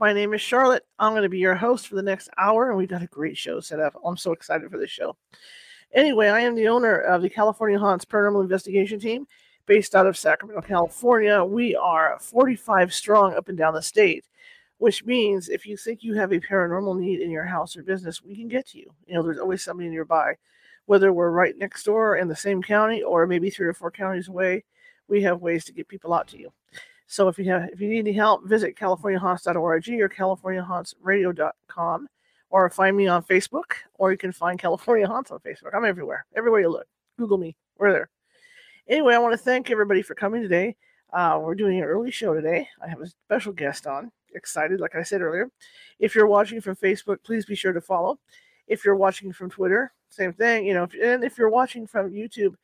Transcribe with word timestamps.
My 0.00 0.12
name 0.12 0.32
is 0.32 0.40
Charlotte. 0.40 0.86
I'm 1.00 1.10
going 1.10 1.24
to 1.24 1.28
be 1.28 1.40
your 1.40 1.56
host 1.56 1.88
for 1.88 1.96
the 1.96 2.02
next 2.02 2.30
hour, 2.38 2.68
and 2.68 2.78
we've 2.78 2.88
got 2.88 3.02
a 3.02 3.08
great 3.08 3.36
show 3.36 3.58
set 3.58 3.80
up. 3.80 4.00
I'm 4.04 4.16
so 4.16 4.30
excited 4.30 4.70
for 4.70 4.78
this 4.78 4.92
show. 4.92 5.16
Anyway, 5.92 6.28
I 6.28 6.38
am 6.38 6.54
the 6.54 6.68
owner 6.68 7.00
of 7.00 7.20
the 7.20 7.28
California 7.28 7.80
Haunts 7.80 8.04
Paranormal 8.04 8.42
Investigation 8.42 9.00
Team 9.00 9.26
based 9.66 9.96
out 9.96 10.06
of 10.06 10.16
Sacramento, 10.16 10.62
California. 10.62 11.44
We 11.44 11.74
are 11.74 12.16
45 12.20 12.94
strong 12.94 13.34
up 13.34 13.48
and 13.48 13.58
down 13.58 13.74
the 13.74 13.82
state, 13.82 14.24
which 14.76 15.04
means 15.04 15.48
if 15.48 15.66
you 15.66 15.76
think 15.76 16.04
you 16.04 16.14
have 16.14 16.30
a 16.30 16.38
paranormal 16.38 16.96
need 16.96 17.20
in 17.20 17.32
your 17.32 17.44
house 17.44 17.76
or 17.76 17.82
business, 17.82 18.22
we 18.22 18.36
can 18.36 18.46
get 18.46 18.68
to 18.68 18.78
you. 18.78 18.92
You 19.08 19.14
know, 19.14 19.24
there's 19.24 19.40
always 19.40 19.64
somebody 19.64 19.88
nearby, 19.88 20.36
whether 20.86 21.12
we're 21.12 21.32
right 21.32 21.58
next 21.58 21.82
door 21.82 22.18
in 22.18 22.28
the 22.28 22.36
same 22.36 22.62
county 22.62 23.02
or 23.02 23.26
maybe 23.26 23.50
three 23.50 23.66
or 23.66 23.74
four 23.74 23.90
counties 23.90 24.28
away. 24.28 24.62
We 25.08 25.22
have 25.22 25.40
ways 25.40 25.64
to 25.64 25.72
get 25.72 25.88
people 25.88 26.14
out 26.14 26.28
to 26.28 26.38
you. 26.38 26.52
So 27.08 27.26
if 27.26 27.36
you 27.38 27.46
have 27.46 27.70
if 27.70 27.80
you 27.80 27.88
need 27.88 28.00
any 28.00 28.12
help, 28.12 28.46
visit 28.46 28.76
californiahaunts.org 28.76 29.88
or 29.88 30.08
californiahauntsradio.com 30.08 32.08
or 32.50 32.70
find 32.70 32.96
me 32.96 33.08
on 33.08 33.22
Facebook 33.22 33.72
or 33.94 34.12
you 34.12 34.18
can 34.18 34.30
find 34.30 34.58
California 34.58 35.06
Haunts 35.06 35.30
on 35.30 35.38
Facebook. 35.40 35.74
I'm 35.74 35.86
everywhere. 35.86 36.26
Everywhere 36.36 36.60
you 36.60 36.68
look. 36.68 36.86
Google 37.18 37.38
me. 37.38 37.56
We're 37.78 37.92
there. 37.92 38.10
Anyway, 38.88 39.14
I 39.14 39.18
want 39.18 39.32
to 39.32 39.38
thank 39.38 39.70
everybody 39.70 40.02
for 40.02 40.14
coming 40.14 40.42
today. 40.42 40.76
Uh, 41.12 41.40
we're 41.42 41.54
doing 41.54 41.78
an 41.78 41.84
early 41.84 42.10
show 42.10 42.34
today. 42.34 42.68
I 42.82 42.88
have 42.88 43.00
a 43.00 43.06
special 43.06 43.54
guest 43.54 43.86
on. 43.86 44.12
Excited, 44.34 44.78
like 44.78 44.94
I 44.94 45.02
said 45.02 45.22
earlier. 45.22 45.50
If 45.98 46.14
you're 46.14 46.26
watching 46.26 46.60
from 46.60 46.76
Facebook, 46.76 47.22
please 47.24 47.46
be 47.46 47.54
sure 47.54 47.72
to 47.72 47.80
follow. 47.80 48.18
If 48.66 48.84
you're 48.84 48.96
watching 48.96 49.32
from 49.32 49.48
Twitter, 49.48 49.94
same 50.10 50.34
thing. 50.34 50.66
You 50.66 50.74
know, 50.74 50.82
if, 50.84 50.92
and 51.02 51.24
if 51.24 51.38
you're 51.38 51.48
watching 51.48 51.86
from 51.86 52.12
YouTube, 52.12 52.54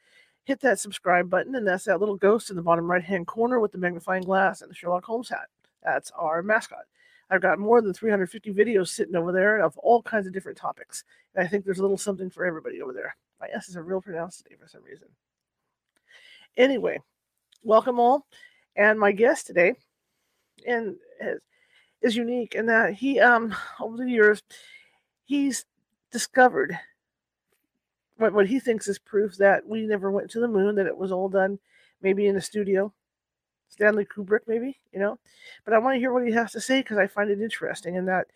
hit 0.45 0.61
that 0.61 0.79
subscribe 0.79 1.29
button, 1.31 1.55
and 1.55 1.67
that's 1.67 1.85
that 1.85 2.01
little 2.01 2.17
ghost 2.17 2.51
in 2.51 2.57
the 2.57 2.63
bottom 2.63 2.91
right 2.91 3.03
hand 3.03 3.27
corner 3.27 3.61
with 3.61 3.73
the 3.73 3.79
magnifying 3.79 4.23
glass 4.23 4.63
and 4.63 4.71
the 4.71 4.75
Sherlock 4.75 5.05
Holmes 5.05 5.29
hat. 5.29 5.49
That's 5.83 6.11
our 6.13 6.43
mascot. 6.43 6.85
I've 7.31 7.41
got 7.41 7.59
more 7.59 7.81
than 7.81 7.95
350 7.95 8.53
videos 8.53 8.89
sitting 8.89 9.17
over 9.17 9.33
there 9.33 9.59
of 9.59 9.77
all 9.79 10.03
kinds 10.03 10.27
of 10.27 10.33
different 10.33 10.59
topics. 10.59 11.05
And 11.35 11.45
I 11.45 11.49
think 11.49 11.65
there's 11.65 11.79
a 11.79 11.83
little 11.83 11.99
something 11.99 12.31
for 12.31 12.45
everybody 12.45 12.83
over 12.83 12.93
there. 12.93 13.17
My 13.41 13.49
S 13.53 13.69
is 13.69 13.77
a 13.77 13.83
real 13.83 14.01
pronounced 14.01 14.43
today 14.43 14.57
for 14.61 14.69
some 14.69 14.85
reason. 14.85 15.09
Anyway, 16.57 17.01
welcome 17.63 17.99
all. 17.99 18.27
And 18.77 19.01
my 19.01 19.13
guest 19.13 19.47
today 19.47 19.75
and 20.67 20.97
is, 21.21 21.41
is 22.03 22.17
unique 22.17 22.55
in 22.55 22.67
that 22.67 22.95
he 22.95 23.21
um 23.21 23.55
over 23.81 23.97
the 23.97 24.09
years 24.09 24.43
he's 25.25 25.65
discovered 26.13 26.79
what, 28.17 28.33
what 28.33 28.47
he 28.47 28.61
thinks 28.61 28.89
is 28.89 28.99
proof 28.99 29.37
that 29.39 29.67
we 29.67 29.87
never 29.87 30.11
went 30.11 30.31
to 30.31 30.41
the 30.41 30.49
moon, 30.49 30.75
that 30.77 30.87
it 30.87 30.97
was 30.97 31.13
all 31.13 31.29
done 31.29 31.59
maybe 32.03 32.27
in 32.27 32.37
a 32.37 32.41
studio. 32.41 32.93
Stanley 33.69 34.05
Kubrick, 34.05 34.41
maybe, 34.47 34.79
you 34.93 35.01
know. 35.01 35.19
But 35.65 35.75
I 35.75 35.79
want 35.79 35.97
to 35.97 35.99
hear 35.99 36.13
what 36.13 36.27
he 36.27 36.33
has 36.33 36.53
to 36.53 36.61
say 36.61 36.81
because 36.81 36.99
I 36.99 37.09
find 37.09 37.31
it 37.31 37.41
interesting 37.41 37.97
and 37.97 38.07
that 38.07 38.29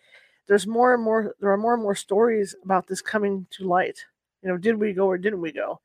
there's 0.47 0.67
more 0.67 0.93
and 0.93 1.03
more 1.03 1.35
there 1.39 1.51
are 1.51 1.57
more 1.57 1.75
and 1.75 1.83
more 1.83 1.95
stories 1.95 2.55
about 2.65 2.87
this 2.87 3.01
coming 3.01 3.47
to 3.51 3.67
light. 3.67 4.03
You 4.41 4.49
know, 4.49 4.57
did 4.57 4.75
we 4.75 4.91
go 4.91 5.05
or 5.05 5.17
didn't 5.17 5.41
we 5.41 5.51
go? 5.53 5.79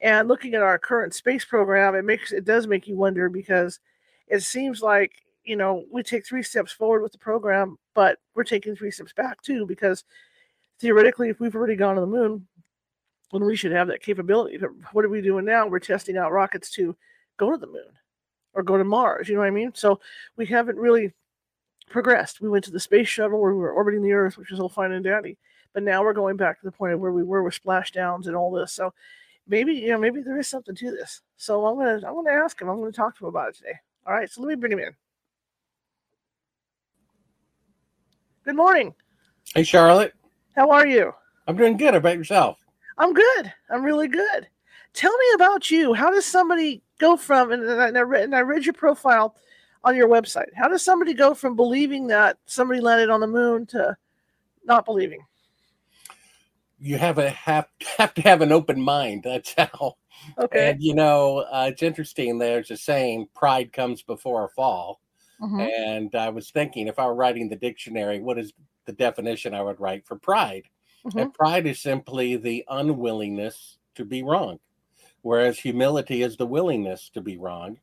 And 0.00 0.28
looking 0.28 0.54
at 0.54 0.62
our 0.62 0.78
current 0.78 1.14
space 1.14 1.44
program, 1.44 1.94
it 1.94 2.04
makes 2.04 2.30
it 2.30 2.44
does 2.44 2.66
make 2.66 2.86
you 2.86 2.96
wonder 2.96 3.28
because 3.28 3.80
it 4.28 4.40
seems 4.40 4.82
like 4.82 5.12
you 5.44 5.56
know 5.56 5.84
we 5.90 6.02
take 6.02 6.26
three 6.26 6.42
steps 6.42 6.70
forward 6.70 7.02
with 7.02 7.12
the 7.12 7.18
program, 7.18 7.78
but 7.94 8.18
we're 8.34 8.44
taking 8.44 8.76
three 8.76 8.90
steps 8.90 9.12
back 9.12 9.40
too 9.42 9.66
because 9.66 10.04
theoretically, 10.78 11.30
if 11.30 11.40
we've 11.40 11.54
already 11.54 11.76
gone 11.76 11.94
to 11.94 12.00
the 12.00 12.06
moon, 12.06 12.46
when 13.32 13.46
we 13.46 13.56
should 13.56 13.72
have 13.72 13.88
that 13.88 14.02
capability. 14.02 14.58
But 14.58 14.70
what 14.92 15.06
are 15.06 15.08
we 15.08 15.22
doing 15.22 15.46
now? 15.46 15.66
We're 15.66 15.78
testing 15.78 16.18
out 16.18 16.32
rockets 16.32 16.70
to 16.72 16.94
go 17.38 17.50
to 17.50 17.56
the 17.56 17.66
moon 17.66 17.90
or 18.52 18.62
go 18.62 18.76
to 18.76 18.84
Mars. 18.84 19.26
You 19.26 19.34
know 19.34 19.40
what 19.40 19.46
I 19.46 19.50
mean? 19.50 19.72
So 19.74 20.00
we 20.36 20.44
haven't 20.44 20.76
really 20.76 21.14
progressed. 21.88 22.42
We 22.42 22.50
went 22.50 22.62
to 22.66 22.70
the 22.70 22.78
space 22.78 23.08
shuttle 23.08 23.40
where 23.40 23.54
we 23.54 23.58
were 23.58 23.72
orbiting 23.72 24.02
the 24.02 24.12
Earth, 24.12 24.36
which 24.36 24.50
was 24.50 24.60
all 24.60 24.68
fine 24.68 24.92
and 24.92 25.02
dandy. 25.02 25.38
But 25.72 25.82
now 25.82 26.02
we're 26.02 26.12
going 26.12 26.36
back 26.36 26.60
to 26.60 26.66
the 26.66 26.72
point 26.72 26.92
of 26.92 27.00
where 27.00 27.10
we 27.10 27.22
were 27.22 27.42
with 27.42 27.58
splashdowns 27.58 28.26
and 28.26 28.36
all 28.36 28.52
this. 28.52 28.74
So 28.74 28.92
maybe 29.48 29.72
you 29.72 29.88
know 29.88 29.98
maybe 29.98 30.20
there 30.20 30.38
is 30.38 30.46
something 30.46 30.74
to 30.74 30.90
this. 30.90 31.22
So 31.38 31.64
I'm 31.64 31.78
gonna 31.78 32.06
I'm 32.06 32.14
gonna 32.14 32.32
ask 32.32 32.60
him. 32.60 32.68
I'm 32.68 32.80
gonna 32.80 32.92
talk 32.92 33.16
to 33.16 33.24
him 33.24 33.30
about 33.30 33.48
it 33.48 33.56
today. 33.56 33.78
All 34.06 34.12
right. 34.12 34.30
So 34.30 34.42
let 34.42 34.48
me 34.48 34.56
bring 34.56 34.72
him 34.72 34.80
in. 34.80 34.94
Good 38.44 38.56
morning. 38.56 38.94
Hey 39.54 39.62
Charlotte. 39.62 40.12
How 40.54 40.70
are 40.70 40.86
you? 40.86 41.14
I'm 41.48 41.56
doing 41.56 41.78
good. 41.78 41.94
How 41.94 41.98
about 41.98 42.18
yourself? 42.18 42.61
I'm 43.02 43.12
good. 43.12 43.52
I'm 43.68 43.82
really 43.82 44.06
good. 44.06 44.46
Tell 44.94 45.10
me 45.10 45.26
about 45.34 45.72
you. 45.72 45.92
How 45.92 46.12
does 46.12 46.24
somebody 46.24 46.82
go 47.00 47.16
from, 47.16 47.50
and 47.50 47.68
I, 47.68 47.88
and 47.88 47.98
I, 47.98 48.02
read, 48.02 48.22
and 48.22 48.36
I 48.36 48.40
read 48.40 48.64
your 48.64 48.74
profile 48.74 49.34
on 49.82 49.96
your 49.96 50.08
website, 50.08 50.54
how 50.54 50.68
does 50.68 50.84
somebody 50.84 51.12
go 51.12 51.34
from 51.34 51.56
believing 51.56 52.06
that 52.06 52.38
somebody 52.46 52.80
landed 52.80 53.10
on 53.10 53.18
the 53.18 53.26
moon 53.26 53.66
to 53.66 53.96
not 54.64 54.84
believing? 54.84 55.18
You 56.78 56.96
have 56.96 57.18
a 57.18 57.30
have, 57.30 57.66
have 57.98 58.14
to 58.14 58.22
have 58.22 58.40
an 58.40 58.52
open 58.52 58.80
mind. 58.80 59.24
That's 59.24 59.52
how. 59.58 59.96
Okay. 60.38 60.70
And 60.70 60.80
you 60.80 60.94
know, 60.94 61.38
uh, 61.38 61.70
it's 61.72 61.82
interesting. 61.82 62.38
There's 62.38 62.70
a 62.70 62.76
saying, 62.76 63.28
"Pride 63.34 63.72
comes 63.72 64.02
before 64.02 64.44
a 64.44 64.48
fall." 64.50 65.00
Mm-hmm. 65.40 65.60
And 65.60 66.14
I 66.14 66.28
was 66.28 66.50
thinking, 66.50 66.86
if 66.86 67.00
I 67.00 67.06
were 67.06 67.16
writing 67.16 67.48
the 67.48 67.56
dictionary, 67.56 68.20
what 68.20 68.38
is 68.38 68.52
the 68.84 68.92
definition 68.92 69.54
I 69.54 69.62
would 69.62 69.80
write 69.80 70.06
for 70.06 70.14
pride? 70.16 70.68
Mm-hmm. 71.06 71.18
And 71.18 71.34
pride 71.34 71.66
is 71.66 71.80
simply 71.80 72.36
the 72.36 72.64
unwillingness 72.68 73.78
to 73.96 74.04
be 74.04 74.22
wrong, 74.22 74.58
whereas 75.22 75.58
humility 75.58 76.22
is 76.22 76.36
the 76.36 76.46
willingness 76.46 77.10
to 77.14 77.20
be 77.20 77.36
wrong. 77.36 77.78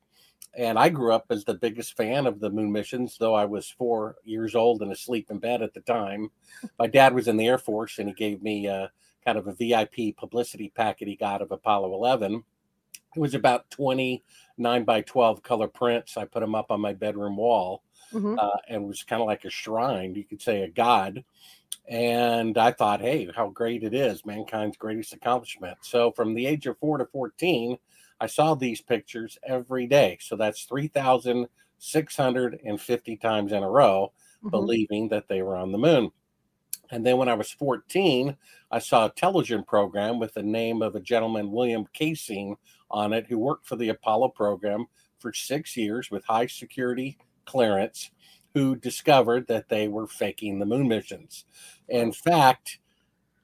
And 0.56 0.80
I 0.80 0.90
grew 0.90 1.14
up 1.14 1.26
as 1.30 1.44
the 1.44 1.54
biggest 1.54 1.96
fan 1.96 2.26
of 2.26 2.40
the 2.40 2.50
moon 2.50 2.72
missions, 2.72 3.18
though 3.20 3.36
I 3.36 3.46
was 3.46 3.70
four 3.70 4.16
years 4.24 4.56
old 4.56 4.82
and 4.82 4.92
asleep 4.92 5.30
in 5.30 5.38
bed 5.38 5.62
at 5.62 5.74
the 5.74 5.82
time. 5.82 6.32
My 6.80 6.88
dad 6.88 7.14
was 7.14 7.28
in 7.28 7.38
the 7.38 7.48
Air 7.48 7.60
Force 7.60 8.00
and 8.00 8.08
he 8.08 8.16
gave 8.16 8.42
me 8.42 8.66
a, 8.66 8.92
kind 9.26 9.38
of 9.38 9.48
a 9.48 9.54
VIP 9.54 10.16
publicity 10.16 10.72
packet 10.76 11.08
he 11.08 11.16
got 11.16 11.42
of 11.42 11.52
Apollo 11.52 11.94
11. 11.94 12.44
It 13.16 13.20
was 13.20 13.36
about 13.36 13.70
29 13.72 14.84
by 14.84 15.02
12 15.02 15.44
color 15.44 15.68
prints. 15.68 16.18
I 16.18 16.26
put 16.26 16.40
them 16.40 16.56
up 16.56 16.72
on 16.72 16.82
my 16.82 16.94
bedroom 16.94 17.38
wall 17.38 17.84
mm-hmm. 18.14 18.38
uh, 18.38 18.58
and 18.68 18.88
was 18.88 19.04
kind 19.04 19.22
of 19.22 19.28
like 19.28 19.46
a 19.46 19.50
shrine, 19.50 20.16
you 20.16 20.24
could 20.24 20.42
say 20.42 20.64
a 20.64 20.70
god. 20.70 21.24
And 21.88 22.58
I 22.58 22.72
thought, 22.72 23.02
hey, 23.02 23.30
how 23.36 23.50
great 23.50 23.84
it 23.84 23.94
is, 23.94 24.26
mankind's 24.26 24.78
greatest 24.78 25.14
accomplishment. 25.14 25.78
So 25.82 26.12
from 26.12 26.34
the 26.34 26.46
age 26.46 26.68
of 26.68 26.78
four 26.78 26.98
to 27.00 27.06
14, 27.06 27.78
I 28.22 28.28
saw 28.28 28.54
these 28.54 28.82
pictures 28.82 29.38
every 29.44 29.88
day. 29.88 30.18
So 30.22 30.36
that's 30.36 30.66
3,650 30.66 33.18
times 33.18 33.52
in 33.52 33.64
a 33.64 33.70
row, 33.70 34.12
mm-hmm. 34.38 34.50
believing 34.50 35.10
that 35.10 35.28
they 35.28 35.42
were 35.42 35.56
on 35.56 35.72
the 35.72 35.78
moon. 35.78 36.12
And 36.92 37.06
then 37.06 37.18
when 37.18 37.30
I 37.30 37.36
was 37.36 37.52
14, 37.52 38.36
I 38.72 38.80
saw 38.80 39.06
a 39.06 39.12
television 39.12 39.64
program 39.64 40.20
with 40.20 40.34
the 40.34 40.44
name 40.44 40.82
of 40.82 40.96
a 40.96 41.00
gentleman, 41.00 41.52
William 41.52 41.86
Kaysing, 42.00 42.56
on 42.92 43.14
it, 43.14 43.28
who 43.28 43.38
worked 43.38 43.68
for 43.68 43.76
the 43.76 43.90
Apollo 43.90 44.30
program 44.30 44.88
for 45.20 45.32
six 45.34 45.78
years 45.78 46.10
with 46.10 46.26
high 46.26 46.48
security 46.48 47.18
clearance 47.50 48.12
who 48.54 48.76
discovered 48.76 49.48
that 49.48 49.70
they 49.70 49.88
were 49.88 50.08
faking 50.08 50.60
the 50.60 50.66
moon 50.66 50.88
missions. 50.88 51.46
In 51.88 52.12
fact, 52.12 52.80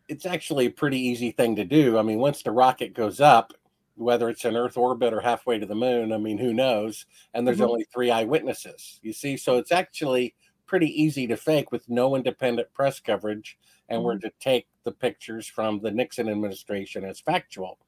it's 0.07 0.25
actually 0.25 0.67
a 0.67 0.71
pretty 0.71 0.99
easy 0.99 1.31
thing 1.31 1.55
to 1.55 1.65
do. 1.65 1.97
I 1.97 2.03
mean, 2.03 2.19
once 2.19 2.43
the 2.43 2.51
rocket 2.51 2.93
goes 2.93 3.19
up, 3.19 3.53
whether 3.95 4.29
it's 4.29 4.45
in 4.45 4.55
Earth 4.55 4.77
orbit 4.77 5.13
or 5.13 5.21
halfway 5.21 5.57
to 5.57 5.65
the 5.65 5.73
moon, 5.73 6.11
I 6.11 6.17
mean, 6.17 6.37
who 6.37 6.53
knows? 6.53 7.05
And 7.33 7.47
there's 7.47 7.57
mm-hmm. 7.57 7.67
only 7.67 7.85
three 7.85 8.11
eyewitnesses, 8.11 8.99
you 9.01 9.13
see. 9.13 9.37
So 9.37 9.57
it's 9.57 9.71
actually 9.71 10.35
pretty 10.67 10.89
easy 11.01 11.25
to 11.27 11.37
fake 11.37 11.71
with 11.71 11.89
no 11.89 12.15
independent 12.15 12.71
press 12.73 12.99
coverage. 12.99 13.57
And 13.89 13.99
mm-hmm. 13.99 14.05
we're 14.05 14.17
to 14.19 14.31
take 14.39 14.67
the 14.83 14.91
pictures 14.91 15.47
from 15.47 15.79
the 15.79 15.91
Nixon 15.91 16.29
administration 16.29 17.03
as 17.05 17.19
factual. 17.19 17.79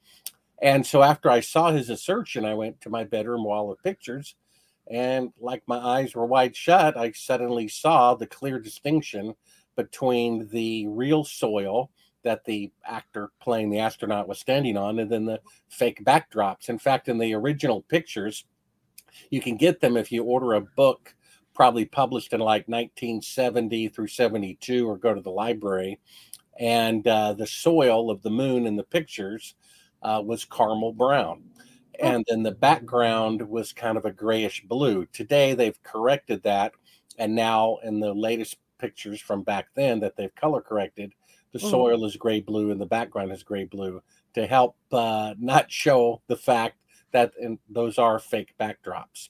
And 0.61 0.85
so 0.85 1.03
after 1.03 1.29
I 1.29 1.41
saw 1.41 1.71
his 1.71 1.89
assertion, 1.89 2.45
I 2.45 2.55
went 2.55 2.81
to 2.81 2.89
my 2.89 3.03
bedroom 3.03 3.43
wall 3.43 3.71
of 3.71 3.83
pictures 3.83 4.35
and 4.89 5.31
like 5.39 5.63
my 5.67 5.77
eyes 5.77 6.15
were 6.15 6.25
wide 6.25 6.55
shut, 6.55 6.97
I 6.97 7.11
suddenly 7.11 7.67
saw 7.67 8.13
the 8.13 8.27
clear 8.27 8.59
distinction 8.59 9.35
between 9.75 10.47
the 10.49 10.87
real 10.87 11.23
soil 11.23 11.91
that 12.23 12.43
the 12.45 12.71
actor 12.85 13.31
playing 13.39 13.69
the 13.69 13.79
astronaut 13.79 14.27
was 14.27 14.39
standing 14.39 14.75
on 14.75 14.99
and 14.99 15.09
then 15.09 15.25
the 15.25 15.39
fake 15.69 16.03
backdrops. 16.03 16.69
In 16.69 16.79
fact, 16.79 17.07
in 17.09 17.17
the 17.17 17.33
original 17.33 17.81
pictures, 17.83 18.45
you 19.29 19.39
can 19.39 19.55
get 19.55 19.79
them 19.79 19.97
if 19.97 20.11
you 20.11 20.23
order 20.23 20.53
a 20.53 20.61
book 20.61 21.15
probably 21.57 21.85
published 21.85 22.33
in 22.33 22.39
like 22.39 22.67
1970 22.67 23.89
through 23.89 24.07
72, 24.07 24.87
or 24.87 24.95
go 24.95 25.13
to 25.13 25.21
the 25.21 25.31
library. 25.31 25.99
And 26.59 27.05
uh, 27.07 27.33
the 27.33 27.47
soil 27.47 28.11
of 28.11 28.21
the 28.21 28.29
moon 28.29 28.67
in 28.67 28.75
the 28.75 28.83
pictures 28.83 29.55
uh, 30.03 30.21
was 30.23 30.45
caramel 30.45 30.93
brown. 30.93 31.43
And 31.99 32.25
then 32.27 32.43
the 32.43 32.51
background 32.51 33.41
was 33.41 33.73
kind 33.73 33.97
of 33.97 34.05
a 34.05 34.11
grayish 34.11 34.63
blue. 34.65 35.05
Today 35.07 35.53
they've 35.53 35.81
corrected 35.83 36.43
that. 36.43 36.73
And 37.17 37.35
now 37.35 37.77
in 37.83 37.99
the 37.99 38.13
latest 38.13 38.57
pictures 38.77 39.19
from 39.19 39.43
back 39.43 39.67
then 39.75 39.99
that 40.01 40.15
they've 40.15 40.33
color 40.35 40.61
corrected, 40.61 41.13
the 41.51 41.59
mm-hmm. 41.59 41.69
soil 41.69 42.05
is 42.05 42.15
gray 42.15 42.39
blue 42.39 42.71
and 42.71 42.79
the 42.79 42.85
background 42.85 43.31
is 43.31 43.43
gray 43.43 43.65
blue 43.65 44.01
to 44.35 44.45
help 44.45 44.75
uh, 44.91 45.33
not 45.39 45.71
show 45.71 46.21
the 46.27 46.35
fact 46.35 46.77
that 47.11 47.31
in, 47.39 47.57
those 47.69 47.97
are 47.97 48.19
fake 48.19 48.53
backdrops. 48.59 49.29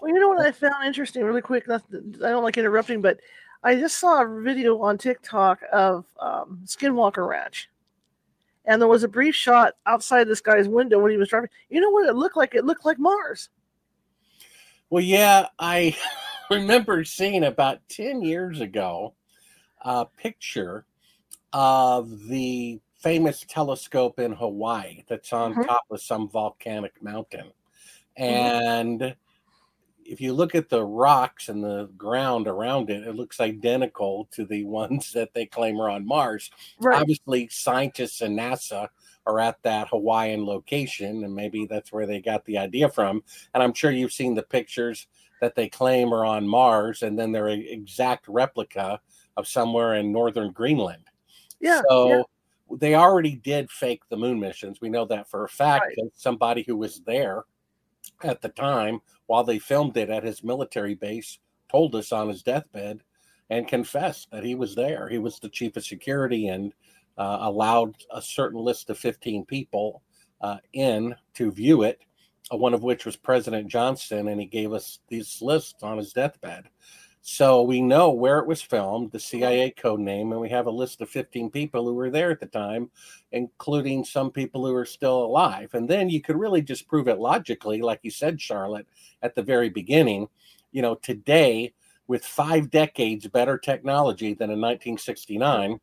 Well, 0.00 0.12
you 0.12 0.18
know 0.18 0.28
what 0.28 0.44
I 0.44 0.52
found 0.52 0.84
interesting, 0.84 1.24
really 1.24 1.40
quick. 1.40 1.68
I 1.70 1.78
don't 1.90 2.42
like 2.42 2.58
interrupting, 2.58 3.00
but 3.00 3.20
I 3.62 3.76
just 3.76 3.98
saw 3.98 4.22
a 4.22 4.40
video 4.42 4.80
on 4.80 4.98
TikTok 4.98 5.60
of 5.72 6.04
um, 6.20 6.60
Skinwalker 6.64 7.26
Ranch, 7.26 7.68
and 8.68 8.80
there 8.80 8.88
was 8.88 9.02
a 9.02 9.08
brief 9.08 9.34
shot 9.34 9.74
outside 9.86 10.28
this 10.28 10.42
guy's 10.42 10.68
window 10.68 11.00
when 11.00 11.10
he 11.10 11.16
was 11.16 11.30
driving. 11.30 11.48
You 11.70 11.80
know 11.80 11.90
what 11.90 12.06
it 12.06 12.14
looked 12.14 12.36
like? 12.36 12.54
It 12.54 12.64
looked 12.64 12.84
like 12.84 12.98
Mars. 12.98 13.48
Well, 14.90 15.02
yeah, 15.02 15.48
I 15.58 15.96
remember 16.50 17.02
seeing 17.02 17.44
about 17.44 17.80
ten 17.88 18.22
years 18.22 18.60
ago 18.60 19.14
a 19.80 20.04
picture 20.04 20.84
of 21.52 22.28
the 22.28 22.78
famous 23.00 23.44
telescope 23.48 24.18
in 24.18 24.32
Hawaii 24.32 25.02
that's 25.08 25.32
on 25.32 25.52
mm-hmm. 25.52 25.62
top 25.62 25.84
of 25.90 26.00
some 26.00 26.28
volcanic 26.28 27.02
mountain. 27.02 27.50
Mm-hmm. 28.18 28.22
And 28.22 29.00
mm-hmm. 29.00 29.18
If 30.08 30.20
you 30.20 30.32
look 30.32 30.54
at 30.54 30.68
the 30.68 30.84
rocks 30.84 31.48
and 31.48 31.62
the 31.62 31.90
ground 31.96 32.48
around 32.48 32.88
it, 32.90 33.06
it 33.06 33.14
looks 33.14 33.40
identical 33.40 34.28
to 34.32 34.44
the 34.44 34.64
ones 34.80 35.12
that 35.12 35.34
they 35.34 35.46
claim 35.46 35.80
are 35.80 35.90
on 35.90 36.06
Mars. 36.06 36.50
Right. 36.80 37.00
Obviously, 37.00 37.48
scientists 37.48 38.22
and 38.22 38.38
NASA 38.38 38.88
are 39.26 39.38
at 39.38 39.62
that 39.62 39.88
Hawaiian 39.88 40.44
location, 40.46 41.24
and 41.24 41.34
maybe 41.34 41.66
that's 41.66 41.92
where 41.92 42.06
they 42.06 42.20
got 42.20 42.44
the 42.46 42.58
idea 42.58 42.88
from. 42.88 43.22
And 43.54 43.62
I'm 43.62 43.74
sure 43.74 43.90
you've 43.90 44.12
seen 44.12 44.34
the 44.34 44.42
pictures 44.42 45.06
that 45.40 45.54
they 45.54 45.68
claim 45.68 46.12
are 46.12 46.24
on 46.24 46.48
Mars, 46.48 47.02
and 47.02 47.18
then 47.18 47.30
they're 47.30 47.48
an 47.48 47.64
exact 47.68 48.26
replica 48.26 49.00
of 49.36 49.46
somewhere 49.46 49.94
in 49.94 50.10
northern 50.10 50.52
Greenland. 50.52 51.04
Yeah. 51.60 51.82
So 51.88 52.08
yeah 52.08 52.22
they 52.70 52.94
already 52.94 53.34
did 53.34 53.70
fake 53.70 54.02
the 54.10 54.16
moon 54.16 54.38
missions. 54.38 54.80
We 54.80 54.90
know 54.90 55.06
that 55.06 55.28
for 55.30 55.44
a 55.44 55.48
fact 55.48 55.86
right. 55.86 56.10
somebody 56.14 56.62
who 56.62 56.76
was 56.76 57.00
there 57.06 57.44
at 58.24 58.40
the 58.40 58.48
time 58.50 59.00
while 59.26 59.44
they 59.44 59.58
filmed 59.58 59.96
it 59.96 60.10
at 60.10 60.24
his 60.24 60.42
military 60.42 60.94
base 60.94 61.38
told 61.70 61.94
us 61.94 62.12
on 62.12 62.28
his 62.28 62.42
deathbed 62.42 63.02
and 63.50 63.68
confessed 63.68 64.30
that 64.30 64.44
he 64.44 64.54
was 64.54 64.74
there. 64.74 65.08
He 65.08 65.18
was 65.18 65.38
the 65.38 65.48
chief 65.48 65.76
of 65.76 65.84
security 65.84 66.48
and 66.48 66.72
uh, 67.16 67.38
allowed 67.40 67.94
a 68.12 68.22
certain 68.22 68.60
list 68.60 68.90
of 68.90 68.98
15 68.98 69.44
people 69.46 70.02
uh, 70.40 70.58
in 70.72 71.14
to 71.34 71.50
view 71.50 71.82
it, 71.82 72.00
uh, 72.52 72.56
one 72.56 72.74
of 72.74 72.82
which 72.82 73.04
was 73.04 73.16
President 73.16 73.68
Johnson, 73.68 74.28
and 74.28 74.40
he 74.40 74.46
gave 74.46 74.72
us 74.72 75.00
these 75.08 75.40
lists 75.42 75.82
on 75.82 75.98
his 75.98 76.12
deathbed. 76.12 76.68
So 77.30 77.60
we 77.60 77.82
know 77.82 78.08
where 78.08 78.38
it 78.38 78.46
was 78.46 78.62
filmed, 78.62 79.12
the 79.12 79.20
CIA 79.20 79.70
code 79.70 80.00
name, 80.00 80.32
and 80.32 80.40
we 80.40 80.48
have 80.48 80.64
a 80.64 80.70
list 80.70 81.02
of 81.02 81.10
15 81.10 81.50
people 81.50 81.84
who 81.84 81.92
were 81.92 82.08
there 82.08 82.30
at 82.30 82.40
the 82.40 82.46
time, 82.46 82.90
including 83.32 84.02
some 84.02 84.30
people 84.30 84.66
who 84.66 84.74
are 84.74 84.86
still 84.86 85.26
alive. 85.26 85.74
And 85.74 85.86
then 85.86 86.08
you 86.08 86.22
could 86.22 86.38
really 86.38 86.62
just 86.62 86.88
prove 86.88 87.06
it 87.06 87.18
logically, 87.18 87.82
like 87.82 88.00
you 88.02 88.10
said, 88.10 88.40
Charlotte, 88.40 88.86
at 89.20 89.34
the 89.34 89.42
very 89.42 89.68
beginning. 89.68 90.28
You 90.72 90.80
know, 90.80 90.94
today, 90.94 91.74
with 92.06 92.24
five 92.24 92.70
decades 92.70 93.28
better 93.28 93.58
technology 93.58 94.32
than 94.32 94.48
in 94.48 94.58
1969, 94.58 95.80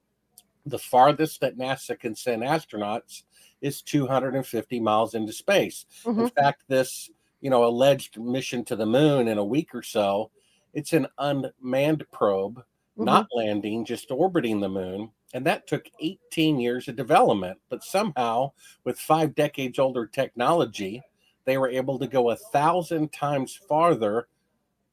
the 0.65 0.79
farthest 0.79 1.41
that 1.41 1.59
NASA 1.59 1.97
can 1.97 2.15
send 2.15 2.41
astronauts 2.41 3.21
is 3.61 3.83
250 3.83 4.79
miles 4.79 5.13
into 5.13 5.31
space. 5.31 5.85
Mm-hmm. 6.03 6.21
In 6.21 6.29
fact, 6.31 6.63
this, 6.69 7.11
you 7.39 7.51
know, 7.51 7.65
alleged 7.65 8.19
mission 8.19 8.65
to 8.65 8.75
the 8.75 8.87
moon 8.87 9.27
in 9.27 9.37
a 9.37 9.45
week 9.45 9.75
or 9.75 9.83
so 9.83 10.31
it's 10.75 10.93
an 10.93 11.07
unmanned 11.17 12.05
probe, 12.11 12.57
mm-hmm. 12.57 13.05
not 13.05 13.27
landing, 13.33 13.85
just 13.85 14.11
orbiting 14.11 14.59
the 14.59 14.69
moon. 14.69 15.09
And 15.33 15.45
that 15.45 15.67
took 15.67 15.89
18 15.99 16.59
years 16.59 16.87
of 16.87 16.95
development. 16.95 17.57
But 17.69 17.83
somehow, 17.83 18.51
with 18.83 18.99
five 18.99 19.33
decades 19.33 19.79
older 19.79 20.05
technology, 20.05 21.01
they 21.45 21.57
were 21.57 21.69
able 21.69 21.97
to 21.99 22.07
go 22.07 22.29
a 22.29 22.35
thousand 22.35 23.11
times 23.11 23.59
farther 23.67 24.27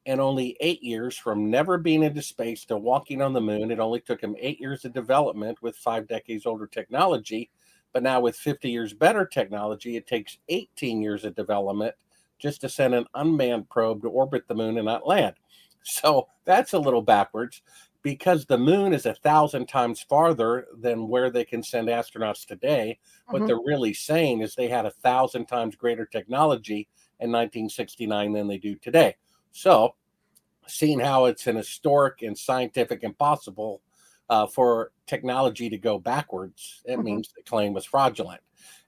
in 0.04 0.18
only 0.18 0.56
eight 0.60 0.82
years 0.82 1.16
from 1.16 1.50
never 1.50 1.78
being 1.78 2.02
into 2.02 2.22
space 2.22 2.64
to 2.64 2.76
walking 2.76 3.22
on 3.22 3.32
the 3.32 3.40
moon. 3.40 3.70
It 3.70 3.78
only 3.78 4.00
took 4.00 4.20
them 4.20 4.34
eight 4.38 4.60
years 4.60 4.84
of 4.84 4.92
development 4.92 5.62
with 5.62 5.76
five 5.76 6.08
decades 6.08 6.46
older 6.46 6.66
technology. 6.66 7.50
But 7.92 8.02
now, 8.02 8.20
with 8.20 8.36
50 8.36 8.70
years 8.70 8.94
better 8.94 9.26
technology, 9.26 9.96
it 9.96 10.06
takes 10.06 10.38
18 10.48 11.02
years 11.02 11.24
of 11.24 11.34
development 11.34 11.94
just 12.38 12.60
to 12.62 12.68
send 12.68 12.94
an 12.94 13.06
unmanned 13.14 13.68
probe 13.68 14.02
to 14.02 14.08
orbit 14.08 14.48
the 14.48 14.54
moon 14.54 14.78
and 14.78 14.86
not 14.86 15.06
land. 15.06 15.34
So 15.84 16.28
that's 16.44 16.72
a 16.72 16.78
little 16.78 17.02
backwards 17.02 17.62
because 18.02 18.44
the 18.44 18.58
moon 18.58 18.92
is 18.92 19.06
a 19.06 19.14
thousand 19.14 19.66
times 19.66 20.04
farther 20.08 20.66
than 20.78 21.08
where 21.08 21.30
they 21.30 21.44
can 21.44 21.62
send 21.62 21.88
astronauts 21.88 22.44
today. 22.44 22.98
Mm-hmm. 22.98 23.32
What 23.32 23.46
they're 23.46 23.56
really 23.64 23.94
saying 23.94 24.40
is 24.40 24.54
they 24.54 24.68
had 24.68 24.86
a 24.86 24.90
thousand 24.90 25.46
times 25.46 25.76
greater 25.76 26.04
technology 26.04 26.88
in 27.20 27.30
1969 27.30 28.32
than 28.32 28.48
they 28.48 28.58
do 28.58 28.74
today. 28.76 29.16
So, 29.52 29.94
seeing 30.66 31.00
how 31.00 31.26
it's 31.26 31.46
an 31.46 31.56
historic 31.56 32.22
and 32.22 32.36
scientific 32.36 33.02
impossible 33.02 33.82
uh, 34.30 34.46
for 34.46 34.92
technology 35.06 35.68
to 35.68 35.78
go 35.78 35.98
backwards, 35.98 36.82
it 36.84 36.92
mm-hmm. 36.92 37.04
means 37.04 37.32
the 37.36 37.42
claim 37.42 37.72
was 37.72 37.84
fraudulent. 37.84 38.40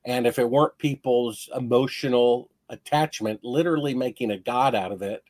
And 0.04 0.26
if 0.26 0.38
it 0.38 0.48
weren't 0.48 0.76
people's 0.78 1.48
emotional 1.54 2.50
attachment, 2.68 3.40
literally 3.44 3.94
making 3.94 4.30
a 4.30 4.38
god 4.38 4.74
out 4.74 4.92
of 4.92 5.02
it, 5.02 5.22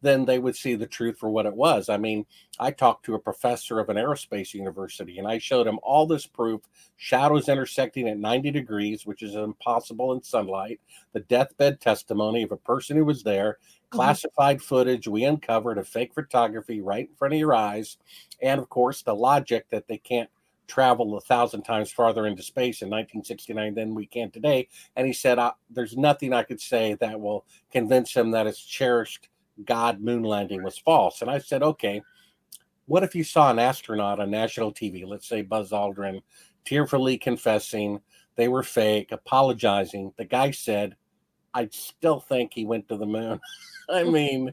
then 0.00 0.24
they 0.24 0.38
would 0.38 0.56
see 0.56 0.74
the 0.74 0.86
truth 0.86 1.18
for 1.18 1.28
what 1.28 1.46
it 1.46 1.54
was. 1.54 1.88
I 1.88 1.96
mean, 1.96 2.24
I 2.58 2.70
talked 2.70 3.04
to 3.06 3.14
a 3.14 3.18
professor 3.18 3.78
of 3.78 3.88
an 3.88 3.96
aerospace 3.96 4.54
university 4.54 5.18
and 5.18 5.26
I 5.26 5.38
showed 5.38 5.66
him 5.66 5.78
all 5.82 6.06
this 6.06 6.26
proof 6.26 6.62
shadows 6.96 7.48
intersecting 7.48 8.08
at 8.08 8.18
90 8.18 8.50
degrees, 8.50 9.06
which 9.06 9.22
is 9.22 9.34
impossible 9.34 10.12
in 10.12 10.22
sunlight, 10.22 10.80
the 11.12 11.20
deathbed 11.20 11.80
testimony 11.80 12.42
of 12.42 12.52
a 12.52 12.56
person 12.56 12.96
who 12.96 13.04
was 13.04 13.22
there, 13.22 13.52
mm-hmm. 13.52 13.96
classified 13.96 14.62
footage 14.62 15.08
we 15.08 15.24
uncovered 15.24 15.78
of 15.78 15.88
fake 15.88 16.14
photography 16.14 16.80
right 16.80 17.08
in 17.08 17.14
front 17.16 17.34
of 17.34 17.40
your 17.40 17.54
eyes, 17.54 17.98
and 18.42 18.60
of 18.60 18.68
course, 18.68 19.02
the 19.02 19.14
logic 19.14 19.66
that 19.70 19.88
they 19.88 19.98
can't 19.98 20.30
travel 20.68 21.16
a 21.16 21.20
thousand 21.20 21.62
times 21.62 21.90
farther 21.90 22.26
into 22.26 22.42
space 22.42 22.82
in 22.82 22.88
1969 22.88 23.74
than 23.74 23.94
we 23.94 24.06
can 24.06 24.30
today. 24.30 24.68
And 24.94 25.06
he 25.06 25.12
said, 25.12 25.38
There's 25.70 25.96
nothing 25.96 26.32
I 26.32 26.44
could 26.44 26.60
say 26.60 26.94
that 27.00 27.18
will 27.18 27.44
convince 27.72 28.14
him 28.14 28.30
that 28.32 28.46
it's 28.46 28.60
cherished 28.60 29.28
God 29.64 30.00
moon 30.00 30.22
landing 30.22 30.62
was 30.62 30.78
false. 30.78 31.22
And 31.22 31.30
I 31.30 31.38
said, 31.38 31.62
okay, 31.62 32.02
what 32.86 33.02
if 33.02 33.14
you 33.14 33.24
saw 33.24 33.50
an 33.50 33.58
astronaut 33.58 34.20
on 34.20 34.30
national 34.30 34.72
TV, 34.72 35.06
let's 35.06 35.28
say 35.28 35.42
Buzz 35.42 35.70
Aldrin, 35.70 36.22
tearfully 36.64 37.18
confessing 37.18 38.00
they 38.36 38.48
were 38.48 38.62
fake, 38.62 39.12
apologizing? 39.12 40.12
The 40.16 40.24
guy 40.24 40.50
said, 40.50 40.96
I 41.54 41.68
still 41.72 42.20
think 42.20 42.52
he 42.52 42.64
went 42.64 42.88
to 42.88 42.96
the 42.96 43.06
moon. 43.06 43.40
I 43.90 44.04
mean, 44.04 44.52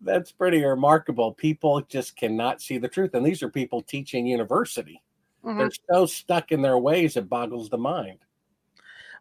that's 0.00 0.30
pretty 0.30 0.64
remarkable. 0.64 1.32
People 1.34 1.80
just 1.82 2.16
cannot 2.16 2.62
see 2.62 2.78
the 2.78 2.88
truth. 2.88 3.14
And 3.14 3.26
these 3.26 3.42
are 3.42 3.50
people 3.50 3.82
teaching 3.82 4.26
university. 4.26 5.02
Mm-hmm. 5.44 5.58
They're 5.58 5.70
so 5.92 6.06
stuck 6.06 6.52
in 6.52 6.62
their 6.62 6.78
ways, 6.78 7.16
it 7.16 7.28
boggles 7.28 7.68
the 7.68 7.78
mind. 7.78 8.18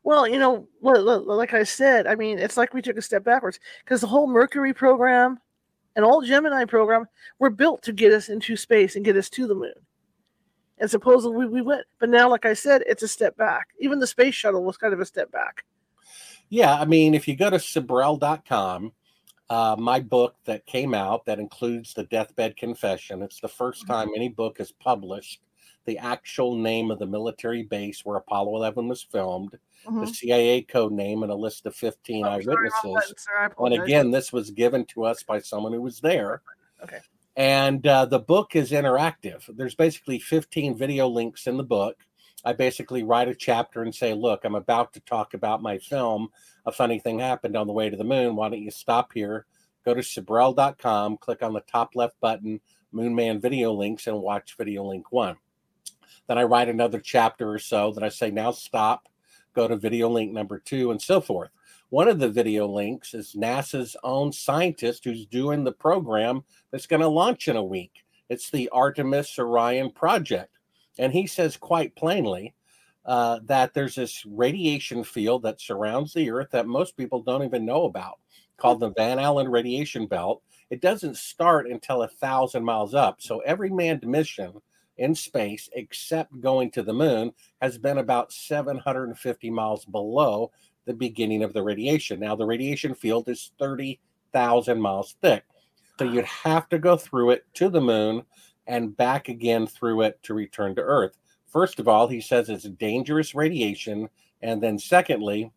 Well, 0.03 0.27
you 0.27 0.39
know, 0.39 0.67
like 0.81 1.53
I 1.53 1.63
said, 1.63 2.07
I 2.07 2.15
mean, 2.15 2.39
it's 2.39 2.57
like 2.57 2.73
we 2.73 2.81
took 2.81 2.97
a 2.97 3.01
step 3.01 3.23
backwards 3.23 3.59
because 3.83 4.01
the 4.01 4.07
whole 4.07 4.27
Mercury 4.27 4.73
program 4.73 5.39
and 5.95 6.05
all 6.05 6.21
Gemini 6.21 6.65
program 6.65 7.05
were 7.39 7.49
built 7.49 7.83
to 7.83 7.93
get 7.93 8.13
us 8.13 8.29
into 8.29 8.55
space 8.55 8.95
and 8.95 9.05
get 9.05 9.17
us 9.17 9.29
to 9.31 9.47
the 9.47 9.55
moon. 9.55 9.73
And 10.77 10.89
supposedly 10.89 11.45
we 11.45 11.61
went, 11.61 11.85
but 11.99 12.09
now, 12.09 12.29
like 12.29 12.45
I 12.45 12.53
said, 12.53 12.83
it's 12.87 13.03
a 13.03 13.07
step 13.07 13.35
back. 13.35 13.67
Even 13.79 13.99
the 13.99 14.07
space 14.07 14.33
shuttle 14.33 14.63
was 14.63 14.77
kind 14.77 14.93
of 14.93 15.01
a 15.01 15.05
step 15.05 15.29
back. 15.31 15.65
Yeah, 16.47 16.73
I 16.73 16.85
mean, 16.85 17.13
if 17.13 17.27
you 17.27 17.35
go 17.35 17.49
to 17.49 17.57
Sibrel.com, 17.57 18.93
uh, 19.49 19.75
my 19.77 19.99
book 19.99 20.35
that 20.45 20.65
came 20.65 20.93
out 20.93 21.25
that 21.25 21.39
includes 21.39 21.93
the 21.93 22.03
deathbed 22.05 22.55
confession. 22.55 23.21
It's 23.21 23.39
the 23.39 23.47
first 23.47 23.83
mm-hmm. 23.83 23.93
time 23.93 24.09
any 24.15 24.29
book 24.29 24.59
is 24.59 24.71
published. 24.71 25.41
The 25.85 25.97
actual 25.97 26.55
name 26.55 26.91
of 26.91 26.99
the 26.99 27.07
military 27.07 27.63
base 27.63 28.05
where 28.05 28.17
Apollo 28.17 28.55
11 28.55 28.87
was 28.87 29.01
filmed, 29.01 29.57
mm-hmm. 29.85 30.01
the 30.01 30.07
CIA 30.07 30.61
code 30.61 30.91
name, 30.91 31.23
and 31.23 31.31
a 31.31 31.35
list 31.35 31.65
of 31.65 31.75
15 31.75 32.25
oh, 32.25 32.29
eyewitnesses. 32.29 33.13
Sorry, 33.17 33.49
and 33.57 33.73
again, 33.73 34.11
this 34.11 34.31
was 34.31 34.51
given 34.51 34.85
to 34.87 35.05
us 35.05 35.23
by 35.23 35.39
someone 35.39 35.73
who 35.73 35.81
was 35.81 35.99
there. 35.99 36.41
Okay. 36.83 36.99
And 37.35 37.85
uh, 37.87 38.05
the 38.05 38.19
book 38.19 38.55
is 38.55 38.71
interactive. 38.71 39.43
There's 39.55 39.75
basically 39.75 40.19
15 40.19 40.77
video 40.77 41.07
links 41.07 41.47
in 41.47 41.57
the 41.57 41.63
book. 41.63 41.95
I 42.43 42.53
basically 42.53 43.03
write 43.03 43.27
a 43.27 43.35
chapter 43.35 43.81
and 43.81 43.93
say, 43.93 44.13
Look, 44.13 44.45
I'm 44.45 44.55
about 44.55 44.93
to 44.93 44.99
talk 45.01 45.33
about 45.33 45.61
my 45.61 45.77
film. 45.77 46.29
A 46.65 46.71
funny 46.71 46.99
thing 46.99 47.19
happened 47.19 47.55
on 47.55 47.67
the 47.67 47.73
way 47.73 47.89
to 47.89 47.97
the 47.97 48.03
moon. 48.03 48.35
Why 48.35 48.49
don't 48.49 48.61
you 48.61 48.71
stop 48.71 49.11
here, 49.13 49.45
go 49.85 49.93
to 49.93 50.01
Sibrel.com, 50.01 51.17
click 51.17 51.43
on 51.43 51.53
the 51.53 51.61
top 51.61 51.95
left 51.95 52.19
button, 52.19 52.61
Moonman 52.93 53.41
video 53.41 53.73
links, 53.73 54.07
and 54.07 54.21
watch 54.21 54.55
video 54.57 54.83
link 54.83 55.11
one. 55.11 55.35
Then 56.29 56.37
I 56.37 56.43
write 56.43 56.69
another 56.69 56.99
chapter 56.99 57.51
or 57.51 57.57
so 57.57 57.91
that 57.93 58.03
I 58.03 58.09
say, 58.09 58.29
now 58.29 58.51
stop, 58.51 59.09
go 59.55 59.67
to 59.67 59.75
video 59.75 60.07
link 60.07 60.31
number 60.31 60.59
two, 60.59 60.91
and 60.91 61.01
so 61.01 61.19
forth. 61.19 61.49
One 61.89 62.07
of 62.07 62.19
the 62.19 62.29
video 62.29 62.67
links 62.67 63.15
is 63.15 63.35
NASA's 63.35 63.97
own 64.03 64.31
scientist 64.31 65.03
who's 65.03 65.25
doing 65.25 65.63
the 65.63 65.71
program 65.71 66.43
that's 66.69 66.85
going 66.85 67.01
to 67.01 67.07
launch 67.07 67.47
in 67.47 67.55
a 67.55 67.63
week. 67.63 68.05
It's 68.29 68.51
the 68.51 68.69
Artemis 68.69 69.39
Orion 69.39 69.89
project. 69.89 70.59
And 70.99 71.11
he 71.11 71.25
says 71.25 71.57
quite 71.57 71.95
plainly 71.95 72.53
uh, 73.07 73.39
that 73.45 73.73
there's 73.73 73.95
this 73.95 74.23
radiation 74.27 75.03
field 75.03 75.41
that 75.41 75.59
surrounds 75.59 76.13
the 76.13 76.29
Earth 76.29 76.51
that 76.51 76.67
most 76.67 76.95
people 76.95 77.23
don't 77.23 77.43
even 77.43 77.65
know 77.65 77.85
about 77.85 78.19
called 78.57 78.81
the 78.81 78.91
Van 78.91 79.17
Allen 79.17 79.49
radiation 79.49 80.05
belt. 80.05 80.43
It 80.69 80.81
doesn't 80.81 81.17
start 81.17 81.67
until 81.67 82.03
a 82.03 82.07
thousand 82.07 82.63
miles 82.63 82.93
up. 82.93 83.19
So 83.19 83.39
every 83.39 83.71
manned 83.71 84.05
mission 84.05 84.61
in 84.99 85.15
space, 85.15 85.69
except 85.73 86.39
going 86.39 86.69
to 86.71 86.83
the 86.83 86.93
moon, 86.93 87.31
has 87.61 87.77
been 87.77 87.97
about 87.97 88.31
750 88.31 89.49
miles 89.49 89.85
below 89.85 90.51
the 90.85 90.93
beginning 90.93 91.43
of 91.43 91.53
the 91.53 91.63
radiation. 91.63 92.19
Now, 92.19 92.35
the 92.35 92.45
radiation 92.45 92.93
field 92.93 93.29
is 93.29 93.51
30,000 93.59 94.79
miles 94.79 95.15
thick. 95.21 95.43
So 95.97 96.05
you'd 96.05 96.25
have 96.25 96.69
to 96.69 96.79
go 96.79 96.95
through 96.95 97.31
it 97.31 97.45
to 97.55 97.69
the 97.69 97.81
moon 97.81 98.23
and 98.67 98.95
back 98.95 99.29
again 99.29 99.67
through 99.67 100.01
it 100.03 100.21
to 100.23 100.33
return 100.33 100.75
to 100.75 100.81
Earth. 100.81 101.17
First 101.47 101.79
of 101.79 101.87
all, 101.87 102.07
he 102.07 102.21
says 102.21 102.49
it's 102.49 102.63
dangerous 102.63 103.33
radiation. 103.33 104.09
And 104.41 104.61
then, 104.61 104.77
secondly, 104.77 105.51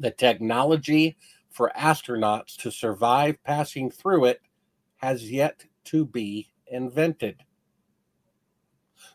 the 0.00 0.10
technology 0.10 1.16
for 1.50 1.72
astronauts 1.76 2.56
to 2.56 2.70
survive 2.70 3.42
passing 3.44 3.90
through 3.90 4.26
it 4.26 4.40
has 4.96 5.30
yet 5.30 5.64
to 5.84 6.04
be 6.04 6.50
invented. 6.66 7.42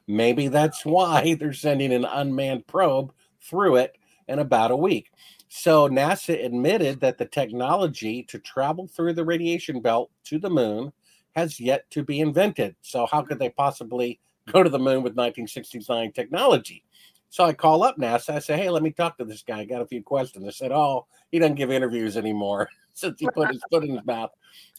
Maybe 0.08 0.48
that's 0.48 0.86
why 0.86 1.36
they're 1.36 1.54
sending 1.54 1.94
an 1.94 2.06
unmanned 2.06 2.68
probe 2.68 3.14
through 3.42 3.78
it 3.78 3.98
in 4.28 4.40
about 4.40 4.72
a 4.72 4.76
week. 4.76 5.12
So 5.50 5.88
NASA 5.88 6.44
admitted 6.44 7.00
that 7.02 7.18
the 7.18 7.26
technology 7.26 8.24
to 8.24 8.40
travel 8.40 8.88
through 8.88 9.14
the 9.14 9.26
radiation 9.26 9.82
belt 9.82 10.10
to 10.26 10.40
the 10.40 10.50
moon 10.50 10.92
has 11.36 11.60
yet 11.60 11.90
to 11.92 12.04
be 12.04 12.20
invented. 12.20 12.76
So 12.82 13.06
how 13.06 13.22
could 13.22 13.40
they 13.40 13.50
possibly 13.50 14.20
go 14.52 14.64
to 14.64 14.70
the 14.70 14.80
moon 14.80 15.04
with 15.04 15.14
1969 15.14 16.12
technology? 16.12 16.84
So 17.30 17.44
I 17.44 17.54
call 17.54 17.84
up 17.84 17.98
NASA. 17.98 18.36
I 18.36 18.40
say, 18.40 18.58
"Hey, 18.58 18.70
let 18.70 18.84
me 18.84 18.92
talk 18.92 19.18
to 19.18 19.26
this 19.26 19.42
guy. 19.42 19.62
I 19.62 19.66
got 19.66 19.82
a 19.82 19.88
few 19.88 20.04
questions." 20.04 20.46
They 20.46 20.52
said, 20.52 20.72
"Oh, 20.72 21.08
he 21.32 21.40
doesn't 21.40 21.56
give 21.56 21.72
interviews 21.72 22.16
anymore 22.16 22.70
since 22.94 23.20
he 23.20 23.28
put 23.34 23.50
his 23.50 23.64
foot 23.72 23.84
in 23.84 23.96
his 23.96 24.06
mouth." 24.06 24.30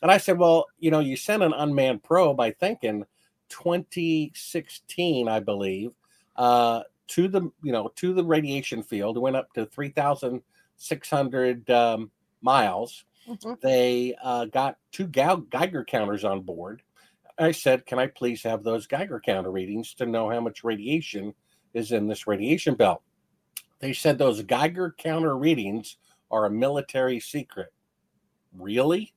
And 0.03 0.11
I 0.11 0.19
said, 0.19 0.39
"Well, 0.39 0.67
you 0.79 0.93
know, 0.93 1.01
you 1.01 1.17
sent 1.17 1.43
an 1.43 1.53
unmanned 1.53 2.05
probe. 2.05 2.39
I 2.39 2.53
think 2.53 2.85
in 2.85 3.05
2016, 3.49 5.29
I 5.29 5.41
believe, 5.41 5.91
uh, 6.37 6.83
to 7.09 7.29
the 7.29 7.43
you 7.63 7.73
know 7.73 7.91
to 7.97 8.15
the 8.15 8.25
radiation 8.25 8.83
field. 8.83 9.17
It 9.17 9.21
went 9.21 9.37
up 9.37 9.53
to 9.55 9.67
3,600 9.67 11.71
um, 11.71 12.11
miles. 12.43 13.05
Mm-hmm. 13.29 13.53
They 13.63 14.15
uh, 14.23 14.47
got 14.47 14.77
two 14.93 15.07
Geiger 15.07 15.85
counters 15.85 16.25
on 16.25 16.41
board." 16.41 16.83
I 17.39 17.53
said, 17.53 17.87
"Can 17.87 17.99
I 17.99 18.07
please 18.07 18.43
have 18.43 18.63
those 18.63 18.87
Geiger 18.87 19.21
counter 19.21 19.51
readings 19.51 19.95
to 19.95 20.07
know 20.07 20.31
how 20.31 20.41
much 20.41 20.65
radiation?" 20.65 21.35
is 21.75 21.91
in 21.91 22.07
this 22.07 22.27
radiation 22.27 22.75
belt. 22.75 23.03
They 23.81 23.93
said 23.93 24.17
those 24.17 24.43
Geiger 24.43 24.95
counter 24.97 25.37
readings 25.37 25.97
are 26.31 26.47
a 26.47 26.51
military 26.51 27.21
secret. 27.21 27.73
Really? 28.57 29.13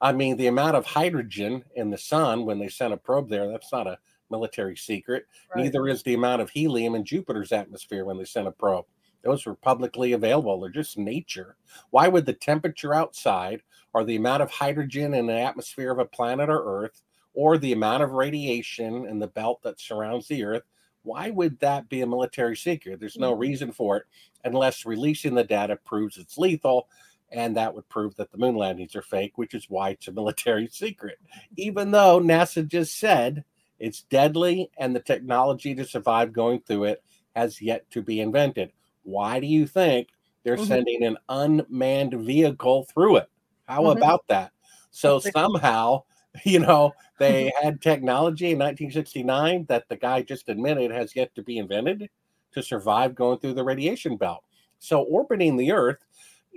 I 0.00 0.12
mean, 0.12 0.36
the 0.36 0.46
amount 0.46 0.76
of 0.76 0.86
hydrogen 0.86 1.64
in 1.74 1.90
the 1.90 1.98
sun 1.98 2.46
when 2.46 2.58
they 2.58 2.68
sent 2.68 2.94
a 2.94 2.96
probe 2.96 3.28
there, 3.28 3.48
that's 3.48 3.72
not 3.72 3.86
a 3.86 3.98
military 4.30 4.76
secret. 4.76 5.26
Right. 5.54 5.64
Neither 5.64 5.88
is 5.88 6.02
the 6.02 6.14
amount 6.14 6.42
of 6.42 6.50
helium 6.50 6.94
in 6.94 7.04
Jupiter's 7.04 7.52
atmosphere 7.52 8.04
when 8.04 8.16
they 8.16 8.24
sent 8.24 8.48
a 8.48 8.52
probe. 8.52 8.86
Those 9.22 9.44
were 9.44 9.54
publicly 9.54 10.12
available. 10.12 10.60
They're 10.60 10.70
just 10.70 10.96
nature. 10.96 11.56
Why 11.90 12.08
would 12.08 12.24
the 12.24 12.32
temperature 12.32 12.94
outside, 12.94 13.62
or 13.92 14.04
the 14.04 14.16
amount 14.16 14.42
of 14.42 14.50
hydrogen 14.50 15.12
in 15.14 15.26
the 15.26 15.38
atmosphere 15.38 15.90
of 15.90 15.98
a 15.98 16.06
planet 16.06 16.48
or 16.48 16.84
Earth, 16.84 17.02
or 17.34 17.58
the 17.58 17.72
amount 17.72 18.02
of 18.02 18.12
radiation 18.12 19.06
in 19.06 19.18
the 19.18 19.26
belt 19.26 19.62
that 19.62 19.80
surrounds 19.80 20.28
the 20.28 20.42
Earth, 20.44 20.62
why 21.02 21.30
would 21.30 21.58
that 21.60 21.88
be 21.88 22.00
a 22.02 22.06
military 22.06 22.56
secret? 22.56 23.00
There's 23.00 23.18
no 23.18 23.32
mm-hmm. 23.32 23.40
reason 23.40 23.72
for 23.72 23.98
it 23.98 24.04
unless 24.44 24.86
releasing 24.86 25.34
the 25.34 25.44
data 25.44 25.76
proves 25.76 26.16
it's 26.16 26.38
lethal. 26.38 26.88
And 27.32 27.56
that 27.56 27.74
would 27.74 27.88
prove 27.88 28.16
that 28.16 28.32
the 28.32 28.38
moon 28.38 28.56
landings 28.56 28.96
are 28.96 29.02
fake, 29.02 29.38
which 29.38 29.54
is 29.54 29.66
why 29.68 29.90
it's 29.90 30.08
a 30.08 30.12
military 30.20 30.68
secret. 30.68 31.18
Even 31.56 31.90
though 31.90 32.20
NASA 32.20 32.66
just 32.66 32.98
said 32.98 33.44
it's 33.78 34.02
deadly 34.02 34.70
and 34.78 34.94
the 34.94 35.00
technology 35.00 35.74
to 35.74 35.84
survive 35.84 36.32
going 36.32 36.60
through 36.60 36.84
it 36.84 37.02
has 37.34 37.62
yet 37.62 37.90
to 37.90 38.02
be 38.02 38.20
invented. 38.20 38.72
Why 39.02 39.40
do 39.40 39.46
you 39.46 39.66
think 39.66 40.08
they're 40.42 40.56
mm-hmm. 40.56 40.64
sending 40.64 41.04
an 41.04 41.16
unmanned 41.28 42.14
vehicle 42.14 42.84
through 42.84 43.16
it? 43.16 43.30
How 43.66 43.82
mm-hmm. 43.82 43.98
about 43.98 44.24
that? 44.28 44.52
So 44.90 45.20
somehow 45.20 46.02
you 46.44 46.60
know, 46.60 46.94
they 47.18 47.52
had 47.60 47.80
technology 47.80 48.52
in 48.52 48.58
1969 48.58 49.66
that 49.68 49.88
the 49.88 49.96
guy 49.96 50.22
just 50.22 50.48
admitted 50.48 50.90
has 50.90 51.16
yet 51.16 51.34
to 51.34 51.42
be 51.42 51.58
invented 51.58 52.08
to 52.52 52.62
survive 52.62 53.14
going 53.14 53.38
through 53.38 53.54
the 53.54 53.64
radiation 53.64 54.16
belt. 54.16 54.44
So 54.78 55.02
orbiting 55.02 55.56
the 55.56 55.72
Earth, 55.72 56.04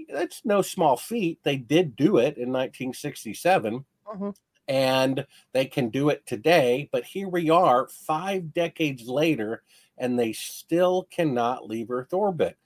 that's 0.09 0.43
no 0.45 0.61
small 0.61 0.97
feat. 0.97 1.39
They 1.43 1.57
did 1.57 1.95
do 1.95 2.17
it 2.17 2.37
in 2.37 2.51
1967. 2.51 3.85
Mm-hmm. 4.07 4.29
And 4.67 5.25
they 5.51 5.65
can 5.65 5.89
do 5.89 6.09
it 6.09 6.25
today. 6.25 6.89
But 6.91 7.03
here 7.03 7.27
we 7.27 7.49
are, 7.49 7.87
five 7.87 8.53
decades 8.53 9.07
later, 9.07 9.63
and 9.97 10.17
they 10.17 10.31
still 10.33 11.07
cannot 11.11 11.67
leave 11.67 11.91
Earth 11.91 12.13
orbit. 12.13 12.57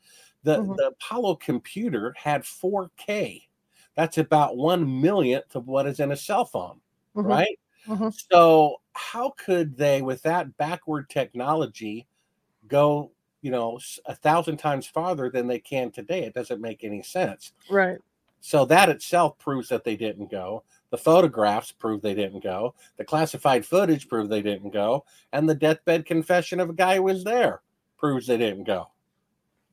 The, 0.43 0.57
mm-hmm. 0.57 0.73
the 0.75 0.87
Apollo 0.87 1.37
computer 1.37 2.13
had 2.15 2.43
4K. 2.43 3.43
That's 3.95 4.19
about 4.19 4.57
one 4.57 5.01
millionth 5.01 5.55
of 5.55 5.67
what 5.67 5.87
is 5.87 5.99
in 5.99 6.11
a 6.11 6.15
cell 6.15 6.45
phone 6.45 6.79
mm-hmm. 7.17 7.27
right? 7.27 7.59
Mm-hmm. 7.87 8.09
So 8.31 8.81
how 8.93 9.33
could 9.37 9.77
they, 9.77 10.01
with 10.01 10.21
that 10.23 10.57
backward 10.57 11.09
technology, 11.09 12.07
go, 12.67 13.11
you 13.41 13.51
know, 13.51 13.79
a 14.05 14.15
thousand 14.15 14.57
times 14.57 14.87
farther 14.87 15.29
than 15.29 15.47
they 15.47 15.59
can 15.59 15.91
today? 15.91 16.23
It 16.23 16.33
doesn't 16.33 16.61
make 16.61 16.83
any 16.83 17.01
sense. 17.01 17.53
Right. 17.69 17.99
So 18.39 18.65
that 18.65 18.89
itself 18.89 19.37
proves 19.39 19.69
that 19.69 19.83
they 19.83 19.95
didn't 19.95 20.31
go. 20.31 20.63
The 20.89 20.97
photographs 20.97 21.71
prove 21.71 22.01
they 22.01 22.13
didn't 22.13 22.43
go. 22.43 22.75
The 22.97 23.03
classified 23.03 23.65
footage 23.65 24.07
prove 24.07 24.29
they 24.29 24.41
didn't 24.41 24.71
go. 24.71 25.05
And 25.33 25.49
the 25.49 25.55
deathbed 25.55 26.05
confession 26.05 26.59
of 26.59 26.69
a 26.69 26.73
guy 26.73 26.95
who 26.95 27.03
was 27.03 27.23
there 27.23 27.61
proves 27.97 28.27
they 28.27 28.37
didn't 28.37 28.63
go. 28.63 28.87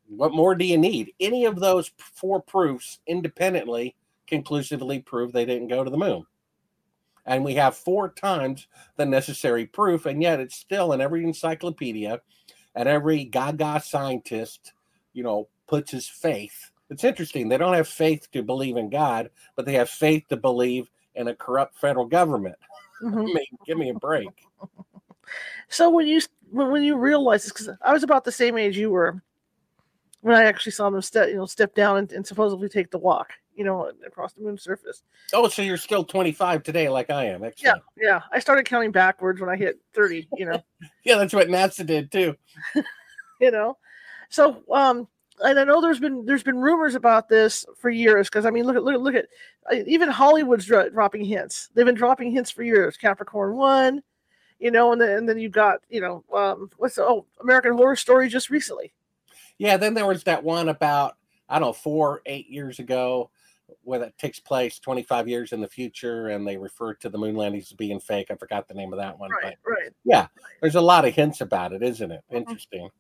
What 0.09 0.35
more 0.35 0.55
do 0.55 0.65
you 0.65 0.79
need? 0.79 1.13
Any 1.21 1.45
of 1.45 1.61
those 1.61 1.93
four 1.99 2.41
proofs 2.43 3.01
independently 3.07 3.95
conclusively 4.27 5.01
prove 5.01 5.33
they 5.33 5.45
didn't 5.45 5.69
go 5.69 5.85
to 5.85 5.91
the 5.91 5.97
moon 5.97 6.27
and 7.27 7.45
we 7.45 7.55
have 7.55 7.77
four 7.77 8.11
times 8.11 8.69
the 8.97 9.07
necessary 9.07 9.67
proof, 9.67 10.07
and 10.07 10.23
yet 10.23 10.41
it's 10.41 10.57
still 10.57 10.93
in 10.93 11.01
every 11.01 11.25
encyclopedia 11.25 12.21
and 12.75 12.89
every 12.89 13.25
gaga 13.25 13.81
scientist, 13.85 14.73
you 15.13 15.23
know, 15.23 15.49
puts 15.67 15.91
his 15.91 16.09
faith. 16.09 16.71
It's 16.91 17.05
interesting. 17.05 17.49
They 17.49 17.59
don't 17.59 17.75
have 17.75 17.89
faith 17.89 18.31
to 18.33 18.43
believe 18.43 18.77
in 18.77 18.91
God, 18.91 19.31
but 19.57 19.65
they 19.65 19.75
have 19.75 19.89
faith 19.89 20.25
to 20.29 20.37
believe 20.37 20.91
in 21.15 21.29
a 21.29 21.35
corrupt 21.35 21.77
federal 21.77 22.07
government. 22.07 22.57
Mm-hmm. 23.03 23.19
I 23.19 23.23
mean, 23.25 23.47
give 23.67 23.79
me 23.79 23.91
a 23.91 23.95
break. 23.95 24.29
So 25.69 25.89
when 25.91 26.07
you 26.07 26.21
when 26.53 26.83
you 26.83 26.97
realize 26.97 27.45
this, 27.45 27.53
because 27.53 27.71
I 27.83 27.93
was 27.93 28.03
about 28.03 28.25
the 28.25 28.33
same 28.33 28.59
age 28.59 28.77
you 28.77 28.91
were 28.91 29.23
when 30.21 30.37
I 30.37 30.45
actually 30.45 30.73
saw 30.73 30.89
them 30.91 31.03
step, 31.03 31.29
you 31.29 31.37
know, 31.37 31.47
step 31.47 31.75
down 31.75 31.97
and, 31.97 32.13
and 32.13 32.27
supposedly 32.27 32.69
take 32.69 32.91
the 32.91 32.99
walk 32.99 33.33
you 33.55 33.65
know, 33.65 33.91
across 34.07 34.33
the 34.33 34.43
moon's 34.43 34.63
surface. 34.63 35.03
Oh, 35.33 35.49
so 35.49 35.63
you're 35.63 35.77
still 35.77 36.05
25 36.05 36.63
today, 36.63 36.89
like 36.89 37.11
I 37.11 37.27
am. 37.27 37.45
Excellent. 37.45 37.83
Yeah, 37.97 38.05
yeah. 38.07 38.21
I 38.33 38.39
started 38.39 38.65
counting 38.65 38.91
backwards 38.91 39.41
when 39.41 39.51
I 39.51 39.57
hit 39.57 39.79
30. 39.95 40.29
You 40.37 40.47
know. 40.47 40.63
yeah, 41.05 41.17
that's 41.17 41.35
what 41.35 41.49
NASA 41.49 41.87
did 41.87 42.11
too. 42.11 42.35
you 43.41 43.51
know, 43.51 43.77
so 44.29 44.63
um, 44.73 45.09
and 45.43 45.59
I 45.59 45.65
know 45.65 45.81
there's 45.81 46.01
been 46.01 46.25
there's 46.25 46.43
been 46.43 46.59
rumors 46.59 46.95
about 46.95 47.29
this 47.29 47.65
for 47.79 47.91
years 47.91 48.29
because 48.29 48.47
I 48.47 48.51
mean 48.51 48.65
look 48.65 48.77
at 48.77 48.85
look 48.85 48.95
at 48.95 49.01
look 49.01 49.15
at 49.15 49.89
even 49.89 50.09
Hollywood's 50.09 50.67
dro- 50.67 50.91
dropping 50.91 51.25
hints. 51.25 51.71
They've 51.75 51.87
been 51.87 51.95
dropping 51.95 52.33
hints 52.33 52.51
for 52.51 52.63
years. 52.63 52.97
Capricorn 52.97 53.57
one, 53.57 54.03
you 54.59 54.71
know, 54.71 54.93
and 54.93 55.01
then 55.01 55.11
and 55.19 55.29
then 55.29 55.39
you've 55.39 55.53
got 55.53 55.81
you 55.89 56.01
know 56.01 56.25
um, 56.35 56.71
what's 56.77 56.97
the, 56.97 57.03
oh 57.03 57.27
American 57.41 57.73
Horror 57.73 57.97
Story 57.97 58.29
just 58.29 58.51
recently. 58.51 58.93
Yeah, 59.59 59.77
then 59.77 59.95
there 59.95 60.07
was 60.07 60.25
that 60.25 60.45
one 60.45 60.69
about 60.69 61.17
I 61.49 61.59
don't 61.59 61.69
know 61.69 61.73
four 61.73 62.23
eight 62.27 62.49
years 62.49 62.79
ago 62.79 63.31
where 63.83 63.99
that 63.99 64.17
takes 64.19 64.41
place 64.41 64.79
25 64.79 65.29
years 65.29 65.53
in 65.53 65.61
the 65.61 65.69
future 65.69 66.29
and 66.29 66.47
they 66.47 66.57
refer 66.57 66.95
to 66.95 67.09
the 67.09 67.19
moon 67.19 67.35
landings 67.35 67.71
as 67.71 67.77
being 67.77 68.01
fake. 68.01 68.31
I 68.31 68.35
forgot 68.35 68.69
the 68.69 68.75
name 68.75 68.93
of 68.93 68.99
that 68.99 69.19
one. 69.19 69.31
Right, 69.31 69.57
but 69.65 69.71
right. 69.71 69.91
Yeah, 70.05 70.27
there's 70.61 70.75
a 70.75 70.81
lot 70.81 71.05
of 71.05 71.15
hints 71.15 71.41
about 71.41 71.73
it, 71.73 71.83
isn't 71.83 72.11
it? 72.11 72.23
Mm-hmm. 72.29 72.37
Interesting. 72.37 72.91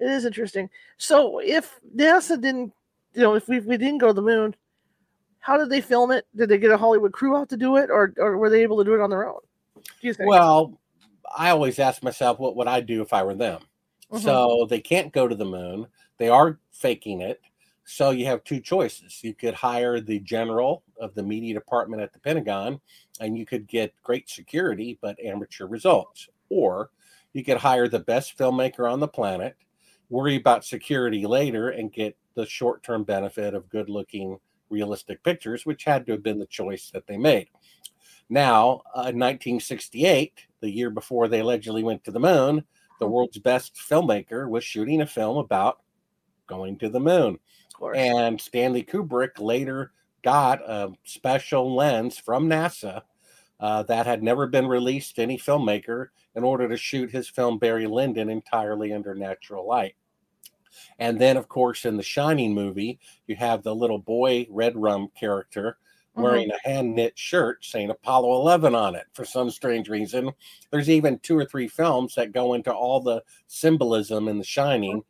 It 0.00 0.10
is 0.10 0.24
interesting. 0.24 0.70
So 0.96 1.40
if 1.40 1.80
NASA 1.96 2.40
didn't, 2.40 2.72
you 3.14 3.22
know, 3.22 3.34
if 3.34 3.48
we, 3.48 3.60
we 3.60 3.76
didn't 3.76 3.98
go 3.98 4.08
to 4.08 4.12
the 4.12 4.22
moon, 4.22 4.54
how 5.40 5.56
did 5.56 5.70
they 5.70 5.80
film 5.80 6.10
it? 6.10 6.26
Did 6.36 6.48
they 6.48 6.58
get 6.58 6.70
a 6.70 6.76
Hollywood 6.76 7.12
crew 7.12 7.36
out 7.36 7.48
to 7.50 7.56
do 7.56 7.76
it, 7.76 7.90
or 7.90 8.12
or 8.18 8.36
were 8.36 8.50
they 8.50 8.62
able 8.62 8.76
to 8.78 8.84
do 8.84 8.94
it 8.94 9.00
on 9.00 9.10
their 9.10 9.26
own? 9.26 9.40
Do 9.76 10.06
you 10.06 10.12
think? 10.12 10.28
Well, 10.28 10.78
I 11.36 11.50
always 11.50 11.78
ask 11.78 12.02
myself, 12.02 12.38
what 12.38 12.56
would 12.56 12.68
I 12.68 12.80
do 12.80 13.02
if 13.02 13.12
I 13.12 13.22
were 13.22 13.34
them? 13.34 13.62
Mm-hmm. 14.12 14.24
So 14.24 14.66
they 14.68 14.80
can't 14.80 15.12
go 15.12 15.26
to 15.26 15.34
the 15.34 15.44
moon. 15.44 15.86
They 16.18 16.28
are 16.28 16.58
faking 16.70 17.20
it. 17.22 17.40
So 17.90 18.10
you 18.10 18.26
have 18.26 18.44
two 18.44 18.60
choices. 18.60 19.24
You 19.24 19.32
could 19.32 19.54
hire 19.54 19.98
the 19.98 20.18
general 20.18 20.82
of 21.00 21.14
the 21.14 21.22
media 21.22 21.54
department 21.54 22.02
at 22.02 22.12
the 22.12 22.18
Pentagon, 22.18 22.82
and 23.18 23.34
you 23.34 23.46
could 23.46 23.66
get 23.66 23.94
great 24.02 24.28
security 24.28 24.98
but 25.00 25.18
amateur 25.24 25.66
results. 25.66 26.28
Or 26.50 26.90
you 27.32 27.42
could 27.42 27.56
hire 27.56 27.88
the 27.88 28.00
best 28.00 28.36
filmmaker 28.36 28.92
on 28.92 29.00
the 29.00 29.08
planet, 29.08 29.56
worry 30.10 30.36
about 30.36 30.66
security 30.66 31.24
later, 31.24 31.70
and 31.70 31.90
get 31.90 32.14
the 32.34 32.44
short 32.44 32.82
term 32.82 33.04
benefit 33.04 33.54
of 33.54 33.70
good 33.70 33.88
looking, 33.88 34.38
realistic 34.68 35.24
pictures, 35.24 35.64
which 35.64 35.84
had 35.84 36.04
to 36.04 36.12
have 36.12 36.22
been 36.22 36.38
the 36.38 36.46
choice 36.46 36.90
that 36.90 37.06
they 37.06 37.16
made. 37.16 37.48
Now, 38.28 38.82
uh, 38.94 39.08
in 39.08 39.18
1968, 39.18 40.34
the 40.60 40.70
year 40.70 40.90
before 40.90 41.26
they 41.26 41.40
allegedly 41.40 41.82
went 41.82 42.04
to 42.04 42.10
the 42.10 42.20
moon, 42.20 42.64
the 43.00 43.08
world's 43.08 43.38
best 43.38 43.76
filmmaker 43.76 44.46
was 44.46 44.62
shooting 44.62 45.00
a 45.00 45.06
film 45.06 45.38
about 45.38 45.78
going 46.48 46.76
to 46.78 46.88
the 46.88 47.00
moon. 47.00 47.38
And 47.96 48.40
Stanley 48.40 48.82
Kubrick 48.82 49.38
later 49.38 49.92
got 50.22 50.60
a 50.60 50.92
special 51.04 51.74
lens 51.74 52.18
from 52.18 52.48
NASA 52.48 53.02
uh, 53.60 53.82
that 53.84 54.06
had 54.06 54.22
never 54.22 54.46
been 54.46 54.66
released 54.66 55.16
to 55.16 55.22
any 55.22 55.38
filmmaker 55.38 56.08
in 56.34 56.44
order 56.44 56.68
to 56.68 56.76
shoot 56.76 57.10
his 57.10 57.28
film 57.28 57.58
Barry 57.58 57.86
Lyndon 57.86 58.28
entirely 58.28 58.92
under 58.92 59.14
natural 59.14 59.66
light. 59.66 59.94
And 60.98 61.18
then, 61.18 61.36
of 61.36 61.48
course, 61.48 61.84
in 61.84 61.96
the 61.96 62.02
Shining 62.02 62.54
movie, 62.54 62.98
you 63.26 63.36
have 63.36 63.62
the 63.62 63.74
little 63.74 63.98
boy 63.98 64.44
Redrum 64.46 65.08
character 65.14 65.78
wearing 66.14 66.48
mm-hmm. 66.48 66.68
a 66.68 66.70
hand 66.70 66.94
knit 66.94 67.18
shirt 67.18 67.64
saying 67.64 67.90
Apollo 67.90 68.40
11 68.40 68.74
on 68.74 68.94
it 68.94 69.06
for 69.12 69.24
some 69.24 69.50
strange 69.50 69.88
reason. 69.88 70.30
There's 70.70 70.90
even 70.90 71.18
two 71.20 71.36
or 71.36 71.44
three 71.44 71.68
films 71.68 72.14
that 72.14 72.32
go 72.32 72.54
into 72.54 72.72
all 72.72 73.00
the 73.00 73.22
symbolism 73.46 74.28
in 74.28 74.38
The 74.38 74.44
Shining 74.44 75.02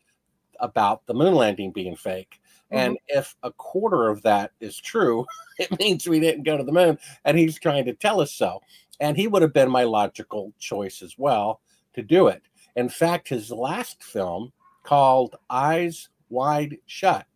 about 0.60 1.06
the 1.06 1.14
moon 1.14 1.34
landing 1.34 1.72
being 1.72 1.96
fake. 1.96 2.40
Mm-hmm. 2.72 2.76
And 2.76 2.98
if 3.08 3.34
a 3.42 3.52
quarter 3.52 4.08
of 4.08 4.22
that 4.22 4.52
is 4.60 4.78
true, 4.78 5.26
it 5.58 5.78
means 5.78 6.06
we 6.06 6.20
didn't 6.20 6.44
go 6.44 6.56
to 6.56 6.64
the 6.64 6.72
moon. 6.72 6.98
And 7.24 7.38
he's 7.38 7.58
trying 7.58 7.84
to 7.86 7.94
tell 7.94 8.20
us 8.20 8.32
so. 8.32 8.60
And 9.00 9.16
he 9.16 9.28
would 9.28 9.42
have 9.42 9.52
been 9.52 9.70
my 9.70 9.84
logical 9.84 10.52
choice 10.58 11.02
as 11.02 11.16
well 11.16 11.60
to 11.94 12.02
do 12.02 12.28
it. 12.28 12.42
In 12.76 12.88
fact, 12.88 13.28
his 13.28 13.50
last 13.50 14.02
film 14.02 14.52
called 14.82 15.36
Eyes 15.50 16.08
Wide 16.30 16.78
Shut, 16.86 17.26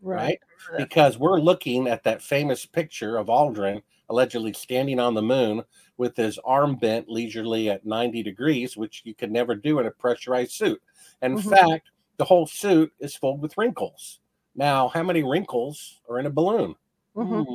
right? 0.00 0.40
right? 0.70 0.78
Because 0.78 1.18
we're 1.18 1.40
looking 1.40 1.88
at 1.88 2.04
that 2.04 2.22
famous 2.22 2.66
picture 2.66 3.16
of 3.16 3.26
Aldrin 3.26 3.82
allegedly 4.10 4.52
standing 4.52 4.98
on 4.98 5.14
the 5.14 5.22
moon 5.22 5.62
with 5.98 6.16
his 6.16 6.38
arm 6.44 6.76
bent 6.76 7.08
leisurely 7.08 7.68
at 7.68 7.84
90 7.84 8.22
degrees, 8.22 8.76
which 8.76 9.02
you 9.04 9.14
could 9.14 9.30
never 9.30 9.54
do 9.54 9.78
in 9.80 9.86
a 9.86 9.90
pressurized 9.90 10.52
suit. 10.52 10.80
In 11.22 11.36
mm-hmm. 11.36 11.48
fact, 11.48 11.90
the 12.16 12.24
whole 12.24 12.46
suit 12.46 12.92
is 13.00 13.16
filled 13.16 13.42
with 13.42 13.56
wrinkles. 13.58 14.20
Now, 14.58 14.88
how 14.88 15.04
many 15.04 15.22
wrinkles 15.22 16.00
are 16.10 16.18
in 16.18 16.26
a 16.26 16.30
balloon? 16.30 16.74
Mm-hmm. 17.16 17.42
Hmm, 17.42 17.52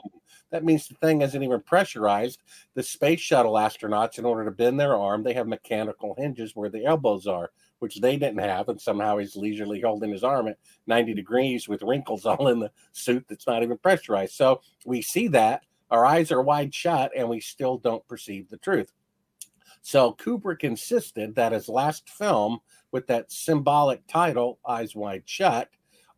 that 0.52 0.64
means 0.64 0.88
the 0.88 0.96
thing 0.96 1.22
isn't 1.22 1.44
even 1.44 1.60
pressurized. 1.60 2.40
The 2.76 2.82
space 2.82 3.20
shuttle 3.20 3.56
astronauts, 3.56 4.20
in 4.20 4.26
order 4.26 4.46
to 4.46 4.52
bend 4.52 4.80
their 4.80 4.96
arm, 4.96 5.22
they 5.22 5.34
have 5.34 5.46
mechanical 5.46 6.16
hinges 6.18 6.56
where 6.56 6.70
the 6.70 6.86
elbows 6.86 7.28
are, 7.28 7.52
which 7.80 8.00
they 8.00 8.16
didn't 8.16 8.40
have. 8.40 8.70
And 8.70 8.80
somehow 8.80 9.18
he's 9.18 9.36
leisurely 9.36 9.82
holding 9.82 10.12
his 10.12 10.24
arm 10.24 10.48
at 10.48 10.58
90 10.88 11.14
degrees 11.14 11.68
with 11.68 11.84
wrinkles 11.84 12.26
all 12.26 12.48
in 12.48 12.60
the 12.60 12.72
suit 12.94 13.26
that's 13.28 13.48
not 13.48 13.64
even 13.64 13.78
pressurized. 13.78 14.36
So 14.36 14.62
we 14.86 15.02
see 15.02 15.28
that. 15.28 15.64
Our 15.92 16.06
eyes 16.06 16.32
are 16.32 16.42
wide 16.42 16.74
shut 16.74 17.12
and 17.16 17.28
we 17.28 17.42
still 17.42 17.78
don't 17.78 18.08
perceive 18.08 18.50
the 18.50 18.58
truth. 18.58 18.94
So 19.82 20.14
Kubrick 20.14 20.64
insisted 20.64 21.36
that 21.36 21.52
his 21.52 21.68
last 21.68 22.10
film, 22.10 22.62
with 22.92 23.08
that 23.08 23.30
symbolic 23.30 24.08
title, 24.08 24.60
Eyes 24.66 24.96
Wide 24.96 25.24
Shut, 25.26 25.70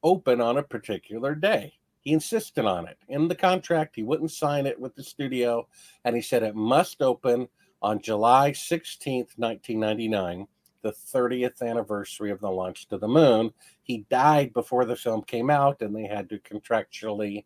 open 0.06 0.40
on 0.40 0.58
a 0.58 0.64
particular 0.64 1.36
day. 1.36 1.74
He 2.00 2.14
insisted 2.14 2.66
on 2.66 2.88
it. 2.88 2.98
In 3.10 3.28
the 3.28 3.36
contract, 3.36 3.96
he 3.96 4.04
wouldn't 4.04 4.32
sign 4.32 4.68
it 4.68 4.80
with 4.80 4.96
the 4.96 5.04
studio, 5.04 5.68
and 6.06 6.16
he 6.16 6.22
said 6.22 6.44
it 6.44 6.56
must 6.56 7.02
open 7.02 7.50
on 7.82 8.00
July 8.00 8.52
16th, 8.52 9.38
1999, 9.38 10.48
the 10.84 10.92
30th 10.92 11.64
anniversary 11.64 12.30
of 12.30 12.40
the 12.40 12.50
launch 12.50 12.88
to 12.88 13.00
the 13.00 13.08
moon. 13.08 13.52
He 13.82 14.06
died 14.12 14.54
before 14.54 14.86
the 14.86 14.96
film 14.96 15.24
came 15.24 15.50
out, 15.50 15.82
and 15.82 15.96
they 15.96 16.06
had 16.06 16.30
to 16.30 16.38
contractually 16.38 17.44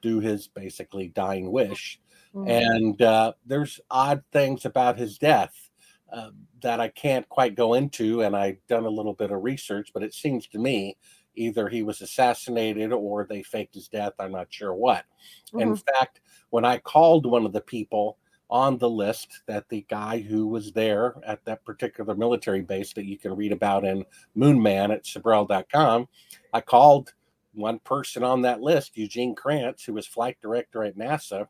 do 0.00 0.20
his 0.20 0.46
basically 0.46 1.08
dying 1.08 1.50
wish. 1.50 2.00
Mm-hmm. 2.32 2.48
And 2.48 3.02
uh, 3.02 3.32
there's 3.44 3.80
odd 3.90 4.22
things 4.32 4.64
about 4.64 4.96
his 4.96 5.18
death 5.18 5.70
uh, 6.12 6.30
that 6.62 6.78
I 6.78 6.88
can't 6.88 7.28
quite 7.28 7.56
go 7.56 7.74
into, 7.74 8.22
and 8.22 8.36
I've 8.36 8.64
done 8.68 8.84
a 8.84 8.90
little 8.90 9.14
bit 9.14 9.32
of 9.32 9.42
research, 9.42 9.90
but 9.92 10.04
it 10.04 10.14
seems 10.14 10.46
to 10.48 10.58
me 10.58 10.96
either 11.36 11.68
he 11.68 11.82
was 11.82 12.00
assassinated 12.00 12.92
or 12.92 13.24
they 13.24 13.42
faked 13.42 13.74
his 13.74 13.88
death. 13.88 14.12
I'm 14.18 14.32
not 14.32 14.48
sure 14.50 14.74
what. 14.74 15.04
Mm-hmm. 15.48 15.60
In 15.60 15.76
fact, 15.76 16.20
when 16.50 16.64
I 16.64 16.78
called 16.78 17.26
one 17.26 17.46
of 17.46 17.52
the 17.52 17.60
people 17.60 18.18
on 18.50 18.78
the 18.78 18.88
list 18.88 19.42
that 19.46 19.68
the 19.68 19.84
guy 19.88 20.20
who 20.20 20.46
was 20.46 20.72
there 20.72 21.14
at 21.26 21.44
that 21.44 21.64
particular 21.64 22.14
military 22.14 22.62
base 22.62 22.92
that 22.92 23.06
you 23.06 23.18
can 23.18 23.34
read 23.34 23.52
about 23.52 23.84
in 23.84 24.04
Moonman 24.36 24.92
at 24.92 25.04
Sibrel.com, 25.04 26.08
I 26.52 26.60
called 26.60 27.12
one 27.52 27.78
person 27.80 28.22
on 28.22 28.42
that 28.42 28.60
list, 28.60 28.96
Eugene 28.96 29.34
Kranz, 29.34 29.84
who 29.84 29.94
was 29.94 30.06
flight 30.06 30.36
director 30.42 30.84
at 30.84 30.96
NASA. 30.98 31.48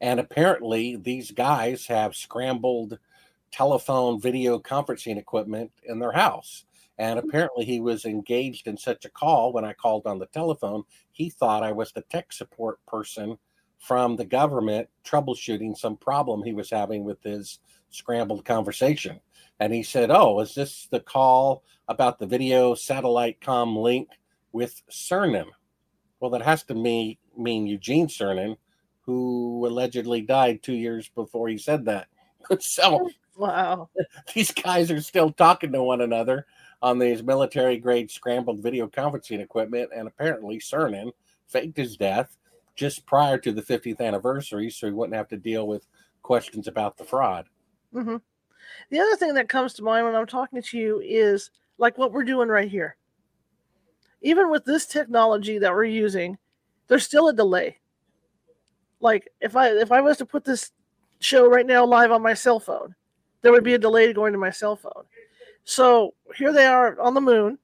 And 0.00 0.20
apparently, 0.20 0.96
these 0.96 1.30
guys 1.30 1.86
have 1.86 2.16
scrambled 2.16 2.98
telephone 3.50 4.20
video 4.20 4.58
conferencing 4.58 5.16
equipment 5.16 5.72
in 5.84 5.98
their 5.98 6.12
house. 6.12 6.64
And 7.00 7.18
hmm. 7.18 7.26
apparently, 7.26 7.64
he 7.64 7.80
was 7.80 8.04
engaged 8.04 8.68
in 8.68 8.76
such 8.76 9.04
a 9.04 9.10
call 9.10 9.52
when 9.52 9.64
I 9.64 9.72
called 9.72 10.06
on 10.06 10.20
the 10.20 10.26
telephone. 10.26 10.84
He 11.10 11.30
thought 11.30 11.64
I 11.64 11.72
was 11.72 11.90
the 11.90 12.02
tech 12.02 12.32
support 12.32 12.78
person 12.86 13.38
from 13.78 14.14
the 14.14 14.26
government 14.26 14.88
troubleshooting 15.04 15.76
some 15.76 15.96
problem 15.96 16.42
he 16.42 16.52
was 16.52 16.70
having 16.70 17.02
with 17.02 17.20
his 17.22 17.60
scrambled 17.88 18.44
conversation. 18.44 19.18
And 19.58 19.72
he 19.72 19.82
said, 19.82 20.10
Oh, 20.10 20.40
is 20.40 20.54
this 20.54 20.86
the 20.90 21.00
call 21.00 21.64
about 21.88 22.18
the 22.18 22.26
video 22.26 22.74
satellite 22.74 23.40
com 23.40 23.74
link 23.74 24.08
with 24.52 24.82
Cernan? 24.90 25.46
Well, 26.20 26.30
that 26.32 26.42
has 26.42 26.62
to 26.64 26.74
mean, 26.74 27.16
mean 27.36 27.66
Eugene 27.66 28.08
Cernan, 28.08 28.58
who 29.00 29.66
allegedly 29.66 30.20
died 30.20 30.62
two 30.62 30.74
years 30.74 31.08
before 31.08 31.48
he 31.48 31.56
said 31.56 31.86
that. 31.86 32.08
so, 32.60 33.08
wow, 33.36 33.88
these 34.34 34.50
guys 34.50 34.90
are 34.90 35.00
still 35.00 35.32
talking 35.32 35.72
to 35.72 35.82
one 35.82 36.02
another 36.02 36.46
on 36.82 36.98
these 36.98 37.22
military 37.22 37.76
grade 37.76 38.10
scrambled 38.10 38.60
video 38.60 38.86
conferencing 38.86 39.40
equipment. 39.40 39.90
And 39.94 40.08
apparently, 40.08 40.58
Cernan 40.58 41.12
faked 41.46 41.76
his 41.76 41.96
death 41.96 42.36
just 42.74 43.04
prior 43.06 43.36
to 43.38 43.52
the 43.52 43.62
50th 43.62 44.00
anniversary 44.00 44.70
so 44.70 44.86
he 44.86 44.92
wouldn't 44.92 45.16
have 45.16 45.28
to 45.28 45.36
deal 45.36 45.66
with 45.66 45.86
questions 46.22 46.68
about 46.68 46.96
the 46.96 47.04
fraud. 47.04 47.46
Mm-hmm. 47.94 48.16
The 48.90 49.00
other 49.00 49.16
thing 49.16 49.34
that 49.34 49.48
comes 49.48 49.74
to 49.74 49.82
mind 49.82 50.06
when 50.06 50.14
I'm 50.14 50.26
talking 50.26 50.62
to 50.62 50.78
you 50.78 51.00
is 51.04 51.50
like 51.78 51.98
what 51.98 52.12
we're 52.12 52.24
doing 52.24 52.48
right 52.48 52.70
here. 52.70 52.96
Even 54.22 54.50
with 54.50 54.64
this 54.64 54.86
technology 54.86 55.58
that 55.58 55.72
we're 55.72 55.84
using, 55.84 56.38
there's 56.88 57.04
still 57.04 57.28
a 57.28 57.32
delay. 57.32 57.78
Like 59.00 59.28
if 59.40 59.56
I 59.56 59.68
if 59.68 59.92
I 59.92 60.00
was 60.00 60.18
to 60.18 60.26
put 60.26 60.44
this 60.44 60.72
show 61.20 61.48
right 61.48 61.66
now 61.66 61.84
live 61.84 62.12
on 62.12 62.22
my 62.22 62.34
cell 62.34 62.60
phone, 62.60 62.94
there 63.42 63.52
would 63.52 63.64
be 63.64 63.74
a 63.74 63.78
delay 63.78 64.12
going 64.12 64.32
to 64.32 64.38
my 64.38 64.50
cell 64.50 64.76
phone. 64.76 65.04
So 65.70 66.14
here 66.34 66.52
they 66.52 66.66
are 66.66 67.00
on 67.00 67.14
the 67.14 67.20
moon. 67.20 67.56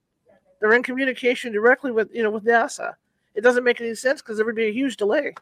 They're 0.61 0.75
in 0.75 0.85
communication 0.85 1.53
directly 1.53 1.91
with 1.91 2.09
you 2.15 2.23
know 2.23 2.31
with 2.31 2.45
NASA. 2.45 2.95
It 3.35 3.41
doesn't 3.41 3.65
make 3.65 3.81
any 3.81 3.97
sense 3.97 4.23
because 4.23 4.37
there 4.37 4.47
would 4.47 4.55
be 4.55 4.69
a 4.69 4.73
huge 4.73 4.97
delay. 4.97 5.35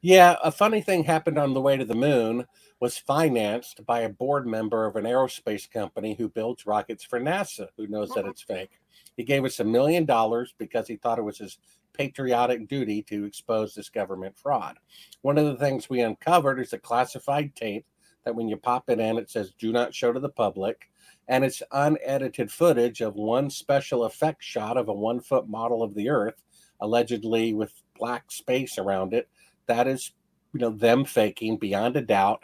Yeah, 0.00 0.36
a 0.44 0.52
funny 0.52 0.82
thing 0.82 1.02
happened 1.02 1.36
on 1.36 1.52
the 1.52 1.60
way 1.60 1.76
to 1.76 1.84
the 1.84 1.96
moon 1.96 2.46
was 2.78 2.96
financed 2.96 3.84
by 3.86 4.02
a 4.02 4.08
board 4.08 4.46
member 4.46 4.86
of 4.86 4.94
an 4.94 5.04
aerospace 5.04 5.68
company 5.68 6.14
who 6.14 6.28
builds 6.28 6.64
rockets 6.64 7.02
for 7.02 7.20
NASA, 7.20 7.66
who 7.76 7.88
knows 7.88 8.10
that 8.10 8.24
it's 8.24 8.40
fake. 8.40 8.78
He 9.16 9.24
gave 9.24 9.44
us 9.44 9.58
a 9.58 9.64
million 9.64 10.04
dollars 10.04 10.54
because 10.58 10.86
he 10.86 10.94
thought 10.94 11.18
it 11.18 11.22
was 11.22 11.38
his 11.38 11.58
patriotic 11.92 12.68
duty 12.68 13.02
to 13.02 13.24
expose 13.24 13.74
this 13.74 13.88
government 13.88 14.38
fraud. 14.38 14.78
One 15.22 15.38
of 15.38 15.46
the 15.46 15.56
things 15.56 15.90
we 15.90 16.02
uncovered 16.02 16.60
is 16.60 16.72
a 16.72 16.78
classified 16.78 17.56
tape 17.56 17.84
that 18.24 18.36
when 18.36 18.48
you 18.48 18.56
pop 18.56 18.88
it 18.90 19.00
in, 19.00 19.18
it 19.18 19.28
says 19.28 19.52
do 19.58 19.72
not 19.72 19.92
show 19.92 20.12
to 20.12 20.20
the 20.20 20.28
public 20.28 20.86
and 21.30 21.44
it's 21.44 21.62
unedited 21.70 22.50
footage 22.50 23.00
of 23.00 23.14
one 23.14 23.48
special 23.48 24.02
effect 24.04 24.42
shot 24.42 24.76
of 24.76 24.88
a 24.88 24.92
one 24.92 25.20
foot 25.20 25.48
model 25.48 25.80
of 25.80 25.94
the 25.94 26.10
Earth, 26.10 26.42
allegedly 26.80 27.54
with 27.54 27.72
black 27.96 28.32
space 28.32 28.78
around 28.78 29.14
it. 29.14 29.28
That 29.66 29.86
is, 29.86 30.10
you 30.52 30.58
know, 30.58 30.70
them 30.70 31.04
faking 31.04 31.58
beyond 31.58 31.96
a 31.96 32.00
doubt 32.00 32.42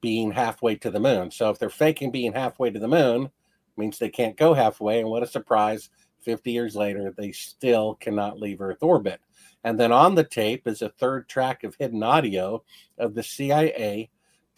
being 0.00 0.32
halfway 0.32 0.76
to 0.76 0.90
the 0.90 0.98
moon. 0.98 1.30
So 1.30 1.50
if 1.50 1.58
they're 1.58 1.68
faking 1.68 2.10
being 2.10 2.32
halfway 2.32 2.70
to 2.70 2.78
the 2.78 2.88
moon, 2.88 3.30
means 3.76 3.98
they 3.98 4.08
can't 4.08 4.36
go 4.36 4.54
halfway. 4.54 5.00
And 5.00 5.10
what 5.10 5.22
a 5.22 5.26
surprise! 5.26 5.90
50 6.22 6.52
years 6.52 6.74
later, 6.76 7.14
they 7.16 7.32
still 7.32 7.96
cannot 7.96 8.38
leave 8.38 8.62
Earth 8.62 8.82
orbit. 8.82 9.20
And 9.64 9.78
then 9.78 9.92
on 9.92 10.14
the 10.14 10.24
tape 10.24 10.66
is 10.66 10.80
a 10.80 10.88
third 10.88 11.28
track 11.28 11.64
of 11.64 11.76
hidden 11.78 12.02
audio 12.02 12.62
of 12.98 13.14
the 13.14 13.22
CIA 13.22 14.08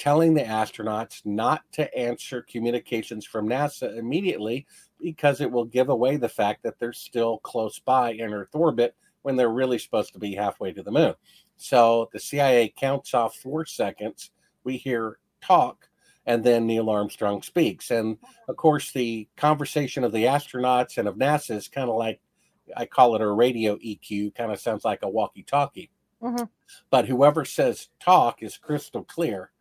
telling 0.03 0.35
the 0.35 0.43
astronauts 0.43 1.25
not 1.25 1.62
to 1.71 1.97
answer 1.97 2.43
communications 2.43 3.25
from 3.25 3.49
NASA 3.49 3.97
immediately 3.97 4.67
because 5.01 5.41
it 5.41 5.49
will 5.49 5.65
give 5.65 5.91
away 5.91 6.17
the 6.17 6.29
fact 6.29 6.65
that 6.65 6.77
they're 6.81 6.93
still 6.93 7.38
close 7.38 7.79
by 7.79 8.11
in 8.11 8.35
Earth 8.35 8.53
orbit 8.53 8.97
when 9.23 9.37
they're 9.37 9.49
really 9.49 9.79
supposed 9.79 10.12
to 10.12 10.19
be 10.19 10.35
halfway 10.35 10.73
to 10.73 10.83
the 10.83 10.91
moon. 10.91 11.15
So 11.57 12.11
the 12.12 12.19
CIA 12.19 12.75
counts 12.77 13.15
off 13.15 13.37
four 13.37 13.65
seconds. 13.65 14.33
We 14.65 14.77
hear 14.77 15.19
talk, 15.41 15.88
and 16.27 16.43
then 16.43 16.67
Neil 16.67 16.91
Armstrong 16.91 17.41
speaks. 17.41 17.93
And 17.93 18.19
of 18.49 18.57
course, 18.57 18.91
the 18.91 19.29
conversation 19.37 20.03
of 20.03 20.11
the 20.11 20.25
astronauts 20.25 20.99
and 20.99 21.07
of 21.07 21.15
NASA 21.15 21.55
is 21.55 21.69
kind 21.69 21.88
of 21.88 21.95
like 21.95 22.21
I 22.77 22.87
call 22.87 23.15
it 23.15 23.21
a 23.21 23.31
radio 23.31 23.77
EQ, 23.77 24.35
kind 24.35 24.51
of 24.51 24.59
sounds 24.59 24.85
like 24.85 25.05
a 25.05 25.09
walkie 25.09 25.45
talkie. 25.45 25.93
Mm-hmm. 26.21 26.47
But 26.91 27.07
whoever 27.07 27.45
says 27.45 27.87
talk 28.01 28.43
is 28.43 28.57
crystal 28.57 29.05
clear. 29.05 29.53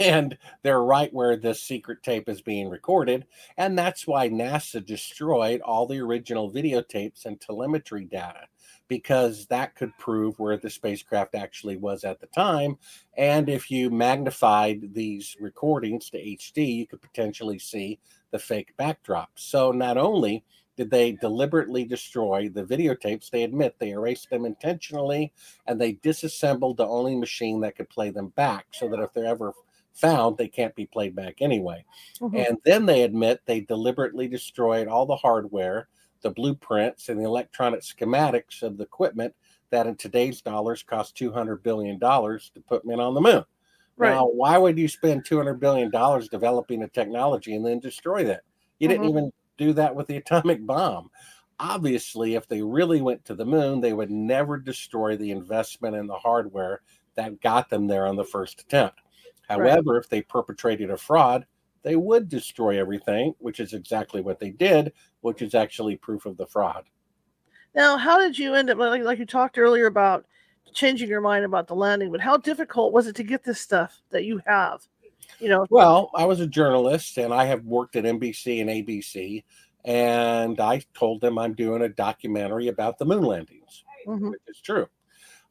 And 0.00 0.36
they're 0.62 0.82
right 0.82 1.12
where 1.12 1.36
this 1.36 1.62
secret 1.62 2.02
tape 2.02 2.28
is 2.28 2.42
being 2.42 2.68
recorded. 2.68 3.26
And 3.56 3.78
that's 3.78 4.06
why 4.06 4.28
NASA 4.28 4.84
destroyed 4.84 5.60
all 5.60 5.86
the 5.86 6.00
original 6.00 6.50
videotapes 6.50 7.24
and 7.26 7.40
telemetry 7.40 8.04
data 8.04 8.46
because 8.88 9.46
that 9.46 9.74
could 9.74 9.96
prove 9.98 10.38
where 10.38 10.56
the 10.56 10.70
spacecraft 10.70 11.34
actually 11.34 11.76
was 11.76 12.04
at 12.04 12.20
the 12.20 12.26
time. 12.28 12.76
And 13.16 13.48
if 13.48 13.70
you 13.70 13.90
magnified 13.90 14.92
these 14.94 15.36
recordings 15.40 16.10
to 16.10 16.18
HD, 16.18 16.76
you 16.76 16.86
could 16.86 17.00
potentially 17.02 17.58
see 17.58 17.98
the 18.30 18.38
fake 18.38 18.74
backdrop. 18.76 19.30
So 19.36 19.70
not 19.72 19.96
only 19.96 20.44
did 20.76 20.90
they 20.90 21.12
deliberately 21.12 21.84
destroy 21.84 22.48
the 22.48 22.64
videotapes, 22.64 23.30
they 23.30 23.44
admit 23.44 23.76
they 23.78 23.90
erased 23.90 24.28
them 24.30 24.44
intentionally 24.44 25.32
and 25.66 25.80
they 25.80 25.92
disassembled 25.92 26.76
the 26.76 26.86
only 26.86 27.14
machine 27.16 27.60
that 27.60 27.76
could 27.76 27.88
play 27.88 28.10
them 28.10 28.28
back 28.28 28.66
so 28.72 28.88
that 28.88 29.00
if 29.00 29.12
they're 29.12 29.26
ever 29.26 29.52
found, 29.94 30.36
they 30.36 30.48
can't 30.48 30.74
be 30.74 30.86
played 30.86 31.14
back 31.14 31.36
anyway. 31.40 31.84
Mm-hmm. 32.20 32.36
And 32.36 32.58
then 32.64 32.86
they 32.86 33.02
admit 33.02 33.40
they 33.46 33.60
deliberately 33.60 34.28
destroyed 34.28 34.88
all 34.88 35.06
the 35.06 35.16
hardware 35.16 35.88
the 36.24 36.30
blueprints 36.30 37.08
and 37.08 37.20
the 37.20 37.24
electronic 37.24 37.82
schematics 37.82 38.62
of 38.62 38.76
the 38.76 38.82
equipment 38.82 39.32
that 39.70 39.86
in 39.86 39.94
today's 39.94 40.40
dollars 40.40 40.82
cost 40.82 41.16
$200 41.16 41.62
billion 41.62 42.00
to 42.00 42.40
put 42.66 42.84
men 42.84 42.98
on 42.98 43.14
the 43.14 43.20
moon. 43.20 43.44
Right. 43.96 44.10
Now, 44.10 44.26
why 44.26 44.58
would 44.58 44.76
you 44.76 44.88
spend 44.88 45.24
$200 45.24 45.60
billion 45.60 45.90
developing 46.28 46.82
a 46.82 46.88
technology 46.88 47.54
and 47.54 47.64
then 47.64 47.78
destroy 47.78 48.24
that? 48.24 48.40
You 48.78 48.88
mm-hmm. 48.88 49.02
didn't 49.02 49.10
even 49.10 49.32
do 49.56 49.72
that 49.74 49.94
with 49.94 50.08
the 50.08 50.16
atomic 50.16 50.66
bomb. 50.66 51.10
Obviously, 51.60 52.34
if 52.34 52.48
they 52.48 52.62
really 52.62 53.00
went 53.00 53.24
to 53.26 53.34
the 53.34 53.44
moon, 53.44 53.80
they 53.80 53.92
would 53.92 54.10
never 54.10 54.56
destroy 54.56 55.16
the 55.16 55.30
investment 55.30 55.94
in 55.94 56.08
the 56.08 56.14
hardware 56.14 56.80
that 57.14 57.40
got 57.40 57.70
them 57.70 57.86
there 57.86 58.08
on 58.08 58.16
the 58.16 58.24
first 58.24 58.62
attempt. 58.62 58.98
However, 59.48 59.94
right. 59.94 60.02
if 60.02 60.08
they 60.08 60.22
perpetrated 60.22 60.90
a 60.90 60.96
fraud, 60.96 61.46
they 61.82 61.96
would 61.96 62.28
destroy 62.28 62.80
everything, 62.80 63.34
which 63.38 63.60
is 63.60 63.74
exactly 63.74 64.20
what 64.20 64.40
they 64.40 64.50
did, 64.50 64.92
which 65.20 65.42
is 65.42 65.54
actually 65.54 65.96
proof 65.96 66.26
of 66.26 66.36
the 66.36 66.46
fraud. 66.46 66.84
Now, 67.74 67.96
how 67.96 68.18
did 68.18 68.38
you 68.38 68.54
end 68.54 68.70
up, 68.70 68.78
like, 68.78 69.02
like 69.02 69.18
you 69.18 69.26
talked 69.26 69.58
earlier 69.58 69.86
about 69.86 70.24
changing 70.72 71.08
your 71.08 71.20
mind 71.20 71.44
about 71.44 71.66
the 71.66 71.74
landing, 71.74 72.10
but 72.10 72.20
how 72.20 72.36
difficult 72.36 72.92
was 72.92 73.06
it 73.06 73.16
to 73.16 73.22
get 73.22 73.44
this 73.44 73.60
stuff 73.60 74.00
that 74.10 74.24
you 74.24 74.40
have? 74.46 74.86
You 75.40 75.48
know, 75.48 75.66
well, 75.70 76.10
I 76.14 76.24
was 76.24 76.40
a 76.40 76.46
journalist 76.46 77.18
and 77.18 77.34
I 77.34 77.44
have 77.46 77.64
worked 77.64 77.96
at 77.96 78.04
NBC 78.04 78.60
and 78.60 78.70
ABC, 78.70 79.42
and 79.84 80.60
I 80.60 80.82
told 80.94 81.20
them 81.20 81.38
I'm 81.38 81.54
doing 81.54 81.82
a 81.82 81.88
documentary 81.88 82.68
about 82.68 82.98
the 82.98 83.04
moon 83.04 83.24
landings, 83.24 83.84
mm-hmm. 84.06 84.30
which 84.30 84.42
is 84.46 84.60
true. 84.60 84.86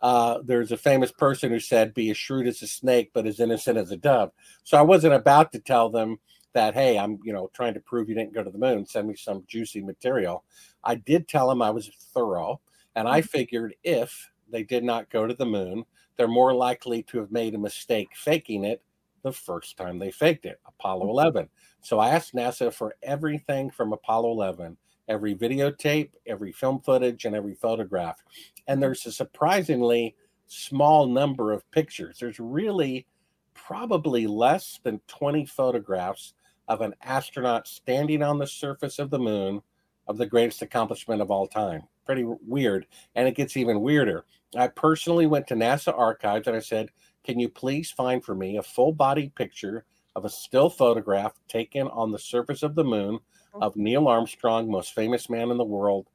Uh, 0.04 0.40
there's 0.44 0.74
a 0.74 0.78
famous 0.78 1.14
person 1.14 1.50
who 1.50 1.62
said, 1.62 1.94
"Be 1.94 2.12
as 2.12 2.18
shrewd 2.18 2.46
as 2.46 2.62
a 2.62 2.68
snake, 2.68 3.12
but 3.14 3.26
as 3.26 3.40
innocent 3.40 3.78
as 3.78 3.90
a 3.90 3.96
dove." 3.96 4.34
So 4.66 4.78
I 4.78 4.82
wasn't 4.82 5.14
about 5.14 5.54
to 5.54 5.60
tell 5.60 5.90
them 5.90 6.20
that, 6.52 6.74
"Hey, 6.74 7.00
I'm 7.00 7.20
you 7.24 7.32
know 7.32 7.50
trying 7.54 7.74
to 7.76 7.80
prove 7.80 8.10
you 8.10 8.16
didn't 8.16 8.34
go 8.34 8.44
to 8.44 8.52
the 8.52 8.58
moon. 8.58 8.86
Send 8.86 9.08
me 9.08 9.16
some 9.16 9.46
juicy 9.48 9.82
material." 9.82 10.44
I 10.84 10.96
did 10.96 11.30
tell 11.30 11.48
them 11.48 11.62
I 11.62 11.70
was 11.70 11.90
thorough, 12.14 12.60
and 12.96 13.08
I 13.08 13.22
mm-hmm. 13.22 13.28
figured 13.28 13.76
if 13.82 14.30
they 14.50 14.64
did 14.64 14.84
not 14.84 15.10
go 15.10 15.26
to 15.26 15.34
the 15.34 15.46
moon, 15.46 15.86
they're 16.18 16.28
more 16.28 16.54
likely 16.54 17.02
to 17.04 17.20
have 17.20 17.32
made 17.32 17.56
a 17.56 17.58
mistake 17.58 18.10
faking 18.14 18.66
it 18.66 18.84
the 19.24 19.32
first 19.32 19.78
time 19.78 20.00
they 20.00 20.12
faked 20.12 20.46
it, 20.46 20.60
Apollo 20.68 21.04
mm-hmm. 21.04 21.12
11. 21.12 21.50
So 21.80 22.00
I 22.00 22.10
asked 22.10 22.36
NASA 22.36 22.74
for 22.74 22.96
everything 23.02 23.72
from 23.72 23.94
Apollo 23.94 24.32
11 24.32 24.78
every 25.08 25.36
videotape, 25.36 26.12
every 26.26 26.52
film 26.52 26.80
footage, 26.80 27.26
and 27.26 27.36
every 27.36 27.56
photograph. 27.56 28.24
And 28.68 28.82
there's 28.82 29.06
a 29.06 29.12
surprisingly 29.12 30.16
small 30.48 31.08
number 31.08 31.52
of 31.52 31.70
pictures. 31.72 32.18
There's 32.20 32.40
really 32.40 33.06
probably 33.54 34.28
less 34.28 34.80
than 34.84 35.02
20 35.08 35.46
photographs 35.46 36.34
of 36.68 36.82
an 36.82 36.94
astronaut 37.02 37.68
standing 37.68 38.24
on 38.24 38.40
the 38.40 38.48
surface 38.48 39.00
of 39.00 39.10
the 39.10 39.20
moon 39.20 39.62
of 40.08 40.18
the 40.18 40.26
greatest 40.26 40.62
accomplishment 40.62 41.22
of 41.22 41.32
all 41.32 41.48
time. 41.48 41.84
Pretty 42.06 42.26
weird. 42.26 42.88
And 43.16 43.28
it 43.28 43.36
gets 43.36 43.58
even 43.58 43.82
weirder. 43.82 44.26
I 44.56 44.68
personally 44.68 45.26
went 45.26 45.48
to 45.48 45.56
NASA 45.56 45.98
archives 45.98 46.48
and 46.48 46.56
I 46.56 46.60
said, 46.60 46.90
Can 47.24 47.40
you 47.40 47.50
please 47.50 47.92
find 47.92 48.24
for 48.24 48.36
me 48.36 48.58
a 48.58 48.64
full 48.64 48.92
body 48.92 49.32
picture 49.36 49.86
of 50.16 50.26
a 50.26 50.30
still 50.30 50.70
photograph 50.70 51.34
taken 51.48 51.88
on 51.88 52.12
the 52.12 52.20
surface 52.20 52.64
of 52.64 52.76
the 52.76 52.84
moon 52.84 53.20
of 53.54 53.76
Neil 53.76 54.08
Armstrong, 54.08 54.70
most 54.70 54.94
famous 54.94 55.30
man 55.30 55.52
in 55.52 55.58
the 55.58 55.64
world, 55.64 56.10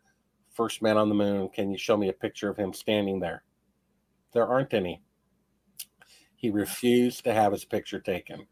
first 0.52 0.82
man 0.82 0.96
on 0.96 1.08
the 1.08 1.14
moon. 1.14 1.48
Can 1.48 1.70
you 1.70 1.78
show 1.78 1.96
me 1.96 2.08
a 2.08 2.12
picture 2.12 2.48
of 2.48 2.56
him 2.56 2.72
standing 2.72 3.20
there? 3.20 3.44
There 4.32 4.46
aren't 4.46 4.74
any. 4.74 5.02
He 6.34 6.50
refused 6.50 7.24
to 7.24 7.32
have 7.32 7.52
his 7.52 7.64
picture 7.64 8.00
taken. 8.00 8.46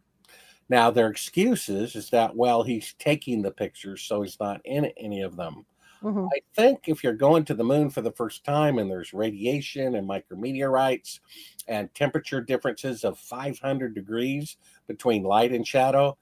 Now, 0.68 0.90
their 0.90 1.08
excuses 1.08 1.94
is 1.94 2.10
that, 2.10 2.34
well, 2.34 2.62
he's 2.62 2.94
taking 2.98 3.42
the 3.42 3.52
pictures, 3.52 4.02
so 4.02 4.22
he's 4.22 4.38
not 4.40 4.60
in 4.64 4.86
any 4.96 5.22
of 5.22 5.36
them. 5.36 5.64
Mm-hmm. 6.02 6.26
I 6.26 6.40
think 6.54 6.88
if 6.88 7.02
you're 7.02 7.12
going 7.14 7.44
to 7.46 7.54
the 7.54 7.64
moon 7.64 7.90
for 7.90 8.02
the 8.02 8.12
first 8.12 8.44
time 8.44 8.78
and 8.78 8.90
there's 8.90 9.12
radiation 9.12 9.94
and 9.94 10.08
micrometeorites 10.08 11.20
and 11.68 11.92
temperature 11.94 12.40
differences 12.40 13.04
of 13.04 13.18
500 13.18 13.94
degrees 13.94 14.56
between 14.86 15.22
light 15.22 15.52
and 15.52 15.66
shadow, 15.66 16.18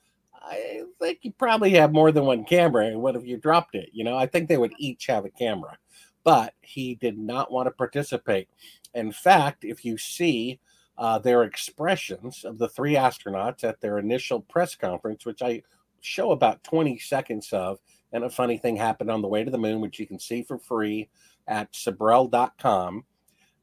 I 0.47 0.83
think 1.01 1.21
you 1.23 1.33
probably 1.33 1.71
have 1.71 1.93
more 1.93 2.13
than 2.13 2.25
one 2.25 2.45
camera. 2.45 2.87
And 2.87 3.01
what 3.01 3.17
if 3.17 3.25
you 3.25 3.37
dropped 3.37 3.75
it? 3.75 3.91
You 3.93 4.05
know, 4.05 4.17
I 4.17 4.27
think 4.27 4.49
they 4.49 4.59
would 4.59 4.75
each 4.79 5.07
have 5.07 5.25
a 5.25 5.31
camera, 5.31 5.79
but 6.23 6.55
he 6.61 6.95
did 6.97 7.19
not 7.19 7.51
want 7.51 7.67
to 7.67 7.71
participate. 7.71 8.49
In 8.95 9.11
fact, 9.11 9.65
if 9.65 9.85
you 9.85 9.97
see 9.97 10.61
uh, 10.99 11.19
their 11.19 11.43
expressions 11.43 12.45
of 12.45 12.59
the 12.59 12.69
three 12.69 12.95
astronauts 12.95 13.65
at 13.65 13.81
their 13.81 13.99
initial 13.99 14.41
press 14.41 14.75
conference, 14.75 15.25
which 15.25 15.43
I 15.43 15.63
show 16.01 16.31
about 16.31 16.63
20 16.65 16.99
seconds 16.99 17.53
of, 17.53 17.79
and 18.13 18.25
a 18.25 18.31
funny 18.31 18.59
thing 18.59 18.77
happened 18.77 19.11
on 19.11 19.23
the 19.23 19.29
way 19.29 19.43
to 19.43 19.51
the 19.51 19.59
moon, 19.59 19.81
which 19.81 19.99
you 19.99 20.07
can 20.07 20.21
see 20.21 20.43
for 20.43 20.59
free 20.59 21.09
at 21.49 21.73
Sibrel.com. 21.73 23.05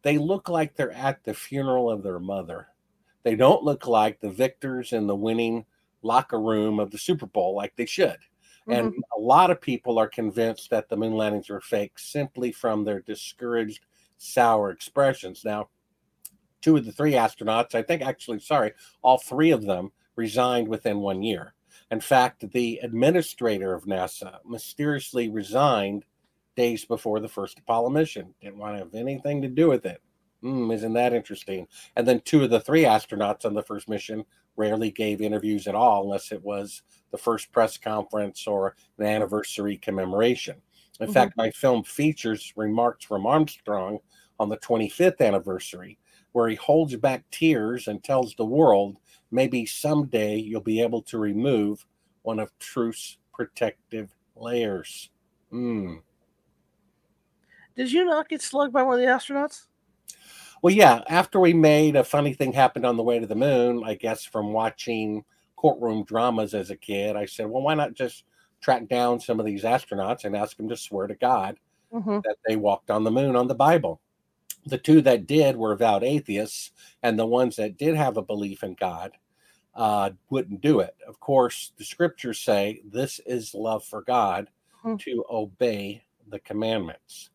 They 0.02 0.18
look 0.18 0.50
like 0.50 0.76
they're 0.76 0.92
at 0.92 1.24
the 1.24 1.34
funeral 1.34 1.90
of 1.90 2.04
their 2.04 2.20
mother. 2.20 2.68
They 3.24 3.36
don't 3.36 3.64
look 3.64 3.88
like 3.88 4.20
the 4.20 4.32
victors 4.32 4.94
and 4.94 5.08
the 5.08 5.16
winning 5.16 5.66
locker 6.02 6.40
room 6.40 6.80
of 6.80 6.92
the 6.92 6.98
Super 6.98 7.26
Bowl 7.26 7.56
like 7.56 7.76
they 7.76 7.86
should. 7.86 8.18
Mm-hmm. 8.68 8.72
And 8.72 8.94
a 9.16 9.20
lot 9.20 9.52
of 9.52 9.62
people 9.62 9.98
are 9.98 10.08
convinced 10.08 10.70
that 10.70 10.90
the 10.90 10.98
moon 10.98 11.14
landings 11.14 11.50
were 11.50 11.62
fake 11.62 11.98
simply 11.98 12.52
from 12.52 12.84
their 12.84 13.02
discouraged, 13.02 13.86
sour 14.18 14.70
expressions. 14.70 15.44
Now, 15.44 15.70
two 16.62 16.78
of 16.78 16.86
the 16.86 16.92
three 16.92 17.14
astronauts, 17.14 17.76
I 17.76 17.82
think 17.82 18.02
actually, 18.02 18.40
sorry, 18.40 18.74
all 19.02 19.18
three 19.18 19.52
of 19.52 19.64
them 19.64 19.92
resigned 20.16 20.68
within 20.68 21.00
one 21.00 21.24
year. 21.24 21.54
In 21.90 22.00
fact, 22.00 22.50
the 22.52 22.80
administrator 22.84 23.74
of 23.74 23.86
NASA 23.86 24.38
mysteriously 24.46 25.30
resigned 25.30 26.06
days 26.56 26.86
before 26.86 27.20
the 27.20 27.28
first 27.28 27.60
Apollo 27.60 27.90
mission. 27.90 28.34
Didn't 28.42 28.58
want 28.58 28.76
to 28.76 28.84
have 28.84 28.94
anything 28.94 29.42
to 29.42 29.48
do 29.48 29.68
with 29.70 29.86
it. 29.86 30.02
Mm, 30.44 30.74
isn't 30.74 30.94
that 30.94 31.14
interesting? 31.14 31.68
And 31.96 32.08
then 32.08 32.22
two 32.22 32.44
of 32.44 32.50
the 32.50 32.60
three 32.60 32.84
astronauts 32.84 33.46
on 33.46 33.54
the 33.54 33.64
first 33.64 33.90
mission 33.90 34.26
rarely 34.58 34.92
gave 34.92 35.22
interviews 35.22 35.68
at 35.68 35.76
all 35.76 36.04
unless 36.04 36.32
it 36.32 36.44
was 36.44 36.84
the 37.12 37.18
first 37.18 37.52
press 37.52 37.78
conference 37.78 38.48
or 38.48 38.76
an 38.98 39.06
anniversary 39.06 39.78
commemoration. 39.78 40.56
In 41.00 41.08
mm-hmm. 41.08 41.14
fact, 41.14 41.38
my 41.38 41.50
film 41.52 41.84
features 41.84 42.54
remarks 42.56 43.06
from 43.06 43.26
Armstrong 43.26 44.00
on 44.40 44.50
the 44.50 44.58
25th 44.58 45.22
anniversary, 45.22 45.98
where 46.32 46.48
he 46.50 46.56
holds 46.56 46.96
back 46.96 47.24
tears 47.32 47.88
and 47.88 48.04
tells 48.04 48.36
the 48.36 48.46
world 48.46 48.98
maybe 49.32 49.66
someday 49.66 50.38
you'll 50.38 50.62
be 50.62 50.82
able 50.82 51.02
to 51.04 51.18
remove 51.18 51.86
one 52.24 52.40
of 52.40 52.52
truth's 52.60 53.18
protective 53.34 54.14
layers. 54.36 55.10
Mm. 55.52 56.02
Did 57.76 57.92
you 57.92 58.06
not 58.06 58.30
get 58.30 58.42
slugged 58.42 58.74
by 58.74 58.84
one 58.84 58.96
of 58.96 59.00
the 59.00 59.08
astronauts? 59.08 59.68
Well, 60.62 60.74
yeah. 60.74 61.02
After 61.08 61.40
we 61.40 61.54
made 61.54 61.96
a 61.96 62.04
funny 62.04 62.34
thing 62.34 62.54
happened 62.54 62.86
on 62.86 62.98
the 62.98 63.04
way 63.04 63.20
to 63.20 63.26
the 63.28 63.36
moon, 63.36 63.84
I 63.86 63.96
guess 63.96 64.24
from 64.26 64.54
watching 64.54 65.24
courtroom 65.56 66.04
dramas 66.04 66.54
as 66.54 66.70
a 66.70 66.76
kid, 66.76 67.16
I 67.16 67.26
said, 67.26 67.48
well, 67.50 67.64
why 67.64 67.74
not 67.76 67.94
just 67.94 68.26
track 68.62 68.88
down 68.88 69.20
some 69.20 69.40
of 69.40 69.46
these 69.46 69.64
astronauts 69.64 70.24
and 70.24 70.36
ask 70.36 70.58
them 70.58 70.70
to 70.70 70.78
swear 70.78 71.08
to 71.08 71.16
God 71.16 71.58
hmm 71.92 72.20
that 72.26 72.38
they 72.48 72.56
walked 72.58 72.92
on 72.92 73.04
the 73.06 73.12
moon 73.12 73.36
on 73.36 73.48
the 73.48 73.56
Bible. 73.56 74.02
The 74.68 74.78
two 74.80 75.02
that 75.04 75.28
did 75.28 75.58
were 75.58 75.74
avowed 75.74 76.04
atheists, 76.04 76.72
and 77.04 77.20
the 77.20 77.28
ones 77.28 77.58
that 77.58 77.78
did 77.78 77.96
have 77.96 78.18
a 78.18 78.24
belief 78.24 78.64
in 78.64 78.76
God 78.76 79.14
uh, 79.76 80.12
wouldn't 80.32 80.62
do 80.62 80.82
it. 80.82 80.96
Of 81.08 81.20
course, 81.22 81.74
the 81.78 81.86
scriptures 81.86 82.40
say 82.42 82.82
this 82.86 83.20
is 83.28 83.56
love 83.56 83.86
for 83.86 84.04
God 84.04 84.50
Mhm. 84.84 85.00
to 85.02 85.26
obey 85.32 86.04
the 86.30 86.40
commandments. 86.42 87.31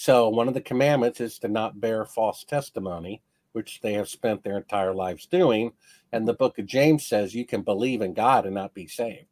So, 0.00 0.28
one 0.28 0.46
of 0.46 0.54
the 0.54 0.60
commandments 0.60 1.20
is 1.20 1.40
to 1.40 1.48
not 1.48 1.80
bear 1.80 2.04
false 2.04 2.44
testimony, 2.44 3.20
which 3.50 3.80
they 3.80 3.94
have 3.94 4.08
spent 4.08 4.44
their 4.44 4.56
entire 4.56 4.94
lives 4.94 5.26
doing. 5.26 5.72
And 6.12 6.26
the 6.26 6.34
book 6.34 6.56
of 6.60 6.66
James 6.66 7.04
says 7.04 7.34
you 7.34 7.44
can 7.44 7.62
believe 7.62 8.00
in 8.00 8.14
God 8.14 8.46
and 8.46 8.54
not 8.54 8.74
be 8.74 8.86
saved. 8.86 9.26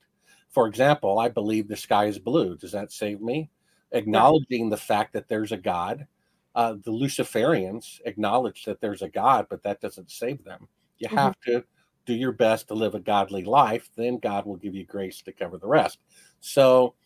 For 0.50 0.66
example, 0.66 1.20
I 1.20 1.28
believe 1.28 1.68
the 1.68 1.76
sky 1.76 2.06
is 2.06 2.18
blue. 2.18 2.56
Does 2.56 2.72
that 2.72 2.90
save 2.90 3.20
me? 3.20 3.48
Acknowledging 3.92 4.68
the 4.68 4.76
fact 4.76 5.12
that 5.12 5.28
there's 5.28 5.52
a 5.52 5.56
God. 5.56 6.08
Uh, 6.56 6.72
the 6.72 6.90
Luciferians 6.90 8.00
acknowledge 8.04 8.64
that 8.64 8.80
there's 8.80 9.02
a 9.02 9.08
God, 9.08 9.46
but 9.48 9.62
that 9.62 9.80
doesn't 9.80 10.10
save 10.10 10.42
them. 10.42 10.66
You 10.98 11.06
Mhm. 11.08 11.16
have 11.16 11.40
to 11.42 11.64
do 12.06 12.14
your 12.14 12.32
best 12.32 12.66
to 12.68 12.74
live 12.74 12.96
a 12.96 13.00
godly 13.00 13.44
life, 13.44 13.88
then 13.94 14.18
God 14.18 14.46
will 14.46 14.56
give 14.56 14.74
you 14.74 14.84
grace 14.84 15.22
to 15.22 15.32
cover 15.32 15.58
the 15.58 15.68
rest. 15.68 16.00
So, 16.40 16.96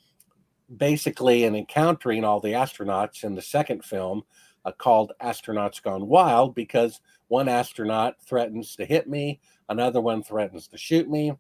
basically, 0.77 1.45
in 1.45 1.55
encountering 1.57 2.25
all 2.25 2.41
the 2.41 2.53
astronauts 2.53 3.25
in 3.25 3.35
the 3.35 3.43
second 3.43 3.85
film, 3.85 4.23
uh, 4.65 4.73
called 4.73 5.13
Astronauts 5.23 5.83
Gone 5.83 6.07
Wild, 6.07 6.55
because 6.55 7.01
one 7.29 7.49
astronaut 7.49 8.21
threatens 8.23 8.77
to 8.77 8.85
hit 8.85 9.09
me, 9.09 9.41
another 9.69 10.01
one 10.01 10.23
threatens 10.23 10.69
to 10.69 10.79
shoot 10.79 11.09
me, 11.09 11.33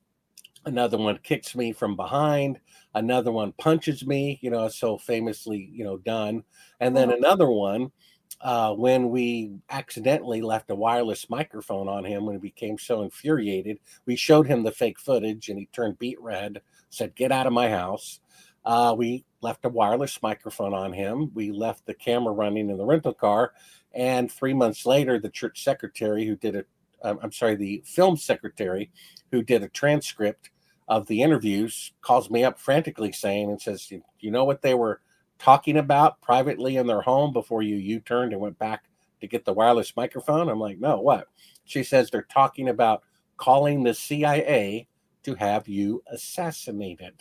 another 0.64 0.98
one 0.98 1.18
kicks 1.22 1.54
me 1.54 1.72
from 1.72 1.96
behind, 1.96 2.60
another 2.94 3.32
one 3.32 3.52
punches 3.52 4.06
me, 4.06 4.38
you 4.42 4.50
know, 4.50 4.68
so 4.68 4.98
famously, 4.98 5.70
you 5.72 5.84
know, 5.84 5.96
done. 5.98 6.44
And 6.80 6.96
then 6.96 7.10
Mhm. 7.10 7.18
another 7.18 7.48
one, 7.50 7.92
uh, 8.40 8.74
when 8.74 9.10
we 9.10 9.52
accidentally 9.70 10.40
left 10.40 10.70
a 10.70 10.74
wireless 10.74 11.28
microphone 11.28 11.88
on 11.88 12.04
him 12.04 12.24
when 12.26 12.36
he 12.36 12.40
became 12.40 12.78
so 12.78 13.02
infuriated, 13.02 13.78
we 14.06 14.16
showed 14.16 14.46
him 14.46 14.62
the 14.62 14.72
fake 14.72 14.98
footage 14.98 15.48
and 15.48 15.58
he 15.58 15.66
turned 15.66 15.98
beet 15.98 16.20
red, 16.20 16.62
said, 16.90 17.14
Get 17.14 17.32
out 17.32 17.46
of 17.46 17.52
my 17.52 17.68
house. 17.68 18.20
Uh, 18.64 18.94
we 18.96 19.24
left 19.40 19.64
a 19.64 19.68
wireless 19.68 20.22
microphone 20.22 20.74
on 20.74 20.92
him. 20.92 21.30
We 21.34 21.50
left 21.50 21.86
the 21.86 21.94
camera 21.94 22.32
running 22.32 22.70
in 22.70 22.76
the 22.76 22.84
rental 22.84 23.14
car. 23.14 23.52
And 23.94 24.30
three 24.30 24.54
months 24.54 24.86
later, 24.86 25.18
the 25.18 25.30
church 25.30 25.64
secretary 25.64 26.24
who 26.26 26.36
did 26.36 26.54
it, 26.54 26.68
um, 27.02 27.18
I'm 27.22 27.32
sorry, 27.32 27.56
the 27.56 27.82
film 27.86 28.16
secretary 28.16 28.90
who 29.30 29.42
did 29.42 29.62
a 29.62 29.68
transcript 29.68 30.50
of 30.88 31.06
the 31.06 31.22
interviews 31.22 31.92
calls 32.02 32.30
me 32.30 32.44
up 32.44 32.58
frantically 32.58 33.12
saying 33.12 33.48
and 33.48 33.60
says, 33.60 33.90
"You 33.90 34.02
you 34.18 34.30
know 34.30 34.44
what 34.44 34.60
they 34.60 34.74
were 34.74 35.00
talking 35.38 35.78
about 35.78 36.20
privately 36.20 36.76
in 36.76 36.86
their 36.86 37.00
home 37.00 37.32
before 37.32 37.62
you 37.62 37.76
U 37.76 38.00
turned 38.00 38.32
and 38.32 38.40
went 38.40 38.58
back 38.58 38.84
to 39.20 39.26
get 39.28 39.44
the 39.44 39.52
wireless 39.52 39.96
microphone?" 39.96 40.48
I'm 40.48 40.58
like, 40.58 40.78
"No, 40.78 41.00
what?" 41.00 41.28
She 41.64 41.84
says 41.84 42.10
they're 42.10 42.22
talking 42.22 42.68
about 42.68 43.04
calling 43.36 43.82
the 43.84 43.94
CIA 43.94 44.88
to 45.22 45.34
have 45.36 45.68
you 45.68 46.02
assassinated. 46.08 47.14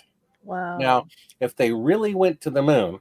Wow. 0.50 0.78
Now, 0.78 1.08
if 1.40 1.56
they 1.56 1.72
really 1.72 2.16
went 2.16 2.42
to 2.42 2.50
the 2.50 2.62
moon, 2.64 3.00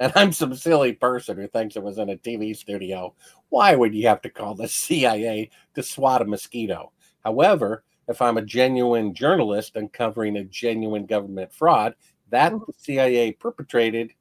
and 0.00 0.12
I'm 0.16 0.32
some 0.32 0.54
silly 0.54 0.92
person 0.94 1.36
who 1.38 1.48
thinks 1.48 1.76
it 1.76 1.82
was 1.82 1.98
in 1.98 2.10
a 2.10 2.16
TV 2.16 2.54
studio, 2.54 3.14
why 3.50 3.74
would 3.76 3.94
you 3.94 4.08
have 4.08 4.22
to 4.22 4.30
call 4.30 4.54
the 4.54 4.68
CIA 4.68 5.50
to 5.74 5.82
swat 5.82 6.22
a 6.22 6.24
mosquito? 6.24 6.92
However, 7.24 7.84
if 8.08 8.22
I'm 8.22 8.38
a 8.38 8.42
genuine 8.42 9.14
journalist 9.14 9.76
uncovering 9.76 10.36
a 10.36 10.44
genuine 10.44 11.06
government 11.06 11.52
fraud 11.52 11.94
that 12.30 12.52
Mhm. 12.52 12.66
the 12.66 12.72
CIA 12.78 13.32
perpetrated, 13.32 14.12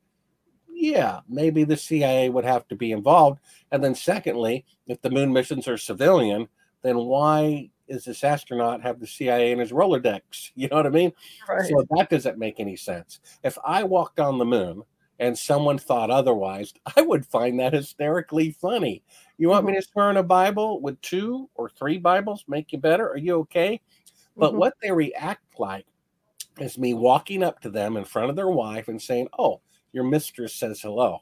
yeah, 0.73 1.19
maybe 1.27 1.63
the 1.63 1.77
CIA 1.77 2.29
would 2.29 2.45
have 2.45 2.67
to 2.69 2.75
be 2.75 2.91
involved. 2.91 3.39
And 3.71 3.83
then, 3.83 3.95
secondly, 3.95 4.65
if 4.87 5.01
the 5.01 5.09
moon 5.09 5.33
missions 5.33 5.67
are 5.67 5.77
civilian, 5.77 6.47
then 6.83 6.97
why 6.97 7.69
is 7.89 8.05
this 8.05 8.23
astronaut 8.23 8.81
have 8.81 8.99
the 8.99 9.07
CIA 9.07 9.51
in 9.51 9.59
his 9.59 9.71
Rolodex? 9.71 10.51
You 10.55 10.67
know 10.69 10.77
what 10.77 10.85
I 10.85 10.89
mean? 10.89 11.11
right. 11.47 11.69
So 11.69 11.85
that 11.91 12.09
doesn't 12.09 12.37
make 12.37 12.59
any 12.59 12.75
sense. 12.75 13.19
If 13.43 13.57
I 13.65 13.83
walked 13.83 14.19
on 14.19 14.37
the 14.37 14.45
moon 14.45 14.83
and 15.19 15.37
someone 15.37 15.77
thought 15.77 16.09
otherwise, 16.09 16.73
I 16.95 17.01
would 17.01 17.25
find 17.25 17.59
that 17.59 17.73
hysterically 17.73 18.51
funny. 18.51 19.03
You 19.37 19.49
want 19.49 19.65
me 19.65 19.75
to 19.75 19.81
swear 19.81 20.09
in 20.11 20.17
a 20.17 20.23
Bible? 20.23 20.81
Would 20.81 21.01
two 21.01 21.49
or 21.55 21.69
three 21.69 21.97
Bibles 21.97 22.45
make 22.47 22.71
you 22.71 22.77
better? 22.77 23.09
Are 23.09 23.17
you 23.17 23.35
okay? 23.39 23.81
But 24.37 24.53
Mhm. 24.53 24.57
what 24.57 24.73
they 24.81 24.91
react 24.91 25.59
like 25.59 25.85
is 26.59 26.77
me 26.77 26.93
walking 26.93 27.43
up 27.43 27.59
to 27.61 27.69
them 27.69 27.97
in 27.97 28.05
front 28.05 28.29
of 28.29 28.35
their 28.35 28.49
wife 28.49 28.87
and 28.87 29.01
saying, 29.01 29.27
Oh, 29.37 29.61
your 29.91 30.03
mistress 30.03 30.53
says 30.53 30.81
hello. 30.81 31.19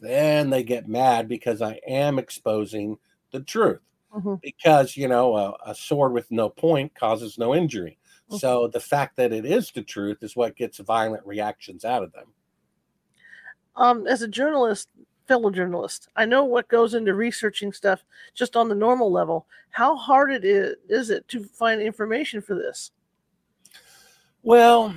Then 0.00 0.50
they 0.50 0.62
get 0.62 0.88
mad 0.88 1.28
because 1.28 1.62
I 1.62 1.80
am 1.86 2.18
exposing 2.18 2.98
the 3.32 3.40
truth 3.40 3.80
Mhm. 4.14 4.40
because 4.42 4.96
you 4.96 5.08
know 5.08 5.36
a, 5.36 5.56
a 5.66 5.74
sword 5.74 6.12
with 6.12 6.30
no 6.30 6.48
point 6.48 6.94
causes 6.94 7.36
no 7.38 7.54
injury 7.54 7.98
Mhm. 8.30 8.38
so 8.38 8.68
the 8.68 8.80
fact 8.80 9.16
that 9.16 9.32
it 9.32 9.44
is 9.44 9.70
the 9.72 9.82
truth 9.82 10.22
is 10.22 10.36
what 10.36 10.56
gets 10.56 10.78
violent 10.78 11.24
reactions 11.26 11.84
out 11.84 12.02
of 12.02 12.12
them 12.12 12.32
um, 13.76 14.06
as 14.06 14.22
a 14.22 14.28
journalist, 14.28 14.88
fellow 15.26 15.50
journalist, 15.50 16.08
I 16.14 16.26
know 16.26 16.44
what 16.44 16.68
goes 16.68 16.94
into 16.94 17.12
researching 17.14 17.72
stuff 17.72 18.04
just 18.32 18.54
on 18.54 18.68
the 18.68 18.74
normal 18.76 19.10
level. 19.10 19.46
How 19.70 19.96
hard 19.96 20.32
it 20.32 20.44
is 20.44 20.76
is 20.88 21.10
it 21.10 21.26
to 21.28 21.42
find 21.42 21.80
information 21.82 22.40
for 22.40 22.54
this? 22.54 22.92
well 24.44 24.94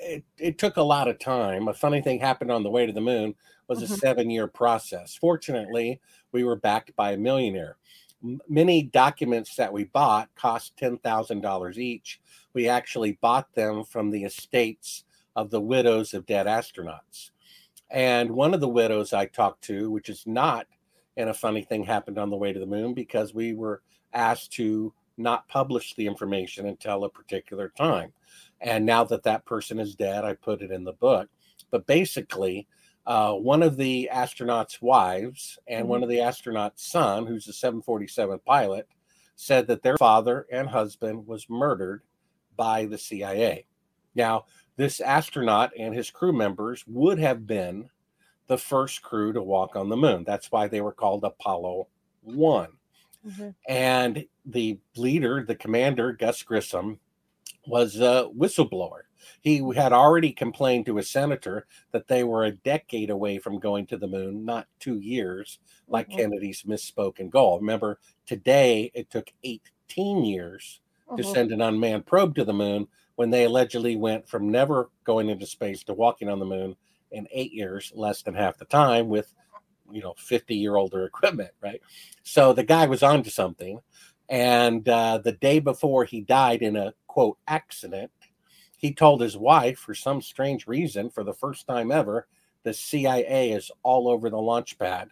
it, 0.00 0.24
it 0.38 0.58
took 0.58 0.78
a 0.78 0.82
lot 0.82 1.06
of 1.06 1.18
time 1.20 1.68
a 1.68 1.74
funny 1.74 2.00
thing 2.02 2.18
happened 2.18 2.50
on 2.50 2.62
the 2.64 2.70
way 2.70 2.86
to 2.86 2.92
the 2.92 3.00
moon 3.00 3.34
was 3.72 3.82
a 3.82 3.88
Mhm. 3.88 4.02
seven 4.02 4.30
year 4.30 4.46
process 4.48 5.14
fortunately 5.16 6.00
we 6.32 6.44
were 6.44 6.56
backed 6.56 6.94
by 6.96 7.12
a 7.12 7.16
millionaire 7.18 7.76
M- 8.24 8.40
many 8.48 8.82
documents 8.84 9.56
that 9.56 9.72
we 9.72 9.84
bought 9.84 10.34
cost 10.36 10.76
$10000 10.76 11.78
each 11.78 12.20
we 12.54 12.68
actually 12.68 13.12
bought 13.14 13.52
them 13.54 13.84
from 13.84 14.10
the 14.10 14.24
estates 14.24 15.04
of 15.36 15.50
the 15.50 15.60
widows 15.60 16.14
of 16.14 16.26
dead 16.26 16.46
astronauts 16.46 17.30
And 17.90 18.30
one 18.32 18.54
of 18.54 18.60
the 18.60 18.68
widows 18.68 19.12
I 19.12 19.26
talked 19.26 19.62
to, 19.64 19.90
which 19.90 20.08
is 20.08 20.26
not, 20.26 20.66
and 21.16 21.28
a 21.28 21.34
funny 21.34 21.62
thing 21.62 21.84
happened 21.84 22.18
on 22.18 22.30
the 22.30 22.36
way 22.36 22.52
to 22.52 22.60
the 22.60 22.66
moon 22.66 22.94
because 22.94 23.34
we 23.34 23.52
were 23.54 23.82
asked 24.14 24.52
to 24.52 24.94
not 25.18 25.46
publish 25.48 25.94
the 25.94 26.06
information 26.06 26.66
until 26.66 27.04
a 27.04 27.10
particular 27.10 27.68
time. 27.76 28.12
And 28.60 28.86
now 28.86 29.04
that 29.04 29.24
that 29.24 29.44
person 29.44 29.78
is 29.78 29.94
dead, 29.94 30.24
I 30.24 30.34
put 30.34 30.62
it 30.62 30.70
in 30.70 30.84
the 30.84 30.94
book. 30.94 31.28
But 31.70 31.86
basically, 31.86 32.66
uh, 33.06 33.32
one 33.34 33.62
of 33.62 33.76
the 33.76 34.08
astronauts' 34.12 34.80
wives 34.80 35.58
and 35.66 35.88
one 35.88 36.02
of 36.02 36.08
the 36.08 36.18
astronauts' 36.18 36.80
son, 36.80 37.26
who's 37.26 37.48
a 37.48 37.52
747 37.52 38.38
pilot, 38.46 38.88
said 39.34 39.66
that 39.66 39.82
their 39.82 39.96
father 39.96 40.46
and 40.52 40.68
husband 40.68 41.26
was 41.26 41.50
murdered 41.50 42.02
by 42.56 42.84
the 42.84 42.98
CIA. 42.98 43.66
Now, 44.14 44.44
this 44.76 45.00
astronaut 45.00 45.72
and 45.78 45.94
his 45.94 46.10
crew 46.10 46.32
members 46.32 46.84
would 46.86 47.18
have 47.18 47.46
been 47.46 47.88
the 48.46 48.58
first 48.58 49.02
crew 49.02 49.32
to 49.32 49.42
walk 49.42 49.76
on 49.76 49.88
the 49.88 49.96
moon. 49.96 50.24
That's 50.24 50.52
why 50.52 50.68
they 50.68 50.80
were 50.80 50.92
called 50.92 51.24
Apollo 51.24 51.88
1. 52.22 52.68
Mhm. 53.26 53.54
And 53.68 54.26
the 54.44 54.78
leader, 54.96 55.44
the 55.44 55.54
commander, 55.54 56.12
Gus 56.12 56.42
Grissom, 56.42 56.98
was 57.66 57.96
a 57.96 58.28
whistleblower. 58.36 59.02
He 59.40 59.58
had 59.74 59.92
already 59.92 60.32
complained 60.32 60.86
to 60.86 60.98
a 60.98 61.02
senator 61.02 61.66
that 61.92 62.08
they 62.08 62.24
were 62.24 62.44
a 62.44 62.50
decade 62.56 63.10
away 63.10 63.38
from 63.38 63.60
going 63.60 63.86
to 63.88 63.96
the 63.96 64.08
moon, 64.08 64.44
not 64.44 64.66
two 64.80 64.98
years, 64.98 65.60
like 65.90 66.08
Mhm. 66.08 66.16
Kennedy's 66.16 66.62
misspoken 66.64 67.30
goal. 67.30 67.58
Remember, 67.60 68.00
today 68.26 68.90
it 68.94 69.10
took 69.10 69.32
18 69.44 70.24
years 70.24 70.80
to 71.16 71.22
Mhm. 71.22 71.24
send 71.24 71.52
an 71.52 71.60
unmanned 71.60 72.06
probe 72.06 72.34
to 72.36 72.44
the 72.44 72.52
moon 72.52 72.88
when 73.16 73.30
they 73.30 73.44
allegedly 73.44 73.94
went 73.96 74.28
from 74.28 74.50
never 74.50 74.90
going 75.04 75.28
into 75.28 75.46
space 75.46 75.84
to 75.84 75.94
walking 75.94 76.28
on 76.28 76.38
the 76.38 76.46
moon 76.46 76.76
in 77.10 77.28
eight 77.30 77.52
years, 77.52 77.92
less 77.94 78.22
than 78.22 78.34
half 78.34 78.58
the 78.58 78.64
time, 78.64 79.08
with 79.08 79.34
you 79.90 80.00
know 80.00 80.14
50 80.16 80.56
year 80.56 80.76
older 80.76 81.04
equipment, 81.06 81.52
right? 81.60 81.82
So 82.24 82.52
the 82.52 82.64
guy 82.64 82.86
was 82.86 83.02
onto 83.02 83.30
something. 83.30 83.80
And 84.32 84.88
uh, 84.88 85.18
the 85.18 85.32
day 85.32 85.58
before 85.58 86.06
he 86.06 86.22
died 86.22 86.62
in 86.62 86.74
a 86.74 86.94
quote 87.06 87.36
accident, 87.46 88.10
he 88.78 88.94
told 88.94 89.20
his 89.20 89.36
wife, 89.36 89.78
for 89.78 89.94
some 89.94 90.22
strange 90.22 90.66
reason, 90.66 91.10
for 91.10 91.22
the 91.22 91.34
first 91.34 91.66
time 91.66 91.92
ever, 91.92 92.26
the 92.62 92.72
CIA 92.72 93.52
is 93.52 93.70
all 93.82 94.08
over 94.08 94.30
the 94.30 94.38
launch 94.38 94.78
pad. 94.78 95.10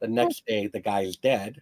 The 0.00 0.08
next 0.08 0.46
day, 0.46 0.66
the 0.66 0.80
guy 0.80 1.02
is 1.02 1.18
dead. 1.18 1.60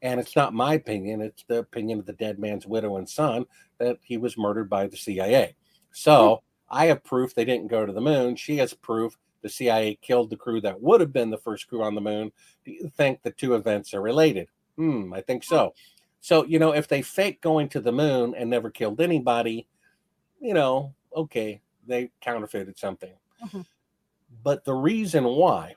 And 0.00 0.18
it's 0.18 0.34
not 0.34 0.54
my 0.54 0.72
opinion, 0.74 1.20
it's 1.20 1.44
the 1.48 1.58
opinion 1.58 1.98
of 1.98 2.06
the 2.06 2.14
dead 2.14 2.38
man's 2.38 2.66
widow 2.66 2.96
and 2.96 3.08
son 3.08 3.44
that 3.76 3.98
he 4.02 4.16
was 4.16 4.38
murdered 4.38 4.70
by 4.70 4.86
the 4.86 4.96
CIA. 4.96 5.54
So 5.92 6.42
I 6.70 6.86
have 6.86 7.04
proof 7.04 7.34
they 7.34 7.44
didn't 7.44 7.68
go 7.68 7.84
to 7.84 7.92
the 7.92 8.00
moon. 8.00 8.36
She 8.36 8.56
has 8.56 8.72
proof 8.72 9.18
the 9.42 9.50
CIA 9.50 9.98
killed 10.00 10.30
the 10.30 10.36
crew 10.36 10.62
that 10.62 10.80
would 10.80 11.02
have 11.02 11.12
been 11.12 11.28
the 11.28 11.36
first 11.36 11.68
crew 11.68 11.82
on 11.82 11.94
the 11.94 12.00
moon. 12.00 12.32
Do 12.64 12.72
you 12.72 12.90
think 12.96 13.20
the 13.20 13.32
two 13.32 13.54
events 13.54 13.92
are 13.92 14.00
related? 14.00 14.48
Hmm, 14.76 15.12
I 15.12 15.20
think 15.20 15.44
so. 15.44 15.74
So, 16.22 16.44
you 16.44 16.60
know, 16.60 16.72
if 16.72 16.86
they 16.86 17.02
fake 17.02 17.42
going 17.42 17.68
to 17.70 17.80
the 17.80 17.90
moon 17.90 18.34
and 18.36 18.48
never 18.48 18.70
killed 18.70 19.00
anybody, 19.00 19.66
you 20.40 20.54
know, 20.54 20.94
okay, 21.14 21.60
they 21.84 22.12
counterfeited 22.20 22.78
something. 22.78 23.12
Mm-hmm. 23.44 23.62
But 24.44 24.64
the 24.64 24.72
reason 24.72 25.24
why 25.24 25.74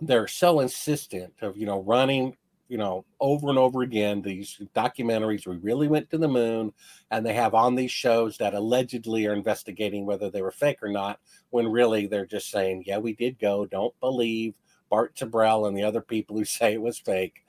they're 0.00 0.28
so 0.28 0.60
insistent 0.60 1.34
of, 1.42 1.58
you 1.58 1.66
know, 1.66 1.82
running, 1.82 2.38
you 2.68 2.78
know, 2.78 3.04
over 3.20 3.50
and 3.50 3.58
over 3.58 3.82
again 3.82 4.22
these 4.22 4.58
documentaries, 4.74 5.46
we 5.46 5.56
really 5.58 5.88
went 5.88 6.08
to 6.08 6.16
the 6.16 6.26
moon, 6.26 6.72
and 7.10 7.24
they 7.24 7.34
have 7.34 7.52
on 7.52 7.74
these 7.74 7.92
shows 7.92 8.38
that 8.38 8.54
allegedly 8.54 9.26
are 9.26 9.34
investigating 9.34 10.06
whether 10.06 10.30
they 10.30 10.40
were 10.40 10.50
fake 10.50 10.82
or 10.82 10.88
not, 10.88 11.20
when 11.50 11.68
really 11.68 12.06
they're 12.06 12.24
just 12.24 12.50
saying, 12.50 12.82
yeah, 12.86 12.96
we 12.96 13.12
did 13.12 13.38
go. 13.38 13.66
Don't 13.66 13.98
believe 14.00 14.54
Bart 14.88 15.14
Sibrel 15.16 15.68
and 15.68 15.76
the 15.76 15.82
other 15.82 16.00
people 16.00 16.34
who 16.34 16.44
say 16.46 16.72
it 16.72 16.80
was 16.80 16.96
fake 16.98 17.42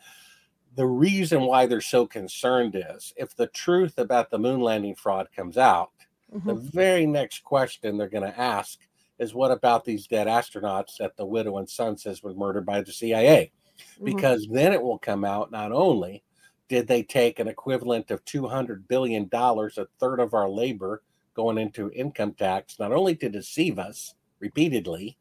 the 0.78 0.86
reason 0.86 1.42
why 1.42 1.66
they're 1.66 1.82
so 1.82 2.06
concerned 2.06 2.76
is 2.76 3.12
if 3.18 3.36
the 3.36 3.48
truth 3.48 3.98
about 3.98 4.30
the 4.30 4.38
moon 4.38 4.62
landing 4.62 4.94
fraud 4.94 5.28
comes 5.36 5.58
out, 5.58 5.90
mm-hmm. 6.32 6.48
the 6.48 6.54
very 6.54 7.08
next 7.08 7.44
question 7.44 7.98
they're 7.98 8.08
going 8.08 8.32
to 8.32 8.40
ask 8.40 8.78
is 9.18 9.34
what 9.34 9.50
about 9.50 9.84
these 9.84 10.06
dead 10.06 10.28
astronauts 10.28 10.98
that 11.00 11.18
the 11.18 11.26
widow 11.26 11.58
and 11.58 11.68
son 11.68 11.98
says 11.98 12.22
were 12.22 12.36
murdered 12.36 12.64
by 12.64 12.82
the 12.82 12.92
CIA? 12.92 13.52
Mm-hmm. 13.96 14.06
Because 14.06 14.48
then 14.52 14.72
it 14.72 14.82
will 14.82 15.00
come 15.00 15.26
out 15.26 15.52
not 15.52 15.72
only 15.72 16.24
did 16.70 16.88
they 16.88 17.02
take 17.02 17.40
an 17.40 17.48
equivalent 17.48 18.12
of 18.12 18.24
$200 18.26 18.88
billion, 18.88 19.28
a 19.34 19.88
third 20.00 20.20
of 20.20 20.36
our 20.36 20.48
labor 20.48 21.02
going 21.34 21.58
into 21.58 21.90
income 21.90 22.34
tax, 22.34 22.78
not 22.78 22.92
only 22.92 23.16
to 23.16 23.30
deceive 23.30 23.80
us 23.80 24.14
repeatedly, 24.40 25.18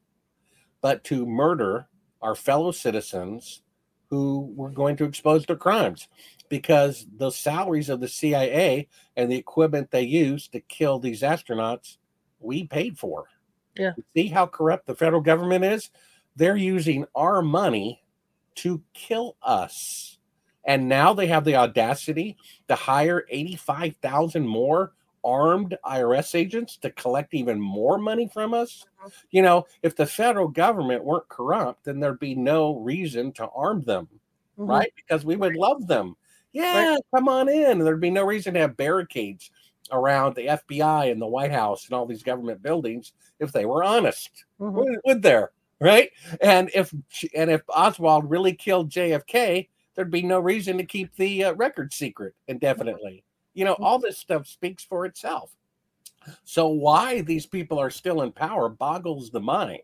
but 0.82 1.02
to 1.04 1.24
murder 1.24 1.88
our 2.20 2.34
fellow 2.34 2.72
citizens 2.72 3.62
who 4.10 4.52
were 4.54 4.70
going 4.70 4.96
to 4.96 5.04
expose 5.04 5.44
their 5.46 5.56
crimes 5.56 6.08
because 6.48 7.06
the 7.16 7.30
salaries 7.30 7.88
of 7.88 8.00
the 8.00 8.08
CIA 8.08 8.88
and 9.16 9.30
the 9.30 9.36
equipment 9.36 9.90
they 9.90 10.02
used 10.02 10.52
to 10.52 10.60
kill 10.60 10.98
these 10.98 11.22
astronauts, 11.22 11.96
we 12.40 12.66
paid 12.66 12.98
for. 12.98 13.24
Yeah. 13.76 13.92
See 14.14 14.28
how 14.28 14.46
corrupt 14.46 14.86
the 14.86 14.94
federal 14.94 15.20
government 15.20 15.64
is? 15.64 15.90
They're 16.36 16.56
using 16.56 17.06
our 17.14 17.42
money 17.42 18.02
to 18.56 18.82
kill 18.94 19.36
us. 19.42 20.18
And 20.64 20.88
now 20.88 21.14
they 21.14 21.28
have 21.28 21.44
the 21.44 21.56
audacity 21.56 22.36
to 22.68 22.74
hire 22.74 23.24
85,000 23.30 24.46
more 24.46 24.92
armed 25.26 25.76
IRS 25.84 26.34
agents 26.34 26.76
to 26.78 26.90
collect 26.92 27.34
even 27.34 27.60
more 27.60 27.98
money 27.98 28.30
from 28.32 28.54
us. 28.54 28.86
You 29.30 29.42
know, 29.42 29.66
if 29.82 29.96
the 29.96 30.06
federal 30.06 30.48
government 30.48 31.04
weren't 31.04 31.28
corrupt, 31.28 31.84
then 31.84 31.98
there'd 31.98 32.20
be 32.20 32.36
no 32.36 32.76
reason 32.76 33.32
to 33.32 33.48
arm 33.48 33.82
them, 33.82 34.08
mm-hmm. 34.58 34.70
right? 34.70 34.92
Because 34.94 35.24
we 35.24 35.36
would 35.36 35.56
love 35.56 35.86
them. 35.86 36.16
Yeah, 36.52 36.90
right. 36.90 37.00
come 37.14 37.28
on 37.28 37.48
in. 37.48 37.80
There'd 37.80 38.00
be 38.00 38.10
no 38.10 38.24
reason 38.24 38.54
to 38.54 38.60
have 38.60 38.76
barricades 38.76 39.50
around 39.92 40.34
the 40.34 40.46
FBI 40.46 41.10
and 41.10 41.20
the 41.20 41.26
White 41.26 41.52
House 41.52 41.86
and 41.86 41.94
all 41.94 42.06
these 42.06 42.22
government 42.22 42.62
buildings 42.62 43.12
if 43.40 43.52
they 43.52 43.66
were 43.66 43.84
honest. 43.84 44.44
Mm-hmm. 44.60 44.76
Would, 44.76 44.98
would 45.04 45.22
there? 45.22 45.50
Right? 45.80 46.10
And 46.40 46.70
if 46.74 46.94
and 47.34 47.50
if 47.50 47.60
Oswald 47.68 48.30
really 48.30 48.54
killed 48.54 48.90
JFK, 48.90 49.68
there'd 49.94 50.10
be 50.10 50.22
no 50.22 50.40
reason 50.40 50.78
to 50.78 50.84
keep 50.84 51.14
the 51.16 51.44
uh, 51.44 51.54
record 51.54 51.92
secret 51.92 52.34
indefinitely. 52.48 53.24
You 53.56 53.64
know, 53.64 53.72
all 53.74 53.98
this 53.98 54.18
stuff 54.18 54.46
speaks 54.46 54.84
for 54.84 55.06
itself. 55.06 55.50
So 56.44 56.68
why 56.68 57.22
these 57.22 57.46
people 57.46 57.78
are 57.78 57.90
still 57.90 58.22
in 58.22 58.32
power 58.32 58.68
boggles 58.68 59.30
the 59.30 59.40
mind. 59.40 59.80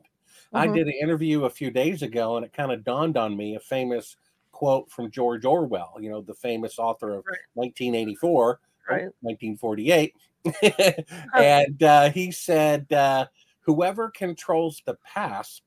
Mm-hmm. 0.52 0.56
I 0.56 0.66
did 0.66 0.86
an 0.86 0.94
interview 1.00 1.44
a 1.44 1.50
few 1.50 1.70
days 1.70 2.02
ago 2.02 2.36
and 2.36 2.44
it 2.44 2.52
kind 2.52 2.70
of 2.70 2.84
dawned 2.84 3.16
on 3.16 3.36
me 3.36 3.54
a 3.54 3.60
famous 3.60 4.16
quote 4.50 4.90
from 4.90 5.10
George 5.10 5.44
Orwell, 5.44 5.96
you 6.00 6.10
know, 6.10 6.20
the 6.20 6.34
famous 6.34 6.78
author 6.78 7.14
of 7.14 7.24
right. 7.26 7.38
1984, 7.54 8.60
right. 8.88 9.08
1948. 9.20 10.14
and 11.34 11.82
uh, 11.82 12.10
he 12.10 12.30
said, 12.30 12.92
uh, 12.92 13.26
whoever 13.60 14.10
controls 14.10 14.82
the 14.84 14.98
past 15.04 15.62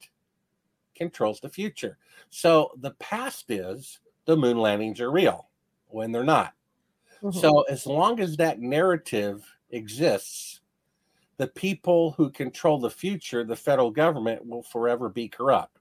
controls 0.95 1.39
the 1.39 1.49
future. 1.49 1.97
So 2.29 2.71
the 2.79 2.91
past 2.91 3.45
is 3.49 3.99
the 4.25 4.37
moon 4.37 4.57
landings 4.57 5.01
are 5.01 5.11
real 5.11 5.49
when 5.87 6.11
they're 6.11 6.23
not. 6.23 6.53
Mm-hmm. 7.25 7.39
So 7.39 7.63
as 7.63 7.87
long 7.87 8.19
as 8.19 8.37
that 8.37 8.59
narrative 8.59 9.43
exists, 9.71 10.61
the 11.37 11.47
people 11.47 12.11
who 12.11 12.29
control 12.29 12.79
the 12.79 12.89
future, 12.91 13.43
the 13.43 13.55
federal 13.55 13.89
government, 13.89 14.45
will 14.45 14.61
forever 14.61 15.09
be 15.09 15.27
corrupt. 15.27 15.79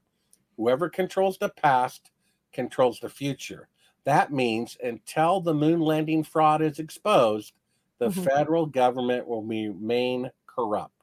Whoever 0.57 0.89
controls 0.89 1.37
the 1.37 1.49
past 1.49 2.09
controls 2.51 2.99
the 2.99 3.09
future. 3.09 3.67
That 4.05 4.33
means 4.33 4.75
until 4.83 5.39
the 5.39 5.53
moon 5.53 5.81
landing 5.81 6.23
fraud 6.23 6.63
is 6.63 6.79
exposed, 6.79 7.53
the 7.99 8.09
mm-hmm. 8.09 8.23
federal 8.23 8.65
government 8.65 9.27
will 9.27 9.43
remain 9.43 10.31
corrupt. 10.47 10.93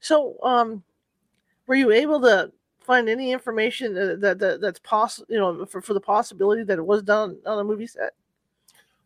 So, 0.00 0.36
um, 0.42 0.82
were 1.66 1.74
you 1.74 1.92
able 1.92 2.20
to 2.22 2.50
find 2.80 3.10
any 3.10 3.30
information 3.30 3.92
that, 4.20 4.38
that 4.38 4.60
that's 4.62 4.78
possible, 4.80 5.26
you 5.28 5.38
know, 5.38 5.66
for, 5.66 5.82
for 5.82 5.92
the 5.92 6.00
possibility 6.00 6.64
that 6.64 6.78
it 6.78 6.86
was 6.86 7.02
done 7.02 7.36
on 7.44 7.58
a 7.58 7.64
movie 7.64 7.86
set? 7.86 8.14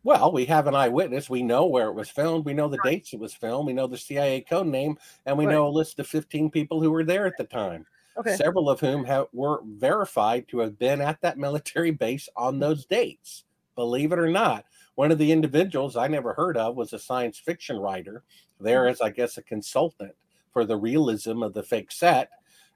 Well, 0.03 0.31
we 0.31 0.45
have 0.45 0.67
an 0.67 0.75
eyewitness. 0.75 1.29
We 1.29 1.43
know 1.43 1.65
where 1.65 1.87
it 1.87 1.93
was 1.93 2.09
filmed. 2.09 2.45
We 2.45 2.53
know 2.53 2.67
the 2.69 2.77
right. 2.83 2.93
dates 2.93 3.13
it 3.13 3.19
was 3.19 3.33
filmed. 3.33 3.67
We 3.67 3.73
know 3.73 3.87
the 3.87 3.97
CIA 3.97 4.41
code 4.41 4.67
name, 4.67 4.97
and 5.25 5.37
we 5.37 5.45
right. 5.45 5.53
know 5.53 5.67
a 5.67 5.69
list 5.69 5.99
of 5.99 6.07
15 6.07 6.49
people 6.49 6.81
who 6.81 6.91
were 6.91 7.03
there 7.03 7.25
at 7.25 7.37
the 7.37 7.43
time. 7.43 7.85
Okay. 8.17 8.35
Several 8.35 8.69
of 8.69 8.79
whom 8.79 9.05
have, 9.05 9.27
were 9.33 9.61
verified 9.63 10.47
to 10.47 10.59
have 10.59 10.79
been 10.79 11.01
at 11.01 11.21
that 11.21 11.37
military 11.37 11.91
base 11.91 12.29
on 12.35 12.55
mm. 12.55 12.59
those 12.61 12.85
dates. 12.85 13.43
Believe 13.75 14.11
it 14.11 14.19
or 14.19 14.29
not, 14.29 14.65
one 14.95 15.11
of 15.11 15.19
the 15.19 15.31
individuals 15.31 15.95
I 15.95 16.07
never 16.07 16.33
heard 16.33 16.57
of 16.57 16.75
was 16.75 16.93
a 16.93 16.99
science 16.99 17.37
fiction 17.37 17.77
writer 17.77 18.23
there 18.59 18.83
mm. 18.83 18.91
as, 18.91 19.01
I 19.01 19.09
guess, 19.11 19.37
a 19.37 19.43
consultant 19.43 20.15
for 20.51 20.65
the 20.65 20.77
realism 20.77 21.43
of 21.43 21.53
the 21.53 21.63
fake 21.63 21.91
set. 21.91 22.31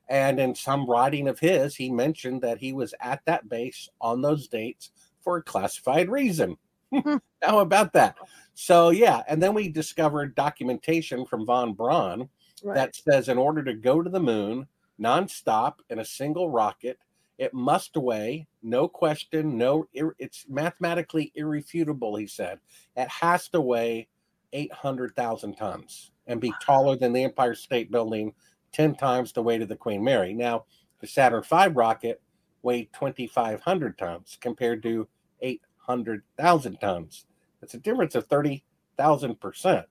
And 0.10 0.40
in 0.40 0.54
some 0.54 0.88
writing 0.88 1.28
of 1.28 1.40
his, 1.40 1.76
he 1.76 1.90
mentioned 1.90 2.42
that 2.42 2.60
he 2.60 2.74
was 2.74 2.94
at 3.00 3.22
that 3.26 3.50
base 3.50 3.90
on 4.00 4.22
those 4.22 4.48
dates 4.48 4.92
for 5.22 5.38
a 5.38 5.44
classified 5.44 6.10
reason. 6.10 6.58
How 7.42 7.60
about 7.60 7.94
that? 7.94 8.16
So 8.54 8.90
yeah, 8.90 9.24
and 9.28 9.42
then 9.42 9.54
we 9.54 9.70
discovered 9.70 10.36
documentation 10.36 11.26
from 11.26 11.46
von 11.46 11.74
Braun 11.74 12.30
right. 12.64 12.76
that 12.76 12.96
says 12.96 13.30
in 13.30 13.38
order 13.38 13.64
to 13.64 13.74
go 13.74 14.02
to 14.02 14.10
the 14.10 14.20
moon 14.20 14.68
nonstop 15.00 15.76
in 15.90 16.00
a 16.00 16.06
single 16.06 16.50
rocket, 16.50 17.00
it 17.38 17.54
must 17.54 17.98
weigh, 17.98 18.48
no 18.62 18.88
question, 18.88 19.58
no, 19.58 19.88
it's 19.94 20.46
mathematically 20.48 21.32
irrefutable. 21.34 22.16
He 22.16 22.28
said 22.28 22.60
it 22.96 23.08
has 23.08 23.48
to 23.50 23.62
weigh 23.62 24.08
eight 24.54 24.72
hundred 24.72 25.16
thousand 25.16 25.56
tons 25.56 26.12
and 26.28 26.40
be 26.40 26.54
taller 26.62 26.96
than 26.96 27.14
the 27.14 27.24
Empire 27.24 27.56
State 27.56 27.90
Building, 27.90 28.34
ten 28.72 28.96
times 28.96 29.32
the 29.32 29.42
weight 29.42 29.62
of 29.62 29.70
the 29.70 29.76
Queen 29.76 30.04
Mary. 30.04 30.34
Now, 30.34 30.66
the 31.00 31.08
Saturn 31.08 31.42
V 31.42 31.70
rocket 31.70 32.22
weighed 32.62 32.94
twenty 32.94 33.26
five 33.26 33.62
hundred 33.62 33.98
tons 33.98 34.38
compared 34.40 34.84
to 34.84 35.08
eight 35.42 35.62
hundred 35.92 36.24
thousand 36.38 36.78
tons. 36.78 37.26
That's 37.60 37.74
a 37.74 37.80
difference 37.80 38.16
of 38.16 38.26
thirty 38.28 38.64
thousand 38.98 39.40
percent. 39.40 39.86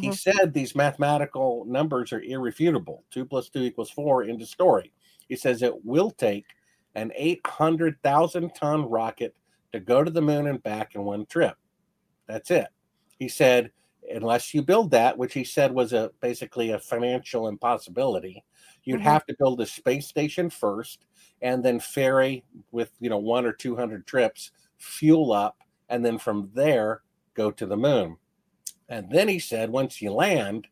He 0.00 0.08
mm-hmm. 0.08 0.12
said 0.12 0.52
these 0.52 0.76
mathematical 0.76 1.64
numbers 1.66 2.12
are 2.12 2.20
irrefutable. 2.20 3.04
Two 3.10 3.24
plus 3.24 3.48
two 3.48 3.62
equals 3.62 3.90
four. 3.90 4.24
Into 4.24 4.46
story. 4.46 4.92
He 5.28 5.36
says 5.36 5.62
it 5.62 5.84
will 5.84 6.10
take 6.10 6.44
an 6.94 7.12
eight 7.16 7.40
hundred 7.46 7.96
thousand 8.02 8.50
ton 8.54 8.88
rocket 8.88 9.34
to 9.72 9.80
go 9.80 10.04
to 10.04 10.10
the 10.10 10.22
moon 10.22 10.46
and 10.46 10.62
back 10.62 10.94
in 10.94 11.04
one 11.04 11.26
trip. 11.26 11.56
That's 12.26 12.50
it. 12.50 12.68
He 13.18 13.28
said 13.28 13.70
unless 14.10 14.54
you 14.54 14.62
build 14.62 14.90
that, 14.90 15.16
which 15.16 15.34
he 15.34 15.44
said 15.44 15.72
was 15.72 15.92
a 15.92 16.10
basically 16.20 16.70
a 16.70 16.78
financial 16.78 17.48
impossibility, 17.48 18.44
you'd 18.84 18.96
mm-hmm. 18.96 19.04
have 19.04 19.26
to 19.26 19.36
build 19.38 19.60
a 19.60 19.66
space 19.66 20.06
station 20.06 20.50
first 20.50 21.04
and 21.42 21.64
then 21.64 21.80
ferry 21.80 22.44
with 22.72 22.90
you 23.00 23.10
know 23.10 23.18
one 23.18 23.46
or 23.46 23.52
two 23.52 23.76
hundred 23.76 24.06
trips 24.06 24.50
fuel 24.78 25.32
up, 25.32 25.58
and 25.88 26.04
then 26.04 26.18
from 26.18 26.50
there 26.54 27.02
go 27.34 27.50
to 27.50 27.66
the 27.66 27.76
moon. 27.76 28.16
And 28.88 29.10
then 29.10 29.28
he 29.28 29.38
said, 29.38 29.70
once 29.70 30.00
you 30.00 30.12
land, 30.12 30.66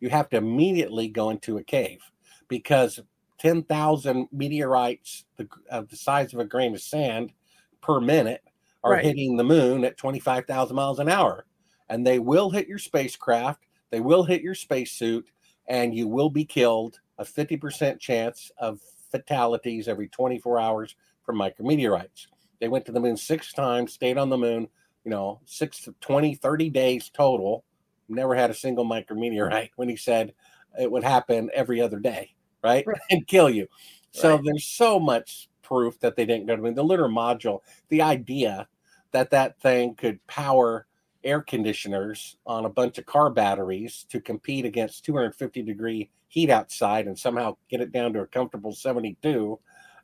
you 0.00 0.08
have 0.10 0.28
to 0.30 0.38
immediately 0.38 1.08
go 1.08 1.30
into 1.30 1.58
a 1.58 1.64
cave 1.64 2.00
because 2.48 3.00
10,000 3.38 4.28
meteorites 4.32 5.24
the, 5.36 5.48
of 5.70 5.88
the 5.88 5.96
size 5.96 6.34
of 6.34 6.40
a 6.40 6.44
grain 6.44 6.74
of 6.74 6.80
sand 6.80 7.32
per 7.80 8.00
minute 8.00 8.42
are 8.82 8.92
right. 8.92 9.04
hitting 9.04 9.36
the 9.36 9.44
moon 9.44 9.84
at 9.84 9.96
25,000 9.96 10.74
miles 10.74 10.98
an 10.98 11.08
hour. 11.08 11.46
And 11.88 12.06
they 12.06 12.18
will 12.18 12.50
hit 12.50 12.68
your 12.68 12.78
spacecraft, 12.78 13.66
they 13.90 14.00
will 14.00 14.24
hit 14.24 14.42
your 14.42 14.54
spacesuit, 14.54 15.28
and 15.66 15.94
you 15.94 16.06
will 16.08 16.30
be 16.30 16.44
killed. 16.44 17.00
A 17.18 17.24
50% 17.24 17.98
chance 17.98 18.50
of 18.58 18.80
fatalities 19.10 19.88
every 19.88 20.08
24 20.08 20.58
hours 20.58 20.96
from 21.22 21.36
micrometeorites. 21.36 22.26
They 22.60 22.68
went 22.68 22.84
to 22.86 22.92
the 22.92 23.00
moon 23.00 23.16
six 23.16 23.52
times, 23.52 23.92
stayed 23.92 24.18
on 24.18 24.28
the 24.28 24.38
moon, 24.38 24.68
you 25.04 25.10
know, 25.10 25.40
six 25.44 25.80
to 25.82 25.94
20, 26.00 26.34
30 26.34 26.70
days 26.70 27.10
total. 27.10 27.64
Never 28.08 28.34
had 28.34 28.50
a 28.50 28.54
single 28.54 28.84
micrometeorite 28.84 29.70
when 29.76 29.88
he 29.88 29.96
said 29.96 30.34
it 30.78 30.90
would 30.90 31.04
happen 31.04 31.50
every 31.54 31.80
other 31.80 31.98
day, 31.98 32.34
right? 32.62 32.86
right. 32.86 32.98
and 33.10 33.26
kill 33.26 33.48
you. 33.48 33.66
So 34.12 34.34
right. 34.34 34.44
there's 34.44 34.64
so 34.64 35.00
much 35.00 35.48
proof 35.62 35.98
that 36.00 36.16
they 36.16 36.26
didn't 36.26 36.46
go 36.46 36.56
to 36.56 36.62
the 36.62 36.66
moon. 36.66 36.74
The 36.74 36.82
lunar 36.82 37.08
module, 37.08 37.60
the 37.88 38.02
idea 38.02 38.68
that 39.12 39.30
that 39.30 39.60
thing 39.60 39.94
could 39.94 40.24
power 40.26 40.86
air 41.22 41.40
conditioners 41.40 42.36
on 42.46 42.64
a 42.64 42.70
bunch 42.70 42.98
of 42.98 43.06
car 43.06 43.30
batteries 43.30 44.06
to 44.08 44.20
compete 44.20 44.64
against 44.64 45.04
250 45.04 45.62
degree 45.62 46.10
heat 46.28 46.50
outside 46.50 47.06
and 47.06 47.18
somehow 47.18 47.56
get 47.68 47.80
it 47.80 47.92
down 47.92 48.12
to 48.12 48.20
a 48.20 48.26
comfortable 48.26 48.72
72 48.72 49.58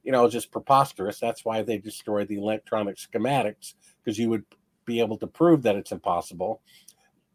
you 0.07 0.13
know 0.13 0.29
just 0.29 0.51
preposterous 0.51 1.21
that's 1.21 1.45
why 1.45 1.63
they 1.63 1.77
destroyed 1.77 2.29
the 2.29 2.39
electronic 2.39 2.97
schematics 2.97 3.75
because 4.03 4.19
you 4.19 4.31
would 4.31 4.45
be 4.87 5.01
able 5.01 5.19
to 5.19 5.27
prove 5.27 5.63
that 5.63 5.77
it's 5.77 5.93
impossible 5.93 6.63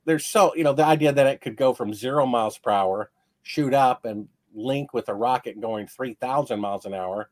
there's 0.06 0.26
so 0.26 0.56
you 0.56 0.64
know 0.64 0.74
the 0.74 0.86
idea 0.86 1.12
that 1.12 1.28
it 1.28 1.42
could 1.42 1.56
go 1.56 1.74
from 1.74 1.94
zero 1.94 2.26
miles 2.26 2.58
per 2.58 2.72
hour 2.72 3.12
shoot 3.44 3.74
up 3.74 4.06
and 4.06 4.28
link 4.54 4.94
with 4.94 5.08
a 5.10 5.14
rocket 5.14 5.62
going 5.62 5.86
3000 5.86 6.60
miles 6.60 6.86
an 6.86 6.94
hour 6.94 7.30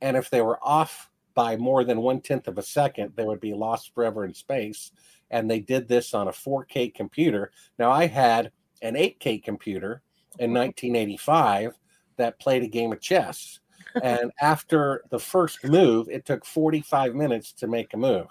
and 0.00 0.16
if 0.16 0.28
they 0.30 0.42
were 0.42 0.58
off 0.62 1.10
by 1.34 1.56
more 1.56 1.84
than 1.84 2.00
one 2.00 2.20
tenth 2.20 2.48
of 2.48 2.58
a 2.58 2.62
second 2.62 3.12
they 3.14 3.24
would 3.24 3.40
be 3.40 3.54
lost 3.54 3.94
forever 3.94 4.24
in 4.24 4.34
space 4.34 4.90
and 5.32 5.50
they 5.50 5.58
did 5.58 5.88
this 5.88 6.14
on 6.14 6.28
a 6.28 6.32
4K 6.32 6.94
computer. 6.94 7.50
Now 7.78 7.90
I 7.90 8.06
had 8.06 8.52
an 8.82 8.94
8K 8.94 9.42
computer 9.42 10.02
in 10.38 10.52
1985 10.52 11.68
uh-huh. 11.68 11.76
that 12.18 12.38
played 12.38 12.62
a 12.62 12.68
game 12.68 12.92
of 12.92 13.00
chess. 13.00 13.58
And 14.02 14.30
after 14.40 15.02
the 15.10 15.18
first 15.18 15.64
move, 15.64 16.08
it 16.08 16.24
took 16.24 16.44
45 16.44 17.14
minutes 17.14 17.52
to 17.52 17.66
make 17.66 17.94
a 17.94 17.96
move. 17.96 18.26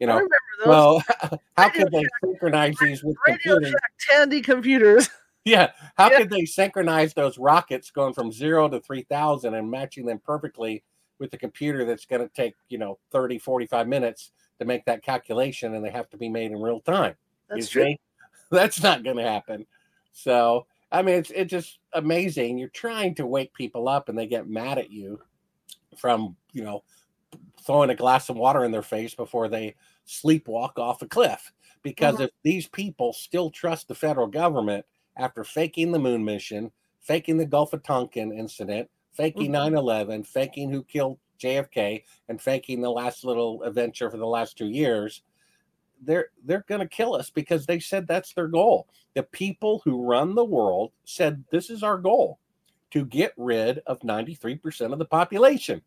You 0.00 0.08
know, 0.08 0.28
well, 0.66 1.02
how 1.56 1.68
could 1.68 1.90
they 1.92 2.04
synchronize 2.22 2.74
these 2.80 3.02
with 3.02 3.16
Radio 3.26 3.54
computers? 3.54 3.80
Tandy 4.00 4.40
computers. 4.40 5.08
Yeah, 5.46 5.72
how 5.96 6.10
yeah. 6.10 6.20
could 6.20 6.30
they 6.30 6.46
synchronize 6.46 7.12
those 7.12 7.36
rockets 7.36 7.90
going 7.90 8.14
from 8.14 8.32
zero 8.32 8.66
to 8.66 8.80
3,000 8.80 9.52
and 9.52 9.70
matching 9.70 10.06
them 10.06 10.18
perfectly 10.24 10.82
with 11.18 11.30
the 11.30 11.36
computer 11.36 11.84
that's 11.84 12.06
going 12.06 12.22
to 12.22 12.34
take, 12.34 12.54
you 12.70 12.78
know, 12.78 12.98
30, 13.12 13.38
45 13.38 13.86
minutes 13.86 14.30
to 14.58 14.64
make 14.64 14.86
that 14.86 15.02
calculation 15.02 15.74
and 15.74 15.84
they 15.84 15.90
have 15.90 16.08
to 16.08 16.16
be 16.16 16.30
made 16.30 16.50
in 16.50 16.62
real 16.62 16.80
time. 16.80 17.14
That's 17.50 17.68
true. 17.68 17.94
That's 18.50 18.82
not 18.82 19.04
going 19.04 19.18
to 19.18 19.22
happen. 19.22 19.66
So, 20.12 20.66
I 20.94 21.02
mean, 21.02 21.16
it's, 21.16 21.30
it's 21.30 21.50
just 21.50 21.78
amazing. 21.92 22.56
You're 22.56 22.68
trying 22.68 23.16
to 23.16 23.26
wake 23.26 23.52
people 23.52 23.88
up 23.88 24.08
and 24.08 24.16
they 24.16 24.26
get 24.26 24.48
mad 24.48 24.78
at 24.78 24.90
you 24.90 25.20
from, 25.98 26.36
you 26.52 26.62
know, 26.62 26.84
throwing 27.66 27.90
a 27.90 27.96
glass 27.96 28.28
of 28.28 28.36
water 28.36 28.64
in 28.64 28.70
their 28.70 28.82
face 28.82 29.14
before 29.14 29.48
they 29.48 29.74
sleepwalk 30.06 30.78
off 30.78 31.02
a 31.02 31.06
cliff. 31.06 31.52
Because 31.82 32.14
mm-hmm. 32.14 32.24
if 32.24 32.30
these 32.44 32.68
people 32.68 33.12
still 33.12 33.50
trust 33.50 33.88
the 33.88 33.94
federal 33.94 34.28
government 34.28 34.86
after 35.16 35.42
faking 35.42 35.90
the 35.90 35.98
moon 35.98 36.24
mission, 36.24 36.70
faking 37.00 37.38
the 37.38 37.46
Gulf 37.46 37.72
of 37.72 37.82
Tonkin 37.82 38.32
incident, 38.32 38.88
faking 39.12 39.52
mm-hmm. 39.52 39.74
9 39.74 39.74
11, 39.74 40.22
faking 40.22 40.70
who 40.70 40.84
killed 40.84 41.18
JFK 41.40 42.04
and 42.28 42.40
faking 42.40 42.80
the 42.80 42.90
last 42.90 43.24
little 43.24 43.64
adventure 43.64 44.10
for 44.10 44.16
the 44.16 44.26
last 44.26 44.56
two 44.56 44.68
years, 44.68 45.22
they're 46.04 46.28
they're 46.44 46.64
going 46.68 46.80
to 46.80 46.88
kill 46.88 47.14
us 47.14 47.30
because 47.30 47.66
they 47.66 47.78
said 47.78 48.06
that's 48.06 48.32
their 48.32 48.48
goal. 48.48 48.88
The 49.14 49.22
people 49.22 49.80
who 49.84 50.04
run 50.04 50.34
the 50.34 50.44
world 50.44 50.92
said 51.04 51.44
this 51.50 51.70
is 51.70 51.82
our 51.82 51.98
goal 51.98 52.38
to 52.90 53.04
get 53.04 53.32
rid 53.36 53.80
of 53.86 54.00
93% 54.00 54.92
of 54.92 54.98
the 55.00 55.04
population, 55.04 55.82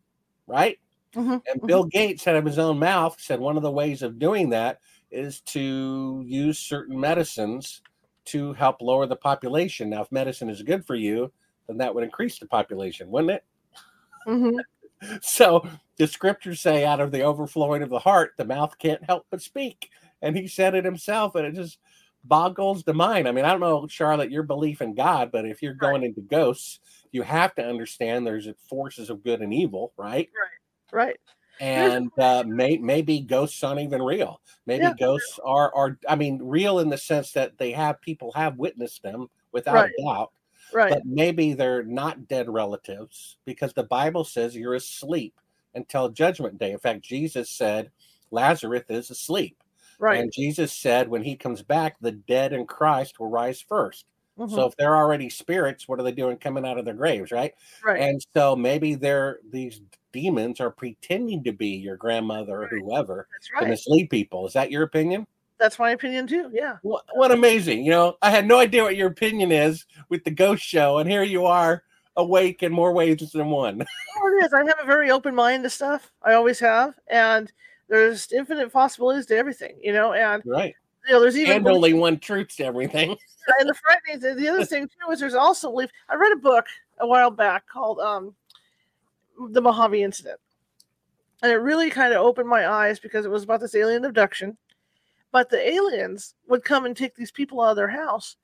right? 0.45 0.77
Mm-hmm. 1.15 1.31
And 1.31 1.41
mm-hmm. 1.45 1.65
Bill 1.65 1.85
Gates, 1.85 2.27
out 2.27 2.35
of 2.35 2.45
his 2.45 2.59
own 2.59 2.79
mouth, 2.79 3.15
said 3.19 3.39
one 3.39 3.55
of 3.55 3.63
the 3.63 3.71
ways 3.71 4.01
of 4.01 4.19
doing 4.19 4.49
that 4.49 4.79
is 5.09 5.39
to 5.41 6.21
use 6.25 6.59
certain 6.59 6.99
medicines 6.99 7.81
to 8.25 8.51
help 8.53 8.81
lower 8.81 9.05
the 9.05 9.15
population. 9.15 9.89
Now, 9.89 10.01
if 10.01 10.11
medicine 10.11 10.49
is 10.49 10.61
good 10.63 10.85
for 10.85 10.95
you, 10.95 11.31
then 11.67 11.77
that 11.77 11.95
would 11.95 12.03
increase 12.03 12.39
the 12.39 12.45
population, 12.45 13.09
wouldn't 13.09 13.31
it? 13.31 13.45
Mm-hmm. 14.27 15.17
so 15.21 15.67
the 15.97 16.07
scriptures 16.07 16.59
say, 16.59 16.85
out 16.85 16.99
of 16.99 17.11
the 17.11 17.21
overflowing 17.21 17.83
of 17.83 17.89
the 17.89 17.99
heart, 17.99 18.33
the 18.37 18.45
mouth 18.45 18.77
can't 18.77 19.03
help 19.03 19.25
but 19.29 19.41
speak. 19.41 19.89
And 20.21 20.35
he 20.35 20.47
said 20.47 20.75
it 20.75 20.85
himself, 20.85 21.35
and 21.35 21.45
it 21.45 21.53
just 21.53 21.79
boggles 22.23 22.83
the 22.83 22.93
mind. 22.93 23.27
I 23.27 23.31
mean, 23.31 23.45
I 23.45 23.51
don't 23.51 23.59
know, 23.59 23.87
Charlotte, 23.87 24.31
your 24.31 24.43
belief 24.43 24.81
in 24.81 24.95
God, 24.95 25.31
but 25.31 25.45
if 25.45 25.61
you're 25.61 25.73
going 25.73 26.01
right. 26.01 26.09
into 26.09 26.21
ghosts, 26.21 26.79
you 27.11 27.21
have 27.21 27.55
to 27.55 27.65
understand 27.65 28.25
there's 28.25 28.47
forces 28.69 29.09
of 29.09 29.23
good 29.23 29.41
and 29.41 29.53
evil, 29.53 29.93
right? 29.97 30.29
Right, 30.91 31.09
right. 31.09 31.19
And 31.59 32.11
uh, 32.19 32.43
may, 32.45 32.77
maybe 32.77 33.19
ghosts 33.21 33.63
aren't 33.63 33.79
even 33.79 34.01
real. 34.01 34.41
Maybe 34.65 34.83
yeah. 34.83 34.93
ghosts 34.99 35.39
are, 35.43 35.73
are, 35.73 35.97
I 36.07 36.15
mean, 36.15 36.39
real 36.43 36.79
in 36.79 36.89
the 36.89 36.97
sense 36.97 37.31
that 37.31 37.57
they 37.57 37.71
have 37.71 38.01
people 38.01 38.31
have 38.33 38.57
witnessed 38.57 39.01
them 39.01 39.27
without 39.51 39.73
right. 39.73 39.91
a 39.97 40.03
doubt 40.03 40.31
Right. 40.73 40.93
But 40.93 41.05
maybe 41.05 41.53
they're 41.53 41.83
not 41.83 42.27
dead 42.27 42.49
relatives 42.49 43.37
because 43.45 43.73
the 43.73 43.83
Bible 43.83 44.23
says 44.23 44.55
you're 44.55 44.75
asleep 44.75 45.39
until 45.75 46.09
judgment 46.09 46.59
day. 46.59 46.71
In 46.71 46.79
fact, 46.79 47.01
Jesus 47.01 47.49
said 47.49 47.91
Lazarus 48.31 48.83
is 48.89 49.09
asleep. 49.09 49.57
Right. 49.99 50.19
And 50.19 50.31
Jesus 50.31 50.71
said 50.71 51.09
when 51.09 51.23
he 51.23 51.35
comes 51.35 51.61
back, 51.61 51.97
the 51.99 52.11
dead 52.11 52.53
in 52.53 52.65
Christ 52.65 53.19
will 53.19 53.29
rise 53.29 53.63
1st 53.69 54.03
mm-hmm. 54.39 54.53
So 54.53 54.65
if 54.67 54.75
they're 54.77 54.95
already 54.95 55.29
spirits, 55.29 55.87
what 55.87 55.99
are 55.99 56.03
they 56.03 56.11
doing 56.11 56.37
coming 56.37 56.65
out 56.65 56.77
of 56.77 56.85
their 56.85 56.93
graves, 56.93 57.31
right? 57.31 57.53
Right. 57.83 58.01
And 58.01 58.21
so 58.35 58.55
maybe 58.55 58.95
they're 58.95 59.39
these 59.51 59.81
demons 60.13 60.59
are 60.59 60.71
pretending 60.71 61.43
to 61.43 61.51
be 61.51 61.69
your 61.69 61.97
grandmother 61.97 62.63
or 62.63 62.67
whoever 62.67 63.27
right. 63.53 63.61
to 63.61 63.67
mislead 63.67 64.09
people. 64.09 64.47
Is 64.47 64.53
that 64.53 64.71
your 64.71 64.83
opinion? 64.83 65.27
that's 65.57 65.79
my 65.79 65.91
opinion 65.91 66.27
too. 66.27 66.49
Yeah. 66.53 66.77
What, 66.81 67.03
what 67.13 67.31
amazing. 67.31 67.83
You 67.83 67.91
know, 67.91 68.17
I 68.21 68.29
had 68.29 68.47
no 68.47 68.59
idea 68.59 68.83
what 68.83 68.95
your 68.95 69.07
opinion 69.07 69.51
is 69.51 69.85
with 70.09 70.23
the 70.23 70.31
ghost 70.31 70.63
show, 70.63 70.97
and 70.99 71.09
here 71.09 71.23
you 71.23 71.45
are 71.45 71.83
awake 72.15 72.63
in 72.63 72.71
more 72.71 72.93
ways 72.93 73.31
than 73.31 73.49
one. 73.49 73.81
oh, 74.17 74.27
it 74.27 74.45
is. 74.45 74.53
I 74.53 74.59
have 74.59 74.79
a 74.81 74.85
very 74.85 75.11
open 75.11 75.35
mind 75.35 75.63
to 75.63 75.69
stuff. 75.69 76.11
I 76.23 76.33
always 76.33 76.59
have. 76.59 76.93
And 77.07 77.51
there's 77.89 78.31
infinite 78.31 78.71
possibilities 78.71 79.25
to 79.27 79.37
everything, 79.37 79.77
you 79.81 79.93
know, 79.93 80.13
and 80.13 80.43
right. 80.45 80.75
You 81.07 81.13
know, 81.13 81.21
there's 81.21 81.37
even 81.37 81.57
and 81.57 81.67
only 81.69 81.93
one 81.93 82.19
truth 82.19 82.55
to 82.57 82.65
everything. 82.65 83.11
and 83.59 83.69
the 83.69 83.73
frightening 83.73 84.37
the 84.37 84.49
other 84.49 84.65
thing 84.65 84.87
too 84.87 85.11
is 85.11 85.19
there's 85.19 85.33
also 85.33 85.71
belief. 85.71 85.89
I 86.09 86.15
read 86.15 86.33
a 86.33 86.37
book 86.37 86.65
a 86.99 87.07
while 87.07 87.31
back 87.31 87.65
called 87.67 87.99
um 87.99 88.35
the 89.51 89.61
Mojave 89.61 90.01
Incident. 90.01 90.39
And 91.43 91.51
it 91.51 91.57
really 91.57 91.91
kind 91.91 92.13
of 92.13 92.25
opened 92.25 92.49
my 92.49 92.67
eyes 92.67 92.99
because 92.99 93.23
it 93.23 93.31
was 93.31 93.43
about 93.43 93.61
this 93.61 93.75
alien 93.75 94.03
abduction 94.03 94.57
but 95.31 95.49
the 95.49 95.69
aliens 95.69 96.35
would 96.47 96.63
come 96.63 96.85
and 96.85 96.95
take 96.95 97.15
these 97.15 97.31
people 97.31 97.61
out 97.61 97.71
of 97.71 97.75
their 97.75 97.87
house, 97.87 98.37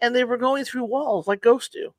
and 0.00 0.14
they 0.14 0.24
were 0.24 0.36
going 0.36 0.64
through 0.64 0.84
walls 0.84 1.26
like 1.26 1.40
ghosts 1.40 1.70
do, 1.70 1.92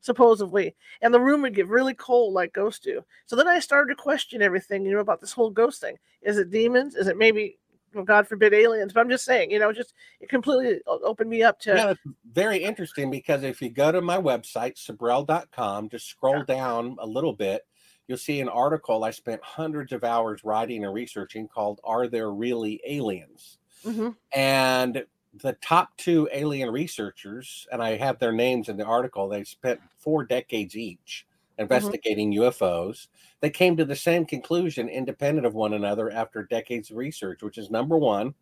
supposedly. 0.00 0.74
And 1.02 1.12
the 1.12 1.20
room 1.20 1.42
would 1.42 1.54
get 1.54 1.68
really 1.68 1.94
cold 1.94 2.34
like 2.34 2.52
ghosts 2.52 2.84
do. 2.84 3.04
So 3.26 3.36
then 3.36 3.48
I 3.48 3.58
started 3.58 3.94
to 3.94 4.02
question 4.02 4.42
everything, 4.42 4.84
you 4.84 4.92
know, 4.92 5.00
about 5.00 5.20
this 5.20 5.32
whole 5.32 5.50
ghost 5.50 5.80
thing. 5.80 5.98
Is 6.22 6.38
it 6.38 6.50
demons? 6.50 6.94
Is 6.94 7.06
it 7.06 7.16
maybe 7.16 7.58
well, 7.94 8.04
God 8.04 8.28
forbid 8.28 8.54
aliens. 8.54 8.92
But 8.92 9.00
I'm 9.00 9.10
just 9.10 9.24
saying, 9.24 9.50
you 9.50 9.58
know, 9.58 9.72
just 9.72 9.94
it 10.20 10.28
completely 10.28 10.80
opened 10.86 11.30
me 11.30 11.42
up 11.42 11.58
to. 11.60 11.74
Yeah, 11.74 11.90
it's 11.90 12.00
very 12.32 12.58
interesting 12.58 13.10
because 13.10 13.42
if 13.42 13.60
you 13.60 13.70
go 13.70 13.92
to 13.92 14.00
my 14.00 14.16
website, 14.16 14.76
Sibrel.com, 14.76 15.88
just 15.88 16.08
scroll 16.08 16.38
yeah. 16.38 16.54
down 16.54 16.96
a 17.00 17.06
little 17.06 17.32
bit, 17.32 17.66
you'll 18.06 18.18
see 18.18 18.40
an 18.40 18.48
article 18.48 19.04
I 19.04 19.10
spent 19.10 19.42
hundreds 19.42 19.92
of 19.92 20.04
hours 20.04 20.44
writing 20.44 20.84
and 20.84 20.94
researching 20.94 21.48
called 21.48 21.80
Are 21.84 22.08
There 22.08 22.30
Really 22.30 22.80
Aliens? 22.86 23.58
Mm-hmm. 23.84 24.10
And 24.34 25.04
the 25.34 25.52
top 25.54 25.96
two 25.96 26.28
alien 26.32 26.70
researchers, 26.70 27.66
and 27.72 27.82
I 27.82 27.96
have 27.96 28.18
their 28.18 28.32
names 28.32 28.68
in 28.68 28.76
the 28.76 28.84
article, 28.84 29.28
they 29.28 29.44
spent 29.44 29.80
four 29.98 30.24
decades 30.24 30.76
each 30.76 31.26
mm-hmm. 31.52 31.62
investigating 31.62 32.32
mm-hmm. 32.32 32.42
UFOs. 32.42 33.08
They 33.40 33.50
came 33.50 33.76
to 33.76 33.84
the 33.84 33.96
same 33.96 34.26
conclusion, 34.26 34.88
independent 34.88 35.46
of 35.46 35.54
one 35.54 35.74
another, 35.74 36.10
after 36.10 36.42
decades 36.42 36.90
of 36.90 36.96
research, 36.96 37.42
which 37.42 37.58
is 37.58 37.70
number 37.70 37.96
one, 37.96 38.34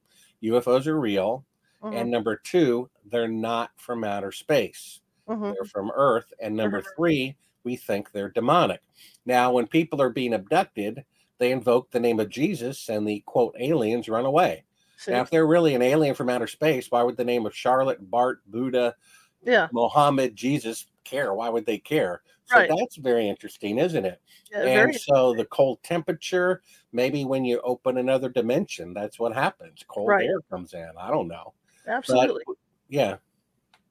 UFOs 0.43 0.86
are 0.86 0.99
real. 0.99 1.45
Mm-hmm. 1.82 1.97
And 1.97 2.11
number 2.11 2.36
two, 2.36 2.91
they're 3.11 3.28
not 3.28 3.70
from 3.76 4.03
outer 4.03 4.32
space. 4.32 5.01
Mm-hmm. 5.28 5.53
They're 5.53 5.70
from 5.70 5.93
Earth. 5.95 6.32
And 6.41 6.57
number 6.57 6.80
mm-hmm. 6.80 6.89
three, 6.97 7.36
we 7.64 7.76
think 7.76 8.11
they're 8.11 8.30
demonic. 8.30 8.80
Now, 9.26 9.53
when 9.53 9.66
people 9.66 10.01
are 10.03 10.11
being 10.11 10.34
abducted, 10.34 11.05
they 11.39 11.53
invoke 11.53 11.91
the 11.91 12.01
name 12.01 12.18
of 12.18 12.30
Jesus 12.30 12.89
and 12.89 13.07
the 13.07 13.20
quote 13.26 13.55
aliens 13.61 14.09
run 14.09 14.24
away. 14.24 14.64
See? 14.99 15.12
Now, 15.12 15.22
if 15.22 15.30
they're 15.30 15.46
really 15.46 15.74
an 15.74 15.82
alien 15.82 16.14
from 16.14 16.28
outer 16.28 16.46
space, 16.46 16.90
why 16.90 17.03
would 17.03 17.16
the 17.16 17.24
name 17.24 17.46
of 17.46 17.55
Charlotte, 17.55 18.11
Bart, 18.11 18.40
Buddha, 18.46 18.94
yeah, 19.42 19.68
Mohammed, 19.72 20.36
Jesus 20.36 20.86
care? 21.05 21.32
Why 21.34 21.49
would 21.49 21.64
they 21.66 21.78
care? 21.78 22.22
So 22.46 22.57
right. 22.57 22.70
that's 22.74 22.96
very 22.96 23.28
interesting, 23.28 23.78
isn't 23.78 24.05
it? 24.05 24.20
Yeah, 24.51 24.62
and 24.62 24.94
so 24.94 25.34
the 25.34 25.44
cold 25.46 25.82
temperature, 25.82 26.62
maybe 26.92 27.24
when 27.24 27.44
you 27.44 27.61
open 27.61 27.99
another 27.99 28.28
dimension, 28.28 28.94
that's 28.94 29.18
what 29.18 29.34
happens. 29.34 29.84
Cold 29.86 30.09
right. 30.09 30.24
air 30.24 30.40
comes 30.51 30.74
in. 30.74 30.90
I 30.99 31.11
don't 31.11 31.28
know. 31.28 31.53
Absolutely. 31.86 32.42
But, 32.46 32.57
yeah. 32.88 33.16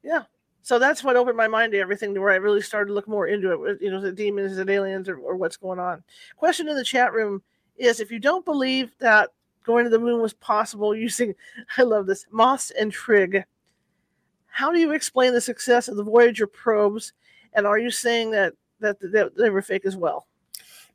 Yeah 0.03 0.23
so 0.67 0.79
that's 0.79 1.01
what 1.01 1.15
opened 1.15 1.37
my 1.37 1.47
mind 1.47 1.71
to 1.71 1.79
everything 1.79 2.13
to 2.13 2.19
where 2.19 2.33
I 2.33 2.35
really 2.35 2.59
started 2.59 2.89
to 2.89 2.93
look 2.93 3.07
more 3.07 3.27
into 3.27 3.63
it. 3.63 3.77
You 3.79 3.89
know, 3.89 4.01
the 4.01 4.11
demons, 4.11 4.57
the 4.57 4.69
aliens, 4.69 5.07
or, 5.07 5.17
or 5.17 5.37
what's 5.37 5.55
going 5.55 5.79
on. 5.79 6.03
Question 6.35 6.67
in 6.67 6.75
the 6.75 6.83
chat 6.83 7.13
room 7.13 7.41
is 7.77 8.01
if 8.01 8.11
you 8.11 8.19
don't 8.19 8.43
believe 8.43 8.91
that 8.99 9.29
going 9.67 9.83
to 9.83 9.91
the 9.91 9.99
moon 9.99 10.21
was 10.21 10.33
possible 10.33 10.95
using, 10.95 11.35
I 11.77 11.83
love 11.83 12.07
this, 12.07 12.25
Moss 12.31 12.71
and 12.71 12.91
Trig, 12.91 13.43
how 14.47 14.71
do 14.71 14.79
you 14.79 14.93
explain 14.93 15.33
the 15.33 15.41
success 15.41 15.87
of 15.87 15.97
the 15.97 16.03
Voyager 16.03 16.47
probes? 16.47 17.13
And 17.53 17.67
are 17.67 17.77
you 17.77 17.91
saying 17.91 18.31
that, 18.31 18.53
that, 18.79 18.99
that 18.99 19.37
they 19.37 19.51
were 19.51 19.61
fake 19.61 19.85
as 19.85 19.95
well? 19.95 20.25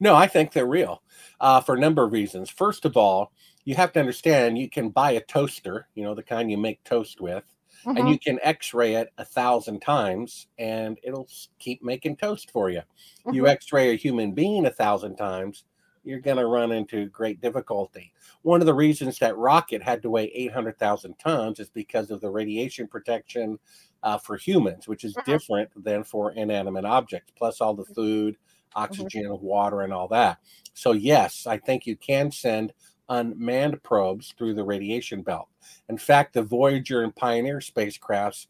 No, 0.01 0.16
I 0.16 0.27
think 0.27 0.53
they're 0.53 0.66
real 0.66 1.03
uh, 1.41 1.61
for 1.61 1.77
a 1.77 1.81
number 1.81 2.03
of 2.03 2.12
reasons. 2.12 2.51
First 2.51 2.85
of 2.85 2.97
all, 2.97 3.31
you 3.64 3.77
have 3.77 3.93
to 3.93 4.01
understand 4.01 4.59
you 4.59 4.68
can 4.68 4.89
buy 4.89 5.12
a 5.12 5.20
toaster, 5.20 5.87
you 5.95 6.03
know, 6.03 6.14
the 6.14 6.25
kind 6.25 6.51
you 6.51 6.59
make 6.59 6.83
toast 6.83 7.20
with, 7.20 7.45
mm-hmm. 7.87 7.97
and 7.97 8.09
you 8.09 8.18
can 8.18 8.41
x-ray 8.43 8.95
it 8.95 9.12
a 9.18 9.25
thousand 9.25 9.81
times 9.81 10.49
and 10.59 10.99
it'll 11.05 11.29
keep 11.61 11.85
making 11.85 12.16
toast 12.16 12.51
for 12.51 12.68
you. 12.70 12.81
Mm-hmm. 12.81 13.35
You 13.35 13.47
x-ray 13.47 13.91
a 13.91 13.95
human 13.95 14.33
being 14.33 14.66
a 14.66 14.70
thousand 14.70 15.14
times, 15.16 15.62
you're 16.05 16.20
going 16.20 16.36
to 16.36 16.46
run 16.46 16.72
into 16.72 17.07
great 17.07 17.40
difficulty. 17.40 18.12
One 18.42 18.61
of 18.61 18.66
the 18.66 18.74
reasons 18.74 19.18
that 19.18 19.36
rocket 19.36 19.82
had 19.82 20.03
to 20.03 20.11
weigh 20.11 20.32
800,000 20.34 21.14
tons 21.18 21.61
is 21.61 21.70
because 21.70 22.11
of 22.11 22.20
the 22.20 22.30
radiation 22.30 22.88
protection 22.88 23.59
uh, 24.03 24.18
for 24.18 24.36
humans, 24.36 24.88
which 24.88 25.05
is 25.05 25.14
mm-hmm. 25.14 25.30
different 25.30 25.70
than 25.84 26.03
for 26.05 26.32
inanimate 26.32 26.84
objects, 26.84 27.32
plus 27.36 27.61
all 27.61 27.74
the 27.74 27.84
food, 27.84 28.34
mm-hmm. 28.34 28.82
oxygen, 28.82 29.26
mm-hmm. 29.26 29.44
water, 29.44 29.82
and 29.82 29.92
all 29.92 30.09
that. 30.09 30.38
So, 30.74 30.92
yes, 30.92 31.46
I 31.46 31.59
think 31.59 31.86
you 31.86 31.96
can 31.96 32.30
send 32.30 32.72
unmanned 33.09 33.82
probes 33.82 34.34
through 34.36 34.55
the 34.55 34.64
radiation 34.64 35.22
belt. 35.22 35.48
In 35.88 35.98
fact, 35.98 36.34
the 36.34 36.42
Voyager 36.42 37.03
and 37.03 37.14
Pioneer 37.14 37.59
spacecrafts 37.59 38.46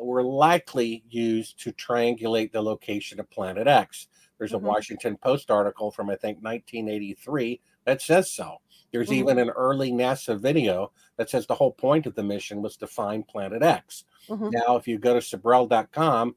were 0.00 0.22
likely 0.22 1.04
used 1.08 1.60
to 1.60 1.72
triangulate 1.72 2.52
the 2.52 2.62
location 2.62 3.20
of 3.20 3.30
Planet 3.30 3.66
X. 3.66 4.08
There's 4.42 4.54
a 4.54 4.56
mm-hmm. 4.56 4.66
Washington 4.66 5.16
Post 5.18 5.52
article 5.52 5.92
from, 5.92 6.10
I 6.10 6.16
think, 6.16 6.42
1983 6.42 7.60
that 7.84 8.02
says 8.02 8.28
so. 8.28 8.56
There's 8.90 9.06
mm-hmm. 9.06 9.14
even 9.20 9.38
an 9.38 9.50
early 9.50 9.92
NASA 9.92 10.36
video 10.36 10.90
that 11.16 11.30
says 11.30 11.46
the 11.46 11.54
whole 11.54 11.70
point 11.70 12.06
of 12.06 12.16
the 12.16 12.24
mission 12.24 12.60
was 12.60 12.76
to 12.78 12.88
find 12.88 13.24
Planet 13.28 13.62
X. 13.62 14.02
Mm-hmm. 14.28 14.50
Now, 14.50 14.74
if 14.74 14.88
you 14.88 14.98
go 14.98 15.14
to 15.14 15.20
Sibrel.com, 15.20 16.34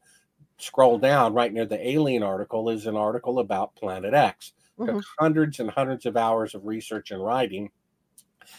scroll 0.58 0.98
down 0.98 1.34
right 1.34 1.52
near 1.52 1.66
the 1.66 1.84
alien 1.84 2.22
article 2.22 2.70
is 2.70 2.86
an 2.86 2.94
article 2.94 3.40
about 3.40 3.74
Planet 3.74 4.14
X. 4.14 4.52
Mm-hmm. 4.78 5.00
hundreds 5.18 5.58
and 5.58 5.70
hundreds 5.70 6.06
of 6.06 6.16
hours 6.16 6.54
of 6.54 6.64
research 6.64 7.10
and 7.10 7.24
writing 7.24 7.70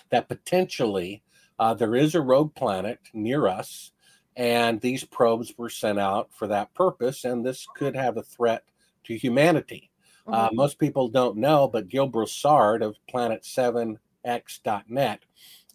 that 0.09 0.27
potentially 0.27 1.23
uh, 1.57 1.73
there 1.73 1.95
is 1.95 2.15
a 2.15 2.21
rogue 2.21 2.53
planet 2.53 2.99
near 3.13 3.47
us, 3.47 3.93
and 4.35 4.81
these 4.81 5.05
probes 5.05 5.57
were 5.57 5.69
sent 5.69 5.99
out 5.99 6.33
for 6.33 6.47
that 6.47 6.73
purpose, 6.73 7.23
and 7.23 7.45
this 7.45 7.65
could 7.77 7.95
have 7.95 8.17
a 8.17 8.23
threat 8.23 8.63
to 9.07 9.17
humanity. 9.17 9.89
Uh, 10.27 10.47
mm-hmm. 10.47 10.57
most 10.57 10.77
people 10.77 11.07
don't 11.07 11.37
know, 11.37 11.67
but 11.67 11.87
Gil 11.87 12.07
Broussard 12.07 12.83
of 12.83 12.97
Planet7x.net, 13.11 15.19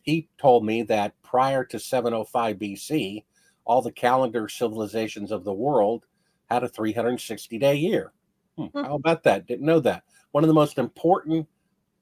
he 0.03 0.29
told 0.39 0.65
me 0.67 0.83
that 0.83 1.15
prior 1.23 1.65
to 1.65 1.79
705 1.79 2.57
BC, 2.57 3.25
all 3.65 3.81
the 3.81 3.93
calendar 3.93 4.49
civilizations 4.49 5.31
of 5.33 5.45
the 5.45 5.53
world 5.53 6.05
had 6.51 6.65
a 6.65 6.69
360 6.69 7.59
day 7.59 7.75
year. 7.75 8.13
Hmm, 8.57 8.65
mm-hmm. 8.65 8.85
How 8.85 8.97
about 8.97 9.23
that? 9.23 9.47
Didn't 9.47 9.65
know 9.65 9.81
that. 9.81 10.05
One 10.33 10.45
of 10.45 10.49
the 10.49 10.55
most 10.55 10.77
important 10.77 11.49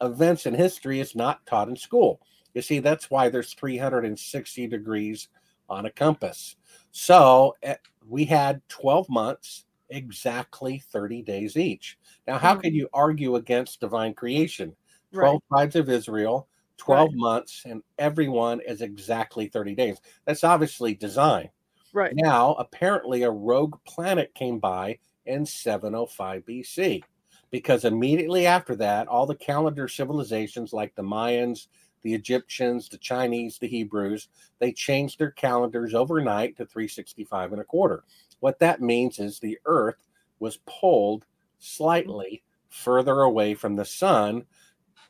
events 0.00 0.46
in 0.46 0.54
history 0.54 0.98
is 0.98 1.14
not 1.14 1.46
taught 1.46 1.68
in 1.68 1.76
school. 1.76 2.20
You 2.54 2.62
see, 2.62 2.80
that's 2.80 3.10
why 3.10 3.28
there's 3.28 3.54
360 3.54 4.66
degrees 4.66 5.28
on 5.68 5.86
a 5.86 5.90
compass. 5.90 6.56
So 6.90 7.54
eh, 7.62 7.76
we 8.08 8.24
had 8.24 8.60
12 8.68 9.08
months 9.08 9.66
exactly 9.90 10.82
30 10.90 11.22
days 11.22 11.56
each. 11.56 11.98
Now, 12.26 12.38
how 12.38 12.52
mm-hmm. 12.52 12.60
can 12.62 12.74
you 12.74 12.88
argue 12.92 13.36
against 13.36 13.80
divine 13.80 14.14
creation? 14.14 14.74
12 15.12 15.32
right. 15.32 15.42
tribes 15.48 15.76
of 15.76 15.90
Israel, 15.90 16.48
12 16.78 17.08
right. 17.08 17.16
months, 17.16 17.62
and 17.66 17.82
everyone 17.98 18.60
is 18.66 18.80
exactly 18.80 19.48
30 19.48 19.74
days. 19.74 19.98
That's 20.24 20.44
obviously 20.44 20.94
design. 20.94 21.50
Right. 21.92 22.14
Now, 22.14 22.54
apparently, 22.54 23.24
a 23.24 23.30
rogue 23.30 23.76
planet 23.86 24.32
came 24.34 24.58
by 24.58 24.98
in 25.26 25.44
705 25.44 26.44
BC 26.44 27.02
because 27.50 27.84
immediately 27.84 28.46
after 28.46 28.76
that, 28.76 29.08
all 29.08 29.26
the 29.26 29.34
calendar 29.34 29.88
civilizations 29.88 30.72
like 30.72 30.94
the 30.94 31.02
Mayans, 31.02 31.66
the 32.02 32.14
Egyptians, 32.14 32.88
the 32.88 32.98
Chinese, 32.98 33.58
the 33.58 33.68
Hebrews, 33.68 34.28
they 34.58 34.72
changed 34.72 35.18
their 35.18 35.32
calendars 35.32 35.94
overnight 35.94 36.56
to 36.56 36.64
365 36.64 37.52
and 37.52 37.60
a 37.60 37.64
quarter. 37.64 38.04
What 38.40 38.58
that 38.58 38.80
means 38.80 39.18
is 39.18 39.38
the 39.38 39.58
Earth 39.66 40.08
was 40.38 40.58
pulled 40.66 41.26
slightly 41.58 42.42
further 42.68 43.20
away 43.20 43.54
from 43.54 43.76
the 43.76 43.84
sun 43.84 44.46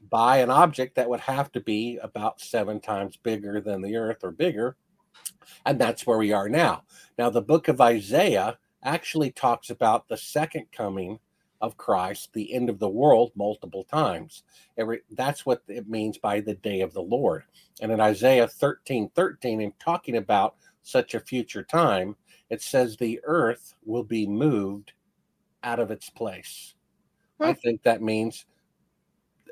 by 0.09 0.39
an 0.39 0.51
object 0.51 0.97
that 0.97 1.09
would 1.09 1.21
have 1.21 1.53
to 1.53 1.61
be 1.61 1.99
about 2.03 2.41
seven 2.41 2.81
times 2.81 3.17
bigger 3.17 3.61
than 3.61 3.83
the 3.83 3.97
Earth 3.97 4.25
or 4.25 4.31
bigger. 4.31 4.77
And 5.67 5.79
that's 5.79 6.07
where 6.07 6.19
we 6.19 6.33
are 6.33 6.49
now. 6.49 6.83
Now, 7.19 7.31
the 7.31 7.43
book 7.43 7.69
of 7.69 7.81
Isaiah 7.81 8.59
actually 8.83 9.31
talks 9.31 9.71
about 9.71 10.09
the 10.09 10.17
second 10.17 10.67
coming 10.73 11.19
of 11.61 11.77
Christ, 11.77 12.33
the 12.33 12.53
end 12.55 12.71
of 12.71 12.79
the 12.79 12.89
world, 12.89 13.33
multiple 13.37 13.85
times. 13.85 14.45
Every 14.79 15.01
that's 15.11 15.45
what 15.45 15.63
it 15.69 15.89
means 15.89 16.17
by 16.17 16.41
the 16.41 16.55
day 16.55 16.81
of 16.81 16.95
the 16.95 17.03
Lord. 17.03 17.45
And 17.83 17.93
in 17.93 18.01
Isaiah 18.01 18.49
13 18.49 19.11
13, 19.15 19.61
in 19.61 19.73
talking 19.79 20.17
about 20.17 20.57
such 20.83 21.15
a 21.15 21.21
future 21.21 21.63
time, 21.63 22.17
it 22.51 22.61
says 22.61 22.97
the 22.97 23.21
earth 23.25 23.75
will 23.85 24.03
be 24.03 24.27
moved 24.27 24.93
out 25.63 25.79
of 25.79 25.91
its 25.91 26.11
place. 26.11 26.75
Hmm. 27.39 27.47
I 27.47 27.53
think 27.55 27.83
that 27.83 28.03
means 28.03 28.45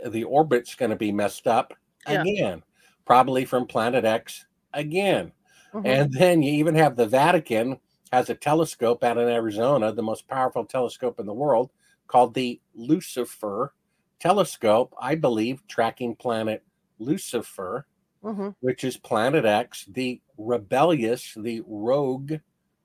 the 0.07 0.25
orbit's 0.25 0.75
going 0.75 0.91
to 0.91 0.97
be 0.97 1.13
messed 1.13 1.47
up 1.47 1.75
yeah. 2.09 2.23
again, 2.23 2.63
probably 3.07 3.45
from 3.45 3.67
planet 3.67 4.05
X 4.05 4.47
again. 4.73 5.33
Mm-hmm. 5.73 5.87
And 5.87 6.13
then 6.13 6.43
you 6.43 6.53
even 6.53 6.75
have 6.75 6.97
the 6.97 7.07
Vatican 7.07 7.79
has 8.13 8.31
a 8.31 8.35
telescope 8.35 9.05
out 9.05 9.19
in 9.19 9.29
Arizona, 9.29 9.93
the 9.93 10.03
most 10.03 10.27
powerful 10.29 10.65
telescope 10.65 11.21
in 11.21 11.27
the 11.27 11.35
world, 11.35 11.71
called 12.07 12.35
the 12.35 12.61
Lucifer 12.75 13.75
telescope, 14.19 14.95
I 15.01 15.15
believe, 15.15 15.67
tracking 15.69 16.17
planet 16.17 16.65
Lucifer, 16.99 17.87
mm-hmm. 18.25 18.49
which 18.61 18.83
is 18.83 18.97
planet 18.97 19.45
X, 19.45 19.85
the 19.89 20.21
rebellious, 20.39 21.35
the 21.37 21.63
rogue 21.67 22.35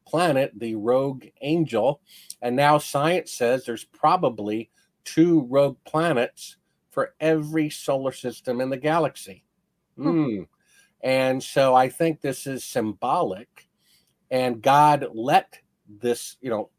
planet, 0.06 0.52
the 0.56 0.76
rogue 0.76 1.26
angel. 1.42 2.02
And 2.42 2.56
now 2.56 2.78
science 2.78 3.32
says 3.32 3.66
there's 3.66 3.86
probably 3.86 4.70
two 5.04 5.48
rogue 5.50 5.78
planets 5.86 6.58
for 6.90 7.16
every 7.20 7.70
solar 7.70 8.12
system 8.12 8.62
in 8.62 8.70
the 8.70 8.78
galaxy. 8.78 9.44
Hmm. 9.98 10.08
Mm. 10.08 10.48
And 11.02 11.44
so 11.44 11.76
I 11.76 11.90
think 11.90 12.22
this 12.22 12.48
is 12.48 12.64
symbolic. 12.64 13.68
And 14.32 14.62
God 14.62 15.08
let 15.14 15.60
this, 15.88 16.38
you 16.42 16.50
know, 16.50 16.70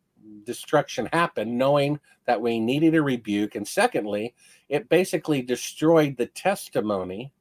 destruction 0.44 1.08
happen, 1.12 1.58
knowing 1.58 2.00
that 2.26 2.40
we 2.40 2.58
needed 2.58 2.94
a 2.94 3.02
rebuke. 3.02 3.54
And 3.54 3.68
secondly, 3.68 4.34
it 4.68 4.88
basically 4.88 5.42
destroyed 5.42 6.16
the 6.16 6.26
testimony 6.26 7.32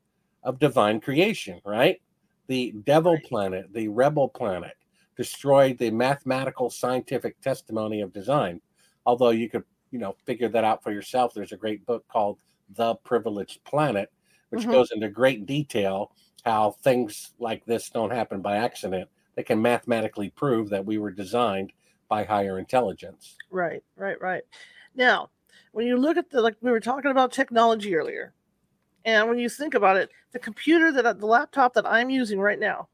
of 0.43 0.59
divine 0.59 0.99
creation, 0.99 1.61
right? 1.65 2.01
The 2.47 2.73
devil 2.83 3.17
planet, 3.23 3.71
the 3.71 3.87
rebel 3.87 4.27
planet, 4.27 4.73
destroyed 5.15 5.77
the 5.77 5.91
mathematical 5.91 6.69
scientific 6.69 7.39
testimony 7.41 8.01
of 8.01 8.13
design. 8.13 8.61
Although 9.05 9.31
you 9.31 9.49
could, 9.49 9.63
you 9.91 9.99
know, 9.99 10.15
figure 10.25 10.49
that 10.49 10.63
out 10.63 10.81
for 10.81 10.91
yourself. 10.91 11.33
There's 11.33 11.51
a 11.51 11.57
great 11.57 11.85
book 11.85 12.05
called 12.07 12.39
The 12.75 12.95
Privileged 12.95 13.63
Planet, 13.63 14.11
which 14.49 14.61
mm-hmm. 14.61 14.71
goes 14.71 14.91
into 14.91 15.09
great 15.09 15.45
detail 15.45 16.11
how 16.45 16.71
things 16.83 17.33
like 17.39 17.65
this 17.65 17.89
don't 17.89 18.11
happen 18.11 18.41
by 18.41 18.57
accident. 18.57 19.09
They 19.35 19.43
can 19.43 19.61
mathematically 19.61 20.29
prove 20.29 20.69
that 20.69 20.85
we 20.85 20.97
were 20.97 21.11
designed 21.11 21.73
by 22.07 22.23
higher 22.23 22.59
intelligence. 22.59 23.35
Right, 23.49 23.83
right, 23.95 24.19
right. 24.21 24.43
Now, 24.95 25.29
when 25.71 25.87
you 25.87 25.97
look 25.97 26.17
at 26.17 26.29
the 26.29 26.41
like 26.41 26.55
we 26.61 26.71
were 26.71 26.79
talking 26.79 27.11
about 27.11 27.31
technology 27.31 27.95
earlier, 27.95 28.33
and 29.05 29.27
when 29.27 29.39
you 29.39 29.49
think 29.49 29.73
about 29.73 29.97
it, 29.97 30.09
the 30.31 30.39
computer 30.39 30.91
that 30.91 31.19
the 31.19 31.25
laptop 31.25 31.73
that 31.73 31.85
I'm 31.85 32.09
using 32.09 32.39
right 32.39 32.59
now 32.59 32.89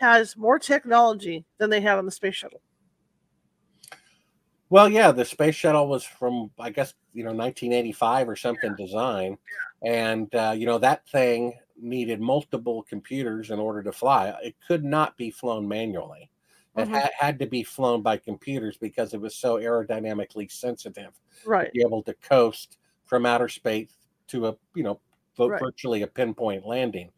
has 0.00 0.36
more 0.36 0.58
technology 0.58 1.44
than 1.58 1.70
they 1.70 1.80
had 1.80 1.98
on 1.98 2.06
the 2.06 2.10
space 2.10 2.34
shuttle. 2.34 2.60
Well, 4.70 4.88
yeah, 4.88 5.10
the 5.10 5.24
space 5.24 5.56
shuttle 5.56 5.88
was 5.88 6.04
from 6.04 6.50
I 6.58 6.70
guess 6.70 6.94
you 7.12 7.24
know 7.24 7.32
1985 7.32 8.28
or 8.28 8.36
something 8.36 8.74
yeah. 8.78 8.84
design, 8.84 9.38
yeah. 9.82 9.92
and 9.92 10.34
uh, 10.34 10.54
you 10.56 10.66
know 10.66 10.78
that 10.78 11.06
thing 11.08 11.54
needed 11.76 12.20
multiple 12.20 12.84
computers 12.88 13.50
in 13.50 13.58
order 13.58 13.82
to 13.82 13.92
fly. 13.92 14.34
It 14.42 14.54
could 14.66 14.84
not 14.84 15.16
be 15.16 15.30
flown 15.30 15.66
manually. 15.66 16.30
It 16.76 16.82
mm-hmm. 16.82 16.94
had, 16.94 17.10
had 17.18 17.38
to 17.40 17.46
be 17.46 17.62
flown 17.62 18.02
by 18.02 18.16
computers 18.16 18.76
because 18.76 19.12
it 19.12 19.20
was 19.20 19.34
so 19.34 19.56
aerodynamically 19.56 20.50
sensitive. 20.50 21.10
Right. 21.44 21.66
To 21.66 21.72
be 21.72 21.82
able 21.82 22.02
to 22.04 22.14
coast 22.14 22.78
from 23.06 23.26
outer 23.26 23.48
space 23.48 23.90
to 24.28 24.46
a, 24.46 24.56
you 24.74 24.84
know, 24.84 25.00
right. 25.38 25.60
virtually 25.60 26.02
a 26.02 26.06
pinpoint 26.06 26.66
landing. 26.66 27.10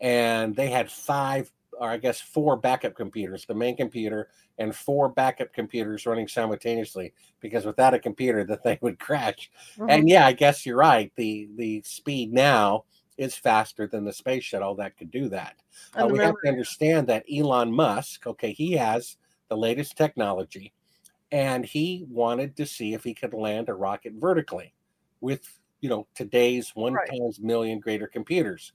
And 0.00 0.54
they 0.54 0.68
had 0.68 0.90
five, 0.90 1.50
or 1.78 1.88
I 1.88 1.96
guess 1.96 2.20
four 2.20 2.56
backup 2.56 2.94
computers, 2.94 3.44
the 3.46 3.54
main 3.54 3.76
computer 3.76 4.28
and 4.58 4.74
four 4.74 5.08
backup 5.08 5.52
computers 5.52 6.06
running 6.06 6.28
simultaneously 6.28 7.12
because 7.40 7.64
without 7.64 7.94
a 7.94 7.98
computer 7.98 8.44
the 8.44 8.56
thing 8.64 8.78
would 8.80 8.98
crash. 8.98 9.50
Mm-hmm. 9.76 9.90
And 9.90 10.08
yeah, 10.08 10.26
I 10.26 10.32
guess 10.32 10.64
you're 10.64 10.76
right. 10.76 11.12
The 11.16 11.48
the 11.56 11.82
speed 11.84 12.32
now 12.32 12.84
is 13.16 13.34
faster 13.34 13.86
than 13.86 14.04
the 14.04 14.12
space 14.12 14.42
shuttle 14.42 14.74
that 14.74 14.96
could 14.96 15.10
do 15.10 15.28
that. 15.28 15.56
Uh, 15.94 16.08
we 16.08 16.18
have 16.18 16.34
to 16.42 16.48
understand 16.48 17.06
that 17.06 17.24
Elon 17.32 17.72
Musk, 17.72 18.26
okay, 18.26 18.52
he 18.52 18.72
has 18.72 19.16
the 19.48 19.56
latest 19.56 19.96
technology 19.96 20.72
and 21.30 21.64
he 21.64 22.06
wanted 22.08 22.56
to 22.56 22.66
see 22.66 22.94
if 22.94 23.02
he 23.02 23.12
could 23.12 23.34
land 23.34 23.68
a 23.68 23.74
rocket 23.74 24.12
vertically 24.14 24.72
with 25.20 25.60
you 25.80 25.88
know 25.88 26.06
today's 26.14 26.70
one 26.74 26.94
Right. 26.94 27.08
times 27.10 27.40
million 27.40 27.80
greater 27.80 28.06
computers. 28.06 28.72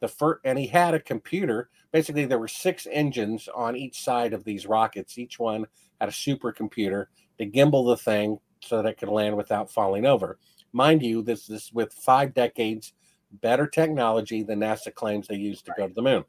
The 0.00 0.08
first, 0.08 0.40
and 0.44 0.58
he 0.58 0.66
had 0.66 0.94
a 0.94 1.00
computer. 1.00 1.70
Basically, 1.92 2.26
there 2.26 2.38
were 2.38 2.48
six 2.48 2.86
engines 2.90 3.48
on 3.54 3.76
each 3.76 4.02
side 4.02 4.32
of 4.32 4.44
these 4.44 4.66
rockets. 4.66 5.18
Each 5.18 5.38
one 5.38 5.66
had 6.00 6.08
a 6.08 6.12
supercomputer 6.12 7.06
to 7.38 7.46
gimbal 7.46 7.86
the 7.86 7.96
thing 7.96 8.38
so 8.60 8.76
that 8.76 8.88
it 8.88 8.98
could 8.98 9.08
land 9.08 9.36
without 9.36 9.70
falling 9.70 10.06
over. 10.06 10.38
Mind 10.72 11.02
you, 11.02 11.22
this 11.22 11.48
is 11.48 11.70
with 11.72 11.92
five 11.92 12.34
decades 12.34 12.92
better 13.40 13.66
technology 13.66 14.42
than 14.42 14.60
NASA 14.60 14.94
claims 14.94 15.26
they 15.26 15.36
used 15.36 15.64
to 15.66 15.72
go 15.76 15.88
to 15.88 15.94
the 15.94 16.02
moon. 16.02 16.24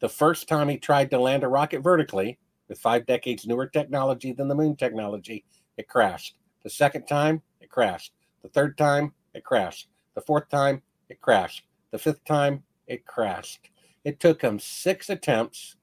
The 0.00 0.08
first 0.08 0.48
time 0.48 0.68
he 0.68 0.78
tried 0.78 1.10
to 1.10 1.20
land 1.20 1.44
a 1.44 1.48
rocket 1.48 1.80
vertically 1.80 2.38
with 2.68 2.78
five 2.78 3.06
decades 3.06 3.46
newer 3.46 3.66
technology 3.66 4.32
than 4.32 4.48
the 4.48 4.54
moon 4.54 4.76
technology, 4.76 5.44
it 5.76 5.88
crashed. 5.88 6.36
The 6.62 6.70
second 6.70 7.06
time, 7.06 7.42
it 7.60 7.70
crashed. 7.70 8.12
The 8.42 8.48
third 8.48 8.76
time, 8.76 9.12
it 9.34 9.44
crashed. 9.44 9.88
The 10.14 10.20
fourth 10.20 10.48
time, 10.48 10.82
it 11.08 11.20
crashed. 11.20 11.64
The 11.92 11.98
fifth 11.98 12.24
time, 12.24 12.64
it 12.88 13.06
crashed. 13.06 13.70
It 14.04 14.18
took 14.18 14.42
him 14.42 14.58
six 14.58 15.08
attempts 15.10 15.76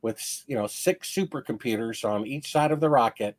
with 0.00 0.44
you 0.46 0.56
know 0.56 0.66
six 0.66 1.12
supercomputers 1.14 2.08
on 2.08 2.26
each 2.26 2.50
side 2.50 2.72
of 2.72 2.80
the 2.80 2.88
rocket 2.88 3.36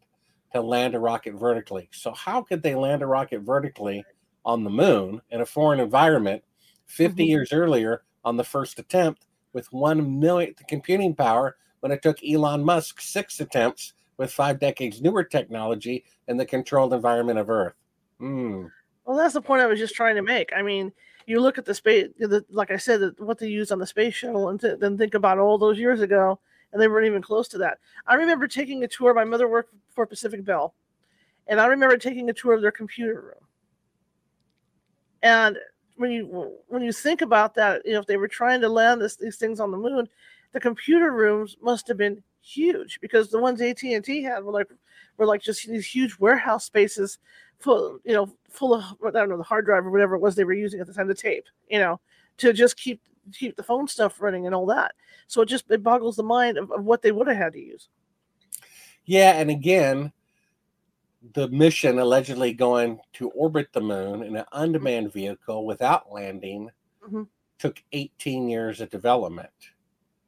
to 0.54 0.62
land 0.62 0.94
a 0.94 1.00
rocket 1.00 1.34
vertically. 1.34 1.90
So 1.92 2.12
how 2.12 2.42
could 2.44 2.62
they 2.62 2.76
land 2.76 3.02
a 3.02 3.08
rocket 3.08 3.40
vertically 3.40 4.06
on 4.46 4.64
the 4.64 4.70
moon 4.70 5.22
in 5.32 5.42
a 5.42 5.46
foreign 5.46 5.80
environment 5.80 6.44
50 6.86 7.26
Mhm. 7.26 7.28
years 7.28 7.54
earlier 7.54 8.04
on 8.24 8.38
the 8.38 8.44
first 8.44 8.80
attempt 8.80 9.28
with 9.54 9.72
one 9.74 10.20
millionth 10.20 10.66
computing 10.68 11.16
power 11.16 11.58
when 11.80 11.92
it 11.92 12.02
took 12.02 12.18
Elon 12.24 12.64
Musk 12.64 13.02
six 13.02 13.40
attempts 13.40 13.94
with 14.18 14.32
five 14.32 14.60
decades 14.60 15.02
newer 15.02 15.24
technology 15.24 16.06
in 16.28 16.38
the 16.38 16.46
controlled 16.46 16.94
environment 16.94 17.40
of 17.40 17.50
Earth? 17.50 17.76
Hmm. 18.20 18.66
Well, 19.06 19.18
that's 19.18 19.34
the 19.36 19.42
point 19.42 19.62
I 19.62 19.68
was 19.68 19.80
just 19.80 19.96
trying 19.96 20.16
to 20.16 20.22
make. 20.22 20.52
I 20.54 20.62
mean, 20.62 20.92
you 21.28 21.42
look 21.42 21.58
at 21.58 21.66
the 21.66 21.74
space, 21.74 22.08
the, 22.18 22.44
like 22.50 22.72
I 22.72 22.78
said, 22.78 23.02
what 23.20 23.38
they 23.38 23.48
used 23.48 23.72
on 23.72 23.80
the 23.80 23.86
space 23.86 24.16
shuttle, 24.16 24.50
and 24.50 24.60
th- 24.60 24.80
then 24.80 24.98
think 24.98 25.14
about 25.14 25.38
all 25.38 25.58
those 25.58 25.78
years 25.78 26.02
ago, 26.02 26.40
and 26.72 26.82
they 26.82 26.88
weren't 26.88 27.06
even 27.06 27.22
close 27.22 27.50
to 27.50 27.58
that. 27.60 27.80
I 28.08 28.16
remember 28.16 28.48
taking 28.48 28.84
a 28.84 28.88
tour. 28.88 29.14
My 29.14 29.26
mother 29.26 29.48
worked 29.48 29.74
for 29.90 30.06
Pacific 30.06 30.46
Bell, 30.46 30.74
and 31.48 31.60
I 31.60 31.68
remember 31.68 31.98
taking 31.98 32.30
a 32.30 32.34
tour 32.34 32.54
of 32.54 32.62
their 32.62 32.72
computer 32.72 33.22
room. 33.22 33.48
And 35.22 35.58
when 35.98 36.12
you 36.12 36.54
when 36.68 36.82
you 36.82 36.94
think 36.94 37.22
about 37.22 37.56
that, 37.56 37.86
you 37.86 37.94
know, 37.94 38.00
if 38.00 38.08
they 38.08 38.18
were 38.18 38.28
trying 38.28 38.62
to 38.62 38.70
land 38.70 39.02
this, 39.02 39.18
these 39.18 39.38
things 39.38 39.60
on 39.60 39.72
the 39.72 39.78
moon, 39.78 40.08
the 40.54 40.60
computer 40.60 41.12
rooms 41.12 41.58
must 41.62 41.88
have 41.90 41.98
been 41.98 42.24
huge 42.48 43.00
because 43.02 43.30
the 43.30 43.40
ones 43.40 43.62
AT 43.62 43.84
and 43.84 44.04
T 44.04 44.24
had 44.24 44.44
were 44.44 44.52
like 44.52 44.70
were 45.18 45.26
like 45.26 45.42
just 45.42 45.68
these 45.68 45.86
huge 45.86 46.18
warehouse 46.20 46.66
spaces 46.66 47.20
full, 47.60 48.00
you 48.04 48.14
know, 48.14 48.32
full 48.50 48.74
of 48.74 48.84
I 49.06 49.12
don't 49.12 49.30
know 49.30 49.38
the 49.38 49.44
hard 49.44 49.66
drive 49.66 49.86
or 49.86 49.92
whatever 49.92 50.16
it 50.16 50.22
was 50.22 50.36
they 50.36 50.44
were 50.44 50.54
using 50.54 50.80
at 50.80 50.88
the 50.88 50.94
time, 50.94 51.08
the 51.08 51.14
tape, 51.16 51.46
you 51.70 51.80
know, 51.80 52.00
to 52.38 52.54
just 52.54 52.78
keep 52.78 53.02
keep 53.34 53.56
the 53.56 53.64
phone 53.64 53.88
stuff 53.88 54.22
running 54.22 54.46
and 54.46 54.56
all 54.56 54.66
that. 54.68 54.94
So 55.28 55.42
it 55.42 55.48
just 55.48 55.70
it 55.70 55.84
boggles 55.84 56.16
the 56.16 56.24
mind 56.24 56.58
of, 56.58 56.72
of 56.72 56.86
what 56.86 57.02
they 57.02 57.12
would 57.12 57.28
have 57.28 57.38
had 57.38 57.54
to 57.54 57.60
use. 57.60 57.90
Yeah, 59.06 59.32
and 59.40 59.50
again, 59.50 60.12
the 61.34 61.48
mission 61.50 62.00
allegedly 62.00 62.54
going 62.54 63.00
to 63.14 63.30
orbit 63.32 63.70
the 63.74 63.82
moon 63.82 64.24
in 64.24 64.36
an 64.36 64.46
unmanned 64.54 65.12
vehicle 65.14 65.66
without 65.66 66.12
landing 66.12 66.70
Mhm. 67.06 67.28
took 67.58 67.82
18 67.94 68.50
years 68.50 68.82
of 68.82 68.90
development. 68.90 69.50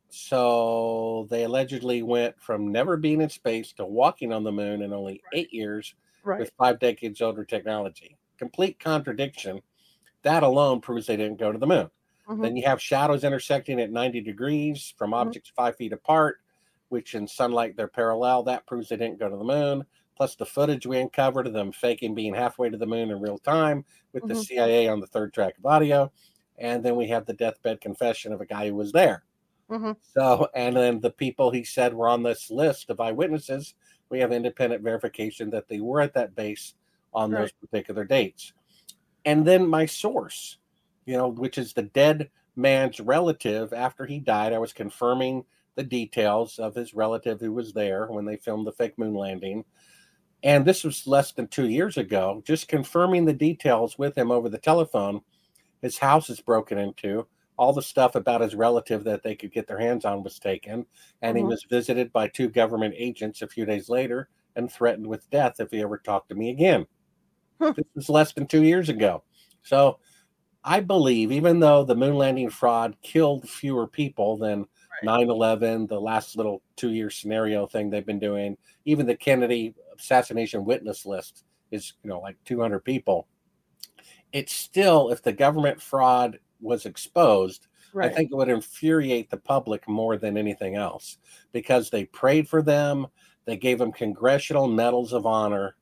So 0.10 1.28
they 1.30 1.44
allegedly 1.44 2.02
went 2.04 2.40
from 2.42 2.72
never 2.72 2.98
being 2.98 3.22
in 3.22 3.30
space 3.30 3.74
to 3.74 3.86
walking 3.86 4.34
on 4.34 4.44
the 4.44 4.52
moon 4.52 4.82
in 4.82 4.92
only 4.94 5.22
eight 5.34 5.54
years 5.54 5.96
Right. 6.24 6.40
with 6.40 6.52
five 6.58 6.80
decades 6.80 7.22
older 7.22 7.46
technology. 7.46 8.18
Complete 8.38 8.80
contradiction. 8.80 9.62
That 10.24 10.44
alone 10.44 10.82
proves 10.82 11.08
they 11.08 11.18
didn't 11.18 11.40
go 11.40 11.52
to 11.52 11.60
the 11.60 11.68
moon. 11.68 11.92
Mhm. 12.28 12.42
Then 12.42 12.56
you 12.56 12.64
have 12.66 12.82
shadows 12.82 13.24
intersecting 13.24 13.80
at 13.82 13.92
90 13.92 14.22
degrees 14.22 14.94
from 14.98 15.14
Mhm. 15.20 15.34
objects 15.34 15.52
five 15.52 15.76
feet 15.78 15.94
apart, 15.94 16.40
which 16.90 17.16
in 17.16 17.28
sunlight 17.28 17.76
they're 17.78 17.88
parallel. 17.88 18.44
That 18.44 18.66
proves 18.68 18.90
they 18.90 18.98
didn't 18.98 19.20
go 19.20 19.30
to 19.30 19.38
the 19.38 19.44
moon. 19.44 19.86
Plus 20.16 20.36
the 20.36 20.46
footage 20.46 20.86
we 20.88 21.00
uncovered 21.00 21.48
of 21.48 21.54
them 21.54 21.72
faking 21.72 22.16
being 22.16 22.34
halfway 22.34 22.70
to 22.70 22.78
the 22.78 22.86
moon 22.88 23.12
in 23.12 23.22
real 23.22 23.38
time 23.38 23.86
with 24.14 24.28
the 24.28 24.34
Mhm. 24.34 24.36
CIA 24.36 24.88
on 24.88 25.00
the 25.00 25.08
third 25.08 25.34
track 25.34 25.58
of 25.58 25.66
audio. 25.66 26.12
And 26.58 26.84
then 26.84 26.96
we 26.96 27.08
have 27.08 27.26
the 27.26 27.34
deathbed 27.34 27.82
confession 27.82 28.34
of 28.34 28.42
a 28.42 28.46
guy 28.46 28.68
who 28.68 28.76
was 28.76 28.92
there. 28.92 29.24
Mhm. 29.70 29.96
So, 30.02 30.50
and 30.56 30.76
then 30.76 31.02
the 31.02 31.12
people 31.12 31.52
he 31.52 31.64
said 31.64 31.94
were 31.94 32.10
on 32.10 32.24
this 32.24 32.50
list 32.52 32.90
of 32.90 33.00
eyewitnesses, 33.00 33.76
we 34.10 34.20
have 34.20 34.32
independent 34.32 34.84
verification 34.84 35.52
that 35.52 35.68
they 35.68 35.80
were 35.80 36.02
at 36.02 36.14
that 36.16 36.36
base 36.36 36.74
on 37.14 37.34
those 37.34 37.52
particular 37.52 38.04
dates. 38.06 38.54
And 39.26 39.46
then 39.46 39.68
my 39.68 39.86
source, 39.86 40.60
you 41.06 41.18
know, 41.18 41.30
which 41.30 41.58
is 41.58 41.74
the 41.74 41.84
dead 41.84 42.32
man's 42.56 43.00
relative 43.00 43.74
after 43.74 44.06
he 44.06 44.20
died, 44.20 44.54
I 44.54 44.60
was 44.60 44.74
confirming 44.74 45.46
the 45.76 45.84
details 45.84 46.60
of 46.60 46.76
his 46.76 46.94
relative 46.94 47.40
who 47.42 47.54
was 47.54 47.74
there 47.74 48.08
when 48.08 48.26
they 48.26 48.38
filmed 48.38 48.68
the 48.68 48.74
fake 48.74 48.98
moon 48.98 49.14
landing. 49.16 49.66
And 50.44 50.66
this 50.66 50.84
was 50.84 51.08
less 51.08 51.32
than 51.34 51.48
two 51.48 51.70
years 51.70 51.98
ago, 51.98 52.42
just 52.46 52.68
confirming 52.68 53.26
the 53.26 53.34
details 53.34 53.98
with 53.98 54.18
him 54.18 54.32
over 54.32 54.50
the 54.50 54.58
telephone. 54.58 55.22
His 55.82 56.00
house 56.00 56.30
is 56.30 56.42
broken 56.42 56.78
into. 56.78 57.28
All 57.60 57.74
the 57.74 57.82
stuff 57.82 58.16
about 58.16 58.40
his 58.42 58.56
relative 58.56 59.04
that 59.04 59.22
they 59.22 59.36
could 59.36 59.52
get 59.52 59.68
their 59.68 59.80
hands 59.80 60.06
on 60.06 60.24
was 60.24 60.40
taken. 60.40 60.86
And 61.22 61.38
he 61.38 61.44
Mhm. 61.44 61.50
was 61.50 61.66
visited 61.70 62.14
by 62.14 62.30
two 62.30 62.48
government 62.50 62.96
agents 62.98 63.42
a 63.42 63.48
few 63.50 63.66
days 63.66 63.90
later 63.90 64.30
and 64.56 64.72
threatened 64.72 65.08
with 65.08 65.30
death 65.30 65.60
if 65.60 65.70
he 65.72 65.82
ever 65.82 65.98
talked 65.98 66.30
to 66.30 66.36
me 66.36 66.52
again. 66.52 66.88
Huh. 67.62 67.74
This 67.76 67.86
was 67.96 68.10
less 68.10 68.32
than 68.34 68.48
two 68.48 68.64
years 68.64 68.88
ago. 68.90 69.24
So 69.64 70.00
I 70.64 70.80
believe, 70.82 71.32
even 71.34 71.60
though 71.60 71.84
the 71.84 71.96
moon 71.96 72.16
landing 72.16 72.50
fraud 72.50 72.98
killed 73.02 73.50
fewer 73.50 73.88
people 73.88 74.38
than 74.38 74.60
Right. 74.92 75.04
9 75.04 75.30
11, 75.30 75.88
the 75.88 76.00
last 76.00 76.38
little 76.38 76.62
two 76.78 76.92
year 76.92 77.10
scenario 77.10 77.68
thing 77.68 77.90
they've 77.90 78.06
been 78.06 78.20
doing, 78.20 78.58
even 78.86 79.06
the 79.06 79.16
Kennedy 79.18 79.74
assassination 79.98 80.66
witness 80.66 81.06
list 81.06 81.46
is, 81.72 81.94
you 82.04 82.10
know, 82.10 82.22
like 82.22 82.38
200 82.46 82.80
people. 82.86 83.28
It's 84.32 84.54
still, 84.54 85.10
if 85.10 85.22
the 85.22 85.34
government 85.34 85.82
fraud 85.82 86.40
was 86.62 86.86
exposed, 86.86 87.68
Right. 87.92 88.12
I 88.12 88.14
think 88.14 88.32
it 88.32 88.36
would 88.36 88.50
infuriate 88.50 89.30
the 89.30 89.38
public 89.38 89.88
more 89.88 90.18
than 90.18 90.38
anything 90.38 90.76
else 90.76 91.18
because 91.52 91.90
they 91.90 92.06
prayed 92.06 92.48
for 92.48 92.62
them. 92.62 93.08
They 93.46 93.58
gave 93.58 93.80
them 93.80 93.92
congressional 93.92 94.68
medals 94.68 95.14
of 95.14 95.26
honor 95.26 95.76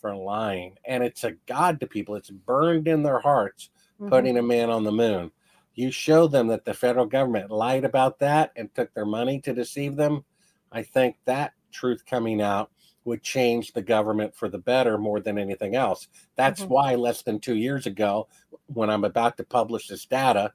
for 0.00 0.14
lying. 0.14 0.78
And 0.84 1.02
it's 1.02 1.24
a 1.24 1.32
God 1.46 1.80
to 1.80 1.86
people. 1.86 2.14
It's 2.16 2.30
burned 2.30 2.88
in 2.88 3.02
their 3.02 3.20
hearts 3.20 3.70
Mhm. 3.98 4.08
putting 4.08 4.36
a 4.36 4.42
man 4.42 4.70
on 4.70 4.84
the 4.84 4.92
moon. 4.92 5.30
You 5.74 5.90
show 5.90 6.26
them 6.28 6.48
that 6.48 6.64
the 6.64 6.74
federal 6.74 7.06
government 7.06 7.50
lied 7.50 7.84
about 7.84 8.18
that 8.20 8.52
and 8.56 8.72
took 8.74 8.92
their 8.94 9.06
money 9.06 9.40
to 9.40 9.52
deceive 9.54 9.96
them. 9.96 10.24
I 10.70 10.82
think 10.82 11.16
that 11.24 11.54
truth 11.70 12.04
coming 12.06 12.40
out 12.42 12.70
would 13.04 13.22
change 13.22 13.72
the 13.72 13.82
government 13.82 14.34
for 14.34 14.48
the 14.48 14.58
better 14.58 14.98
more 14.98 15.20
than 15.20 15.38
anything 15.38 15.76
else. 15.76 16.08
That's 16.36 16.62
Mhm. 16.62 16.68
why 16.68 16.94
less 16.94 17.22
than 17.22 17.40
two 17.40 17.56
years 17.56 17.86
ago, 17.86 18.28
when 18.66 18.90
I'm 18.90 19.04
about 19.04 19.36
to 19.36 19.44
publish 19.44 19.88
this 19.88 20.06
data, 20.06 20.52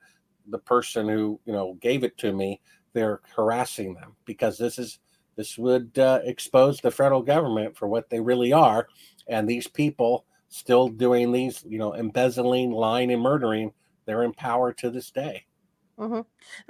the 0.48 0.60
person 0.60 1.08
who 1.08 1.40
you 1.46 1.54
know 1.54 1.76
gave 1.76 2.04
it 2.04 2.18
to 2.20 2.34
me, 2.34 2.62
they're 2.94 3.22
harassing 3.36 3.94
them 3.94 4.16
because 4.26 4.58
this 4.58 4.80
is 4.80 5.00
this 5.36 5.58
would 5.58 5.98
uh, 5.98 6.20
expose 6.24 6.82
the 6.82 6.92
federal 6.92 7.22
government 7.22 7.78
for 7.78 7.88
what 7.88 8.10
they 8.10 8.20
really 8.20 8.52
are, 8.52 8.88
and 9.28 9.48
these 9.48 9.68
people 9.68 10.26
still 10.50 10.90
doing 10.90 11.32
these, 11.32 11.64
you 11.66 11.78
know, 11.78 11.94
embezzling, 11.94 12.72
lying, 12.72 13.12
and 13.12 13.22
murdering. 13.22 13.72
They're 14.06 14.24
in 14.24 14.34
power 14.34 14.74
to 14.74 14.90
this 14.90 15.12
day. 15.12 15.46
Mm-hmm. 16.00 16.22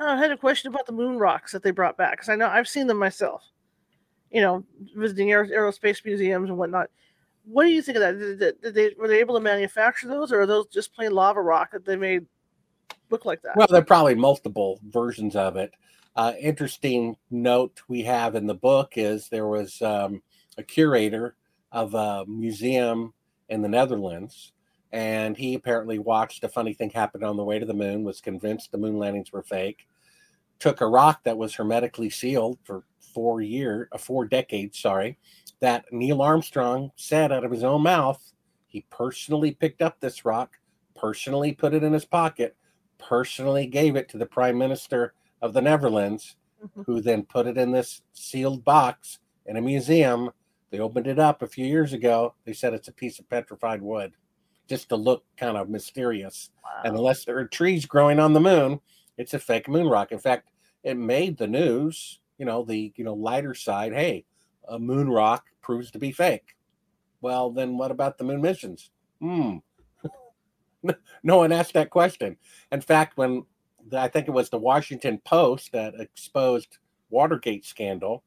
I 0.01 0.17
had 0.17 0.31
a 0.31 0.37
question 0.37 0.71
about 0.71 0.85
the 0.85 0.91
moon 0.91 1.17
rocks 1.17 1.51
that 1.53 1.63
they 1.63 1.71
brought 1.71 1.97
back 1.97 2.13
because 2.13 2.29
I 2.29 2.35
know 2.35 2.47
I've 2.47 2.67
seen 2.67 2.87
them 2.87 2.97
myself. 2.97 3.43
You 4.31 4.41
know, 4.41 4.63
visiting 4.95 5.31
aer- 5.31 5.45
aerospace 5.45 6.03
museums 6.05 6.49
and 6.49 6.57
whatnot. 6.57 6.89
What 7.45 7.63
do 7.63 7.69
you 7.69 7.81
think 7.81 7.95
of 7.97 8.01
that? 8.01 8.19
Did, 8.19 8.39
did- 8.39 8.61
did 8.61 8.73
they 8.75 8.95
were 8.97 9.07
they 9.07 9.19
able 9.19 9.35
to 9.35 9.41
manufacture 9.41 10.07
those, 10.07 10.31
or 10.31 10.41
are 10.41 10.45
those 10.45 10.67
just 10.67 10.93
plain 10.93 11.11
lava 11.11 11.41
rock 11.41 11.71
that 11.71 11.85
they 11.85 11.95
made 11.95 12.25
look 13.09 13.25
like 13.25 13.41
that? 13.41 13.55
Well, 13.55 13.67
there 13.67 13.81
are 13.81 13.85
probably 13.85 14.15
multiple 14.15 14.79
versions 14.89 15.35
of 15.35 15.55
it. 15.55 15.73
Uh, 16.15 16.33
interesting 16.39 17.15
note 17.31 17.81
we 17.87 18.01
have 18.03 18.35
in 18.35 18.45
the 18.45 18.53
book 18.53 18.93
is 18.97 19.29
there 19.29 19.47
was 19.47 19.81
um, 19.81 20.21
a 20.57 20.63
curator 20.63 21.35
of 21.71 21.93
a 21.93 22.25
museum 22.27 23.13
in 23.49 23.61
the 23.61 23.69
Netherlands, 23.69 24.51
and 24.91 25.37
he 25.37 25.53
apparently 25.53 25.99
watched 25.99 26.43
a 26.43 26.49
funny 26.49 26.73
thing 26.73 26.89
happen 26.89 27.23
on 27.23 27.37
the 27.37 27.43
way 27.43 27.59
to 27.59 27.65
the 27.65 27.73
moon, 27.73 28.03
was 28.03 28.21
convinced 28.21 28.71
the 28.71 28.77
moon 28.77 28.97
landings 28.97 29.31
were 29.31 29.43
fake, 29.43 29.87
took 30.59 30.81
a 30.81 30.87
rock 30.87 31.23
that 31.23 31.37
was 31.37 31.55
hermetically 31.55 32.09
sealed 32.09 32.57
for 32.63 32.83
four 33.13 33.41
year, 33.41 33.89
uh, 33.91 33.97
four 33.97 34.25
decades, 34.25 34.79
sorry, 34.79 35.17
that 35.59 35.85
Neil 35.91 36.21
Armstrong 36.21 36.91
said 36.95 37.31
out 37.31 37.43
of 37.43 37.51
his 37.51 37.63
own 37.63 37.81
mouth. 37.83 38.33
He 38.67 38.85
personally 38.89 39.51
picked 39.51 39.81
up 39.81 39.99
this 39.99 40.25
rock, 40.25 40.57
personally 40.95 41.53
put 41.53 41.73
it 41.73 41.83
in 41.83 41.93
his 41.93 42.05
pocket, 42.05 42.55
personally 42.97 43.65
gave 43.67 43.95
it 43.95 44.09
to 44.09 44.17
the 44.17 44.25
prime 44.25 44.57
minister 44.57 45.13
of 45.41 45.53
the 45.53 45.61
Netherlands, 45.61 46.35
Mhm. 46.63 46.85
who 46.85 47.01
then 47.01 47.23
put 47.23 47.47
it 47.47 47.57
in 47.57 47.71
this 47.71 48.01
sealed 48.13 48.63
box 48.65 49.19
in 49.45 49.55
a 49.57 49.61
museum. 49.61 50.29
They 50.69 50.79
opened 50.79 51.07
it 51.07 51.17
up 51.17 51.41
a 51.41 51.47
few 51.47 51.65
years 51.65 51.93
ago. 51.93 52.35
They 52.43 52.53
said 52.53 52.73
it's 52.73 52.89
a 52.89 52.93
piece 52.93 53.19
of 53.19 53.29
petrified 53.29 53.81
wood. 53.81 54.13
just 54.67 54.87
to 54.89 54.95
look 54.95 55.23
kind 55.35 55.57
of 55.57 55.67
mysterious. 55.67 56.51
Wow. 56.63 56.81
And 56.85 56.95
unless 56.95 57.25
there 57.25 57.39
are 57.39 57.47
trees 57.47 57.87
growing 57.87 58.19
on 58.19 58.33
the 58.33 58.39
moon, 58.39 58.79
it's 59.17 59.33
a 59.33 59.39
fake 59.39 59.67
moon 59.67 59.87
rock. 59.87 60.11
In 60.11 60.19
fact, 60.19 60.51
it 60.83 60.93
made 60.95 61.37
the 61.39 61.47
news, 61.47 62.19
you 62.39 62.45
know, 62.45 62.63
the 62.63 62.91
you 62.95 63.03
know 63.03 63.13
lighter 63.13 63.53
side, 63.53 63.93
hey, 63.93 64.25
a 64.67 64.79
moon 64.79 65.09
rock 65.09 65.45
proves 65.61 65.91
to 65.91 65.99
be 65.99 66.11
fake. 66.11 66.55
Well, 67.21 67.51
then 67.51 67.77
what 67.77 67.91
about 67.91 68.17
the 68.17 68.23
moon 68.23 68.41
missions? 68.41 68.89
Hmm. 69.21 69.57
no 71.23 71.37
one 71.37 71.51
asked 71.51 71.73
that 71.73 71.89
question. 71.89 72.37
In 72.71 72.81
fact, 72.81 73.17
when 73.17 73.45
I 73.95 74.07
think 74.07 74.27
it 74.27 74.31
was 74.31 74.49
the 74.49 74.57
Washington 74.57 75.19
Post 75.25 75.73
that 75.73 75.95
exposed 75.99 76.77
Watergate 77.09 77.65
scandal, 77.65 78.23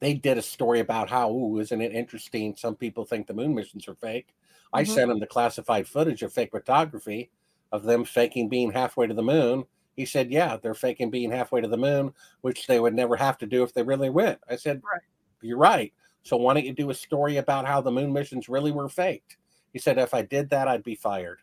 they 0.00 0.14
did 0.14 0.38
a 0.38 0.42
story 0.42 0.80
about 0.80 1.10
how, 1.10 1.30
ooh, 1.30 1.58
isn't 1.58 1.80
it 1.80 1.92
interesting? 1.92 2.54
Some 2.56 2.76
people 2.76 3.04
think 3.04 3.26
the 3.26 3.34
moon 3.34 3.54
missions 3.54 3.88
are 3.88 3.96
fake. 3.96 4.28
I 4.72 4.82
mm-hmm. 4.84 4.92
sent 4.92 5.08
them 5.08 5.18
the 5.18 5.26
classified 5.26 5.88
footage 5.88 6.22
of 6.22 6.32
fake 6.32 6.52
photography 6.52 7.30
of 7.72 7.82
them 7.82 8.04
faking 8.04 8.48
being 8.48 8.72
halfway 8.72 9.06
to 9.06 9.14
the 9.14 9.22
moon. 9.22 9.64
He 9.98 10.06
said, 10.06 10.30
yeah, 10.30 10.56
they're 10.56 10.74
faking 10.74 11.10
being 11.10 11.32
halfway 11.32 11.60
to 11.60 11.66
the 11.66 11.76
moon, 11.76 12.14
which 12.42 12.68
they 12.68 12.78
would 12.78 12.94
never 12.94 13.16
have 13.16 13.36
to 13.38 13.46
do 13.46 13.64
if 13.64 13.74
they 13.74 13.82
really 13.82 14.10
went. 14.10 14.38
I 14.48 14.54
said, 14.54 14.80
right. 14.84 15.02
you're 15.42 15.58
right. 15.58 15.92
So 16.22 16.36
why 16.36 16.54
don't 16.54 16.64
you 16.64 16.72
do 16.72 16.90
a 16.90 16.94
story 16.94 17.38
about 17.38 17.66
how 17.66 17.80
the 17.80 17.90
moon 17.90 18.12
missions 18.12 18.48
really 18.48 18.70
were 18.70 18.88
faked? 18.88 19.38
He 19.72 19.80
said, 19.80 19.98
if 19.98 20.14
I 20.14 20.22
did 20.22 20.50
that, 20.50 20.68
I'd 20.68 20.84
be 20.84 20.94
fired. 20.94 21.40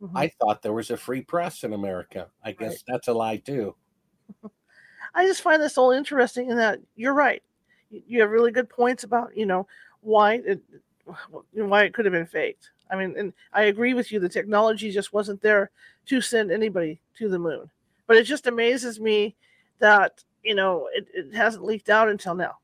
Mm-hmm. 0.00 0.16
I 0.16 0.28
thought 0.28 0.62
there 0.62 0.72
was 0.72 0.92
a 0.92 0.96
free 0.96 1.22
press 1.22 1.64
in 1.64 1.72
America. 1.72 2.28
I 2.44 2.52
guess 2.52 2.70
right. 2.70 2.82
that's 2.86 3.08
a 3.08 3.12
lie 3.12 3.38
too. 3.38 3.74
I 5.16 5.26
just 5.26 5.42
find 5.42 5.60
this 5.60 5.76
all 5.76 5.90
interesting 5.90 6.48
in 6.48 6.56
that 6.58 6.78
you're 6.94 7.12
right. 7.12 7.42
You 7.90 8.20
have 8.20 8.30
really 8.30 8.52
good 8.52 8.70
points 8.70 9.02
about 9.02 9.36
you 9.36 9.46
know 9.46 9.66
why 10.00 10.34
it 10.46 10.62
why 11.52 11.84
it 11.84 11.94
could 11.94 12.04
have 12.04 12.12
been 12.12 12.26
faked. 12.26 12.70
I 12.90 12.96
mean, 12.96 13.14
and 13.16 13.32
I 13.52 13.62
agree 13.64 13.94
with 13.94 14.12
you. 14.12 14.20
The 14.20 14.28
technology 14.28 14.90
just 14.90 15.12
wasn't 15.12 15.40
there 15.40 15.70
to 16.06 16.20
send 16.20 16.50
anybody 16.50 17.00
to 17.18 17.28
the 17.28 17.38
moon. 17.38 17.70
But 18.06 18.16
it 18.16 18.24
just 18.24 18.46
amazes 18.46 19.00
me 19.00 19.34
that 19.78 20.22
you 20.42 20.54
know 20.54 20.88
it, 20.92 21.06
it 21.14 21.34
hasn't 21.34 21.64
leaked 21.64 21.88
out 21.88 22.08
until 22.08 22.34
now. 22.34 22.58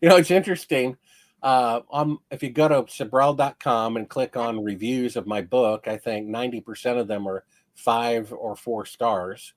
You 0.00 0.08
know, 0.08 0.16
it's 0.16 0.30
interesting. 0.30 0.96
Uh, 1.42 1.80
um, 1.92 2.18
if 2.30 2.42
you 2.42 2.50
go 2.50 2.66
to 2.66 2.82
Sibrel.com 2.82 3.96
and 3.96 4.08
click 4.08 4.36
on 4.36 4.64
reviews 4.64 5.16
of 5.16 5.26
my 5.26 5.42
book, 5.42 5.86
I 5.86 5.96
think 5.96 6.28
90% 6.28 6.98
of 6.98 7.06
them 7.06 7.28
are 7.28 7.44
five 7.74 8.32
or 8.32 8.56
four 8.56 8.84
stars. 8.84 9.52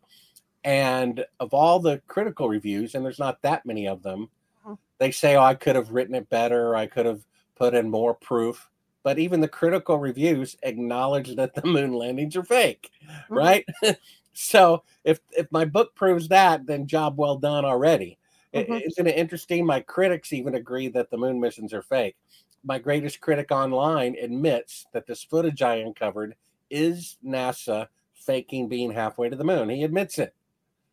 And 0.64 1.26
of 1.39 1.53
all 1.53 1.80
the 1.80 2.01
critical 2.07 2.49
reviews, 2.49 2.93
and 2.93 3.03
there's 3.03 3.20
not 3.20 3.41
that 3.41 3.66
many 3.66 3.88
of 3.88 4.03
them, 4.03 4.30
uh-huh. 4.66 4.76
they 4.97 5.12
say, 5.12 5.36
oh, 5.36 5.41
I 5.41 5.55
could 5.55 5.76
have 5.76 5.91
written 5.91 6.16
it 6.16 6.30
better. 6.30 6.76
I 6.76 6.86
could 6.86 7.05
have 7.05 7.26
put 7.60 7.76
in 7.76 7.89
more 7.89 8.16
proof. 8.16 8.70
But 9.03 9.20
even 9.20 9.41
the 9.41 9.47
critical 9.47 9.97
reviews 9.97 10.57
acknowledge 10.64 11.36
that 11.36 11.53
the 11.53 11.66
moon 11.66 11.93
landings 11.93 12.36
are 12.36 12.43
fake, 12.43 12.91
mm-hmm. 13.05 13.34
right? 13.34 13.66
so 14.34 14.84
if 15.03 15.20
if 15.32 15.51
my 15.51 15.66
book 15.66 15.95
proves 15.95 16.28
that, 16.30 16.66
then 16.66 16.88
job 16.88 17.18
well 17.18 17.38
done 17.38 17.66
already. 17.66 18.18
Mm-hmm. 18.53 18.74
Isn't 18.74 19.07
it 19.07 19.18
interesting? 19.18 19.66
My 19.66 19.80
critics 19.80 20.34
even 20.34 20.55
agree 20.55 20.88
that 20.89 21.12
the 21.12 21.18
moon 21.18 21.39
missions 21.39 21.74
are 21.74 21.84
fake. 21.84 22.18
My 22.64 22.80
greatest 22.80 23.22
critic 23.22 23.51
online 23.51 24.16
admits 24.22 24.86
that 24.91 25.05
this 25.05 25.24
footage 25.24 25.62
I 25.62 25.76
uncovered 25.76 26.36
is 26.70 27.18
NASA 27.26 27.88
faking 28.14 28.68
being 28.68 28.91
halfway 28.91 29.30
to 29.30 29.36
the 29.36 29.43
moon. 29.43 29.70
He 29.70 29.84
admits 29.84 30.20
it. 30.20 30.34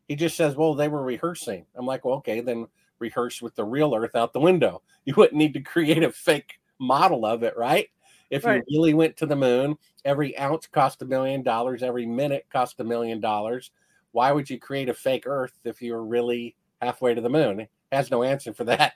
He 0.06 0.14
just 0.14 0.36
says, 0.36 0.54
well, 0.54 0.74
they 0.74 0.88
were 0.88 1.02
rehearsing. 1.02 1.66
I'm 1.74 1.86
like, 1.86 2.04
well, 2.04 2.16
okay, 2.16 2.40
then 2.40 2.66
rehearse 2.98 3.42
with 3.42 3.54
the 3.54 3.64
real 3.64 3.94
Earth 3.94 4.14
out 4.14 4.32
the 4.32 4.40
window. 4.40 4.82
You 5.04 5.14
wouldn't 5.16 5.36
need 5.36 5.54
to 5.54 5.60
create 5.60 6.02
a 6.02 6.10
fake 6.10 6.58
model 6.78 7.24
of 7.24 7.42
it, 7.42 7.56
right? 7.56 7.88
If 8.30 8.44
right. 8.44 8.62
you 8.66 8.80
really 8.80 8.94
went 8.94 9.16
to 9.18 9.26
the 9.26 9.36
moon, 9.36 9.76
every 10.04 10.36
ounce 10.38 10.66
cost 10.66 11.02
a 11.02 11.04
million 11.04 11.42
dollars, 11.42 11.82
every 11.82 12.06
minute 12.06 12.46
cost 12.52 12.80
a 12.80 12.84
million 12.84 13.20
dollars. 13.20 13.70
Why 14.12 14.32
would 14.32 14.50
you 14.50 14.58
create 14.58 14.88
a 14.88 14.94
fake 14.94 15.24
Earth 15.26 15.52
if 15.64 15.80
you 15.80 15.92
were 15.92 16.04
really 16.04 16.56
halfway 16.82 17.14
to 17.14 17.20
the 17.20 17.28
moon? 17.28 17.60
It 17.60 17.70
has 17.92 18.10
no 18.10 18.22
answer 18.22 18.52
for 18.52 18.64
that, 18.64 18.94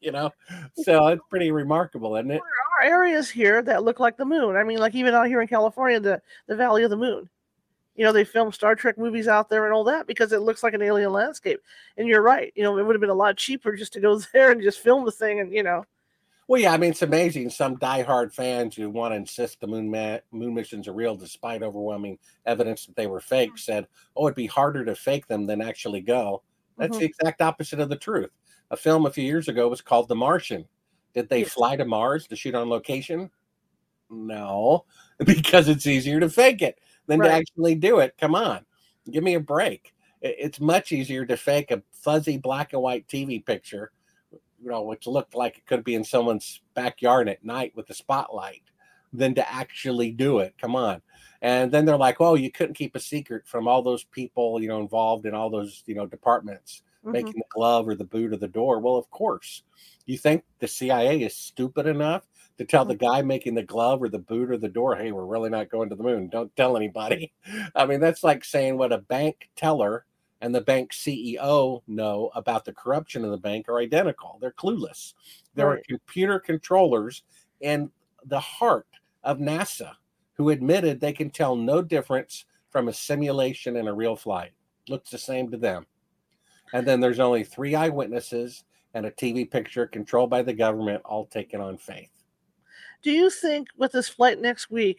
you 0.00 0.12
know? 0.12 0.30
So 0.82 1.08
it's 1.08 1.22
pretty 1.28 1.50
remarkable, 1.50 2.16
isn't 2.16 2.30
it? 2.30 2.40
There 2.82 2.90
are 2.90 3.00
areas 3.00 3.28
here 3.28 3.60
that 3.62 3.84
look 3.84 4.00
like 4.00 4.16
the 4.16 4.24
moon. 4.24 4.56
I 4.56 4.64
mean, 4.64 4.78
like 4.78 4.94
even 4.94 5.14
out 5.14 5.26
here 5.26 5.42
in 5.42 5.48
California, 5.48 6.00
the, 6.00 6.22
the 6.46 6.56
Valley 6.56 6.84
of 6.84 6.90
the 6.90 6.96
Moon 6.96 7.28
you 7.94 8.04
know, 8.04 8.12
they 8.12 8.24
film 8.24 8.52
Star 8.52 8.74
Trek 8.74 8.96
movies 8.96 9.28
out 9.28 9.50
there 9.50 9.64
and 9.66 9.74
all 9.74 9.84
that 9.84 10.06
because 10.06 10.32
it 10.32 10.40
looks 10.40 10.62
like 10.62 10.74
an 10.74 10.82
alien 10.82 11.12
landscape. 11.12 11.60
And 11.96 12.08
you're 12.08 12.22
right. 12.22 12.52
You 12.56 12.62
know, 12.62 12.78
it 12.78 12.84
would 12.84 12.94
have 12.94 13.00
been 13.00 13.10
a 13.10 13.14
lot 13.14 13.36
cheaper 13.36 13.76
just 13.76 13.92
to 13.94 14.00
go 14.00 14.18
there 14.32 14.50
and 14.50 14.62
just 14.62 14.80
film 14.80 15.04
the 15.04 15.12
thing 15.12 15.40
and, 15.40 15.52
you 15.52 15.62
know. 15.62 15.84
Well, 16.48 16.60
yeah, 16.60 16.72
I 16.72 16.76
mean, 16.76 16.90
it's 16.90 17.02
amazing. 17.02 17.50
Some 17.50 17.76
diehard 17.76 18.34
fans 18.34 18.74
who 18.74 18.90
want 18.90 19.12
to 19.12 19.16
insist 19.16 19.60
the 19.60 19.66
moon 19.66 19.90
ma- 19.90 20.18
moon 20.32 20.54
missions 20.54 20.88
are 20.88 20.92
real, 20.92 21.14
despite 21.14 21.62
overwhelming 21.62 22.18
evidence 22.46 22.84
that 22.86 22.96
they 22.96 23.06
were 23.06 23.20
fake, 23.20 23.50
mm-hmm. 23.50 23.58
said, 23.58 23.86
"Oh, 24.16 24.26
it'd 24.26 24.34
be 24.34 24.46
harder 24.46 24.84
to 24.84 24.94
fake 24.94 25.28
them 25.28 25.46
than 25.46 25.62
actually 25.62 26.00
go." 26.00 26.42
That's 26.76 26.90
mm-hmm. 26.90 26.98
the 26.98 27.06
exact 27.06 27.40
opposite 27.42 27.78
of 27.78 27.88
the 27.88 27.96
truth. 27.96 28.30
A 28.70 28.76
film 28.76 29.06
a 29.06 29.10
few 29.10 29.24
years 29.24 29.48
ago 29.48 29.68
was 29.68 29.80
called 29.80 30.08
The 30.08 30.16
Martian. 30.16 30.66
Did 31.14 31.28
they 31.28 31.44
fly 31.44 31.76
to 31.76 31.84
Mars 31.84 32.26
to 32.26 32.36
shoot 32.36 32.56
on 32.56 32.68
location? 32.68 33.30
No, 34.10 34.84
because 35.24 35.68
it's 35.68 35.86
easier 35.86 36.18
to 36.20 36.28
fake 36.28 36.60
it 36.60 36.80
than 37.06 37.20
right. 37.20 37.28
to 37.28 37.34
actually 37.34 37.74
do 37.74 38.00
it. 38.00 38.14
Come 38.18 38.34
on, 38.34 38.64
give 39.10 39.24
me 39.24 39.34
a 39.34 39.40
break. 39.40 39.94
It's 40.20 40.60
much 40.60 40.92
easier 40.92 41.26
to 41.26 41.36
fake 41.36 41.70
a 41.70 41.82
fuzzy 41.92 42.36
black 42.36 42.72
and 42.72 42.82
white 42.82 43.08
TV 43.08 43.44
picture, 43.44 43.90
you 44.30 44.70
know, 44.70 44.82
which 44.82 45.06
looked 45.06 45.34
like 45.34 45.58
it 45.58 45.66
could 45.66 45.82
be 45.82 45.94
in 45.94 46.04
someone's 46.04 46.60
backyard 46.74 47.28
at 47.28 47.44
night 47.44 47.72
with 47.74 47.90
a 47.90 47.94
spotlight, 47.94 48.62
than 49.12 49.34
to 49.34 49.52
actually 49.52 50.12
do 50.12 50.38
it. 50.38 50.54
Come 50.60 50.76
on. 50.76 51.02
And 51.42 51.72
then 51.72 51.84
they're 51.84 51.96
like, 51.96 52.20
"Oh, 52.20 52.34
you 52.34 52.52
couldn't 52.52 52.74
keep 52.74 52.94
a 52.94 53.00
secret 53.00 53.46
from 53.46 53.66
all 53.66 53.82
those 53.82 54.04
people, 54.04 54.62
you 54.62 54.68
know, 54.68 54.80
involved 54.80 55.26
in 55.26 55.34
all 55.34 55.50
those, 55.50 55.82
you 55.86 55.94
know, 55.94 56.06
departments." 56.06 56.82
Mm-hmm. 57.02 57.12
making 57.12 57.32
the 57.32 57.44
glove 57.48 57.88
or 57.88 57.96
the 57.96 58.04
boot 58.04 58.32
or 58.32 58.36
the 58.36 58.46
door. 58.46 58.78
Well, 58.78 58.94
of 58.94 59.10
course. 59.10 59.64
You 60.06 60.16
think 60.16 60.44
the 60.60 60.68
CIA 60.68 61.22
is 61.22 61.34
stupid 61.34 61.86
enough 61.86 62.22
to 62.58 62.64
tell 62.64 62.84
the 62.84 62.94
uh-huh. 62.94 63.16
guy 63.16 63.22
making 63.22 63.54
the 63.54 63.62
glove 63.62 64.02
or 64.02 64.08
the 64.08 64.18
boot 64.18 64.50
or 64.50 64.56
the 64.56 64.68
door, 64.68 64.96
hey, 64.96 65.12
we're 65.12 65.24
really 65.24 65.50
not 65.50 65.70
going 65.70 65.88
to 65.88 65.96
the 65.96 66.02
moon. 66.02 66.28
Don't 66.28 66.54
tell 66.56 66.76
anybody. 66.76 67.32
I 67.74 67.86
mean, 67.86 68.00
that's 68.00 68.22
like 68.22 68.44
saying 68.44 68.78
what 68.78 68.92
a 68.92 68.98
bank 68.98 69.50
teller 69.56 70.04
and 70.40 70.54
the 70.54 70.60
bank 70.60 70.92
CEO 70.92 71.82
know 71.86 72.30
about 72.34 72.64
the 72.64 72.72
corruption 72.72 73.24
of 73.24 73.30
the 73.30 73.36
bank 73.36 73.68
are 73.68 73.78
identical. 73.78 74.38
They're 74.40 74.52
clueless. 74.52 75.14
There 75.54 75.68
right. 75.68 75.78
are 75.78 75.82
computer 75.88 76.40
controllers 76.40 77.22
in 77.60 77.90
the 78.24 78.40
heart 78.40 78.88
of 79.22 79.38
NASA 79.38 79.92
who 80.34 80.50
admitted 80.50 81.00
they 81.00 81.12
can 81.12 81.30
tell 81.30 81.54
no 81.54 81.80
difference 81.82 82.44
from 82.70 82.88
a 82.88 82.92
simulation 82.92 83.76
and 83.76 83.88
a 83.88 83.92
real 83.92 84.16
flight. 84.16 84.50
Looks 84.88 85.10
the 85.10 85.18
same 85.18 85.50
to 85.50 85.56
them. 85.56 85.86
And 86.72 86.86
then 86.86 87.00
there's 87.00 87.20
only 87.20 87.44
three 87.44 87.74
eyewitnesses 87.74 88.64
and 88.94 89.06
a 89.06 89.10
TV 89.10 89.48
picture 89.48 89.86
controlled 89.86 90.30
by 90.30 90.42
the 90.42 90.52
government, 90.52 91.02
all 91.04 91.26
taken 91.26 91.60
on 91.60 91.76
faith 91.76 92.08
do 93.02 93.10
you 93.10 93.30
think 93.30 93.68
with 93.76 93.92
this 93.92 94.08
flight 94.08 94.40
next 94.40 94.70
week 94.70 94.98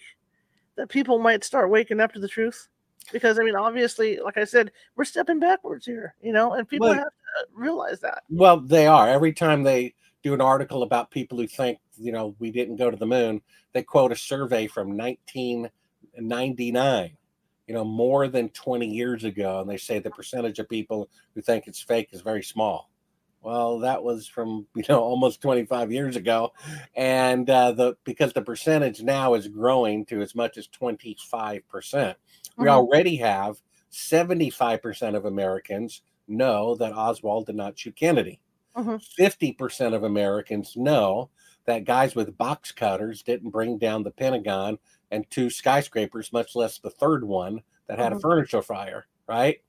that 0.76 0.90
people 0.90 1.20
might 1.20 1.44
start 1.44 1.70
waking 1.70 2.00
up 2.00 2.14
to 2.14 2.20
the 2.20 2.28
truth? 2.28 2.68
Because 3.12 3.40
I 3.40 3.44
mean, 3.44 3.56
obviously, 3.56 4.20
like 4.24 4.38
I 4.38 4.46
said, 4.46 4.72
we're 4.96 5.06
stepping 5.06 5.40
backwards 5.40 5.86
here, 5.86 6.16
you 6.22 6.32
know, 6.32 6.54
and 6.54 6.68
people 6.68 6.88
well, 6.88 6.98
have 6.98 7.06
to 7.06 7.46
realize 7.54 8.00
that. 8.00 8.24
Well, 8.30 8.60
they 8.60 8.88
are. 8.88 9.10
Every 9.10 9.34
time 9.34 9.64
they 9.64 9.94
do 10.22 10.34
an 10.34 10.42
article 10.42 10.84
about 10.84 11.12
people 11.12 11.38
who 11.38 11.48
think, 11.48 11.80
you 11.98 12.14
know, 12.14 12.36
we 12.40 12.50
didn't 12.50 12.78
go 12.78 12.90
to 12.90 12.98
the 12.98 13.06
moon, 13.06 13.42
they 13.74 13.84
quote 13.84 14.14
a 14.14 14.16
survey 14.16 14.68
from 14.68 14.98
1999, 14.98 17.18
you 17.68 17.74
know, 17.74 17.84
more 17.84 18.30
than 18.30 18.48
20 18.50 18.88
years 18.88 19.26
ago, 19.26 19.60
and 19.60 19.70
they 19.70 19.78
say 19.78 20.00
the 20.00 20.10
percentage 20.10 20.60
of 20.60 20.70
people 20.70 21.10
who 21.36 21.42
think 21.42 21.68
it's 21.68 21.82
fake 21.82 22.10
is 22.14 22.22
very 22.22 22.44
small. 22.44 22.90
Well, 23.44 23.80
that 23.80 24.04
was 24.04 24.28
from 24.28 24.66
you 24.76 24.84
know 24.90 25.02
almost 25.02 25.42
25 25.42 25.92
years 25.92 26.16
ago, 26.16 26.54
and 26.96 27.50
uh, 27.50 27.74
the 27.74 27.98
because 28.04 28.34
the 28.34 28.42
percentage 28.42 29.04
now 29.04 29.34
is 29.34 29.48
growing 29.48 30.06
to 30.06 30.22
as 30.22 30.34
much 30.34 30.58
as 30.58 30.68
25 30.68 31.68
percent. 31.68 32.18
We 32.58 32.66
mm-hmm. 32.66 32.74
already 32.74 33.18
have 33.18 33.62
75 33.90 34.82
percent 34.82 35.16
of 35.16 35.26
Americans 35.26 36.02
know 36.28 36.76
that 36.76 36.94
Oswald 36.94 37.48
did 37.48 37.56
not 37.56 37.78
shoot 37.78 37.96
Kennedy. 37.96 38.40
Mm-hmm. 38.76 38.98
50 38.98 39.52
percent 39.54 39.94
of 39.94 40.04
Americans 40.04 40.76
know 40.76 41.30
that 41.66 41.86
guys 41.86 42.16
with 42.16 42.38
box 42.38 42.72
cutters 42.72 43.24
didn't 43.24 43.52
bring 43.52 43.78
down 43.78 44.04
the 44.04 44.12
Pentagon 44.12 44.78
and 45.12 45.30
two 45.30 45.50
skyscrapers, 45.50 46.34
much 46.34 46.56
less 46.56 46.80
the 46.80 46.90
third 46.90 47.24
one 47.24 47.62
that 47.88 48.00
had 48.00 48.10
mm-hmm. 48.10 48.18
a 48.18 48.22
furniture 48.22 48.62
fire, 48.62 49.06
right? 49.28 49.62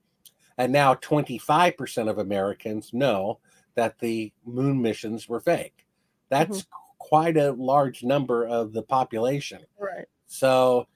And 0.57 0.71
now 0.71 0.95
25% 0.95 2.09
of 2.09 2.17
Americans 2.17 2.91
know 2.93 3.39
that 3.75 3.99
the 3.99 4.31
moon 4.45 4.81
missions 4.81 5.29
were 5.29 5.39
fake. 5.39 5.85
That's 6.29 6.59
mm-hmm. 6.59 6.97
quite 6.97 7.37
a 7.37 7.51
large 7.51 8.03
number 8.03 8.47
of 8.47 8.73
the 8.73 8.83
population. 8.83 9.61
Right. 9.77 10.05
So, 10.27 10.87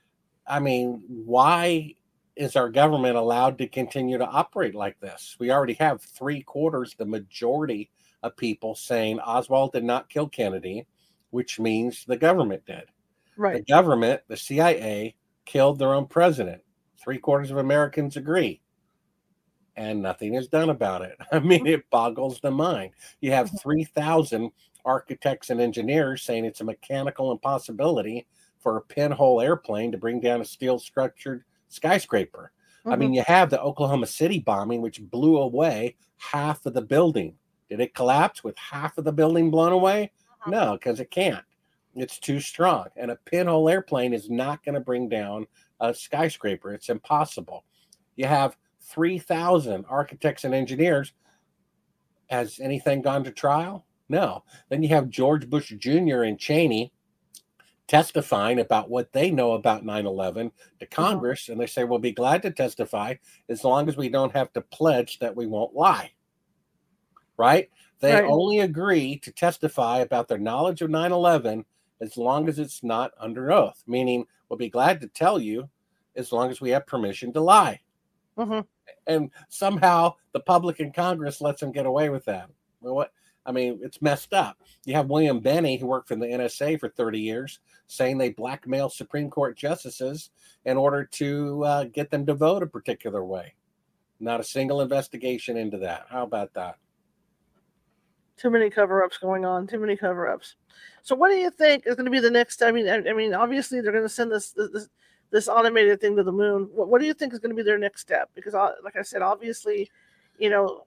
I 0.48 0.60
mean, 0.60 1.04
why 1.08 1.96
is 2.36 2.56
our 2.56 2.70
government 2.70 3.18
allowed 3.18 3.58
to 3.58 3.68
continue 3.68 4.18
to 4.18 4.26
operate 4.26 4.74
like 4.74 5.00
this? 5.00 5.36
We 5.40 5.52
already 5.52 5.74
have 5.74 6.02
three 6.02 6.42
quarters, 6.42 6.96
the 6.98 7.06
majority 7.06 7.92
of 8.24 8.36
people 8.38 8.76
saying 8.76 9.20
Oswald 9.20 9.74
did 9.74 9.84
not 9.84 10.10
kill 10.10 10.28
Kennedy, 10.28 10.88
which 11.30 11.60
means 11.60 12.06
the 12.06 12.18
government 12.18 12.66
did. 12.66 12.86
Right. 13.38 13.58
The 13.58 13.74
government, 13.74 14.22
the 14.28 14.38
CIA, 14.38 15.16
killed 15.46 15.80
their 15.80 15.94
own 15.94 16.08
president. 16.08 16.62
Three 17.02 17.18
quarters 17.18 17.52
of 17.52 17.58
Americans 17.58 18.18
agree. 18.18 18.62
And 19.80 20.02
nothing 20.02 20.34
is 20.34 20.50
done 20.50 20.70
about 20.70 21.04
it. 21.04 21.18
I 21.32 21.40
mean, 21.40 21.66
it 21.66 21.90
boggles 21.90 22.42
the 22.42 22.52
mind. 22.52 22.92
You 23.22 23.32
have 23.32 23.50
Mhm. 23.50 23.62
3,000 23.62 24.52
architects 24.84 25.50
and 25.50 25.62
engineers 25.62 26.22
saying 26.24 26.44
it's 26.44 26.60
a 26.60 26.66
mechanical 26.66 27.32
impossibility 27.32 28.28
for 28.60 28.76
a 28.76 28.82
pinhole 28.82 29.40
airplane 29.40 29.90
to 29.94 29.98
bring 29.98 30.20
down 30.20 30.42
a 30.42 30.46
steel 30.46 30.80
structured 30.80 31.46
skyscraper. 31.70 32.52
I 32.90 32.96
Mhm. 32.96 33.00
mean, 33.00 33.14
you 33.14 33.24
have 33.26 33.50
the 33.50 33.62
Oklahoma 33.62 34.08
City 34.08 34.40
bombing, 34.40 34.82
which 34.82 35.02
blew 35.02 35.38
away 35.38 35.96
half 36.18 36.66
of 36.66 36.74
the 36.74 36.82
building. 36.82 37.38
Did 37.70 37.80
it 37.80 37.94
collapse 37.96 38.44
with 38.44 38.58
half 38.58 38.98
of 38.98 39.06
the 39.06 39.14
building 39.14 39.50
blown 39.50 39.72
away? 39.72 40.12
Uh-huh. 40.42 40.52
No, 40.52 40.74
because 40.74 41.00
it 41.00 41.10
can't. 41.10 41.46
It's 41.96 42.20
too 42.20 42.42
strong. 42.42 42.88
And 42.98 43.12
a 43.12 43.16
pinhole 43.16 43.70
airplane 43.70 44.14
is 44.14 44.30
not 44.30 44.62
going 44.66 44.76
to 44.76 44.82
bring 44.82 45.08
down 45.08 45.48
a 45.80 45.94
skyscraper. 45.94 46.74
It's 46.74 46.90
impossible. 46.90 47.64
You 48.18 48.26
have 48.26 48.58
3,000 48.90 49.86
architects 49.88 50.44
and 50.44 50.54
engineers. 50.54 51.14
Has 52.30 52.60
anything 52.60 53.02
gone 53.02 53.24
to 53.24 53.32
trial? 53.32 53.86
No. 54.10 54.44
Then 54.70 54.84
you 54.84 54.90
have 54.90 55.10
George 55.10 55.50
Bush 55.50 55.74
Jr. 55.78 56.24
and 56.24 56.40
Cheney 56.40 56.92
testifying 57.88 58.60
about 58.60 58.90
what 58.90 59.12
they 59.14 59.32
know 59.32 59.54
about 59.54 59.84
9 59.84 60.06
11 60.06 60.52
to 60.80 60.86
Congress. 60.86 61.50
And 61.50 61.60
they 61.60 61.66
say, 61.66 61.84
we'll 61.84 62.00
be 62.00 62.12
glad 62.12 62.42
to 62.44 62.52
testify 62.52 63.16
as 63.50 63.64
long 63.64 63.90
as 63.90 63.98
we 63.98 64.10
don't 64.10 64.34
have 64.34 64.54
to 64.54 64.62
pledge 64.62 65.20
that 65.20 65.36
we 65.36 65.48
won't 65.48 65.74
lie. 65.76 66.12
Right? 67.38 67.70
They 68.00 68.14
Right. 68.14 68.26
only 68.30 68.60
agree 68.60 69.18
to 69.20 69.32
testify 69.32 70.00
about 70.00 70.28
their 70.28 70.38
knowledge 70.38 70.82
of 70.82 70.90
9 70.90 71.12
11 71.12 71.66
as 72.02 72.16
long 72.16 72.48
as 72.48 72.60
it's 72.60 72.84
not 72.84 73.12
under 73.20 73.52
oath, 73.52 73.84
meaning 73.88 74.26
we'll 74.48 74.58
be 74.58 74.70
glad 74.70 75.02
to 75.02 75.08
tell 75.08 75.40
you 75.40 75.70
as 76.16 76.32
long 76.32 76.50
as 76.50 76.62
we 76.62 76.70
have 76.72 76.86
permission 76.88 77.34
to 77.34 77.42
lie. 77.42 77.82
Mhm. 78.38 78.66
And 79.08 79.32
somehow 79.50 80.16
the 80.34 80.40
public 80.40 80.80
in 80.80 80.92
Congress 80.92 81.42
lets 81.42 81.62
them 81.62 81.72
get 81.72 81.86
away 81.86 82.10
with 82.10 82.26
that. 82.26 82.50
Well, 82.82 82.96
what? 82.96 83.12
I 83.46 83.52
mean, 83.52 83.80
it's 83.82 84.02
messed 84.02 84.34
up. 84.34 84.58
You 84.86 84.94
have 84.96 85.10
William 85.10 85.40
Binney, 85.40 85.78
who 85.78 85.88
worked 85.88 86.10
for 86.10 86.16
the 86.16 86.26
NSA 86.26 86.80
for 86.80 86.90
30 86.90 87.20
years, 87.20 87.60
saying 87.88 88.18
they 88.18 88.30
blackmail 88.30 88.90
Supreme 88.90 89.30
Court 89.30 89.58
justices 89.58 90.30
in 90.66 90.78
order 90.78 91.06
to 91.06 91.64
uh, 91.64 91.84
get 91.86 92.12
them 92.12 92.26
to 92.28 92.34
vote 92.36 92.62
a 92.62 92.68
particular 92.68 93.26
way. 93.26 93.56
Not 94.20 94.40
a 94.40 94.44
single 94.44 94.82
investigation 94.82 95.58
into 95.58 95.78
that. 95.80 96.06
How 96.10 96.24
about 96.24 96.54
that? 96.54 96.76
Too 98.38 98.50
many 98.50 98.70
cover-ups 98.70 99.18
going 99.18 99.46
on. 99.46 99.68
Too 99.68 99.80
many 99.80 99.98
cover-ups. 99.98 100.56
So, 101.02 101.16
what 101.16 101.30
do 101.30 101.38
you 101.38 101.50
think 101.50 101.88
is 101.88 101.96
going 101.96 102.06
to 102.06 102.12
be 102.12 102.20
the 102.20 102.30
next? 102.30 102.62
I 102.62 102.72
mean, 102.72 102.88
I, 102.88 102.98
I 103.10 103.14
mean, 103.14 103.34
obviously 103.34 103.82
they're 103.82 103.92
going 103.92 104.04
to 104.04 104.10
send 104.10 104.32
this, 104.32 104.52
this 104.52 104.88
this 105.32 105.48
automated 105.48 106.02
thing 106.02 106.16
to 106.16 106.24
the 106.24 106.32
moon. 106.32 106.70
What, 106.74 106.88
what 106.90 107.02
do 107.02 107.08
you 107.08 107.14
think 107.14 107.34
is 107.34 107.40
going 107.40 107.52
to 107.52 107.56
be 107.56 107.64
their 107.64 107.78
next 107.78 108.02
step? 108.02 108.30
Because, 108.36 108.56
uh, 108.56 108.74
like 108.84 108.96
I 108.96 109.02
said, 109.02 109.22
obviously, 109.22 109.90
you 110.38 110.50
know. 110.50 110.86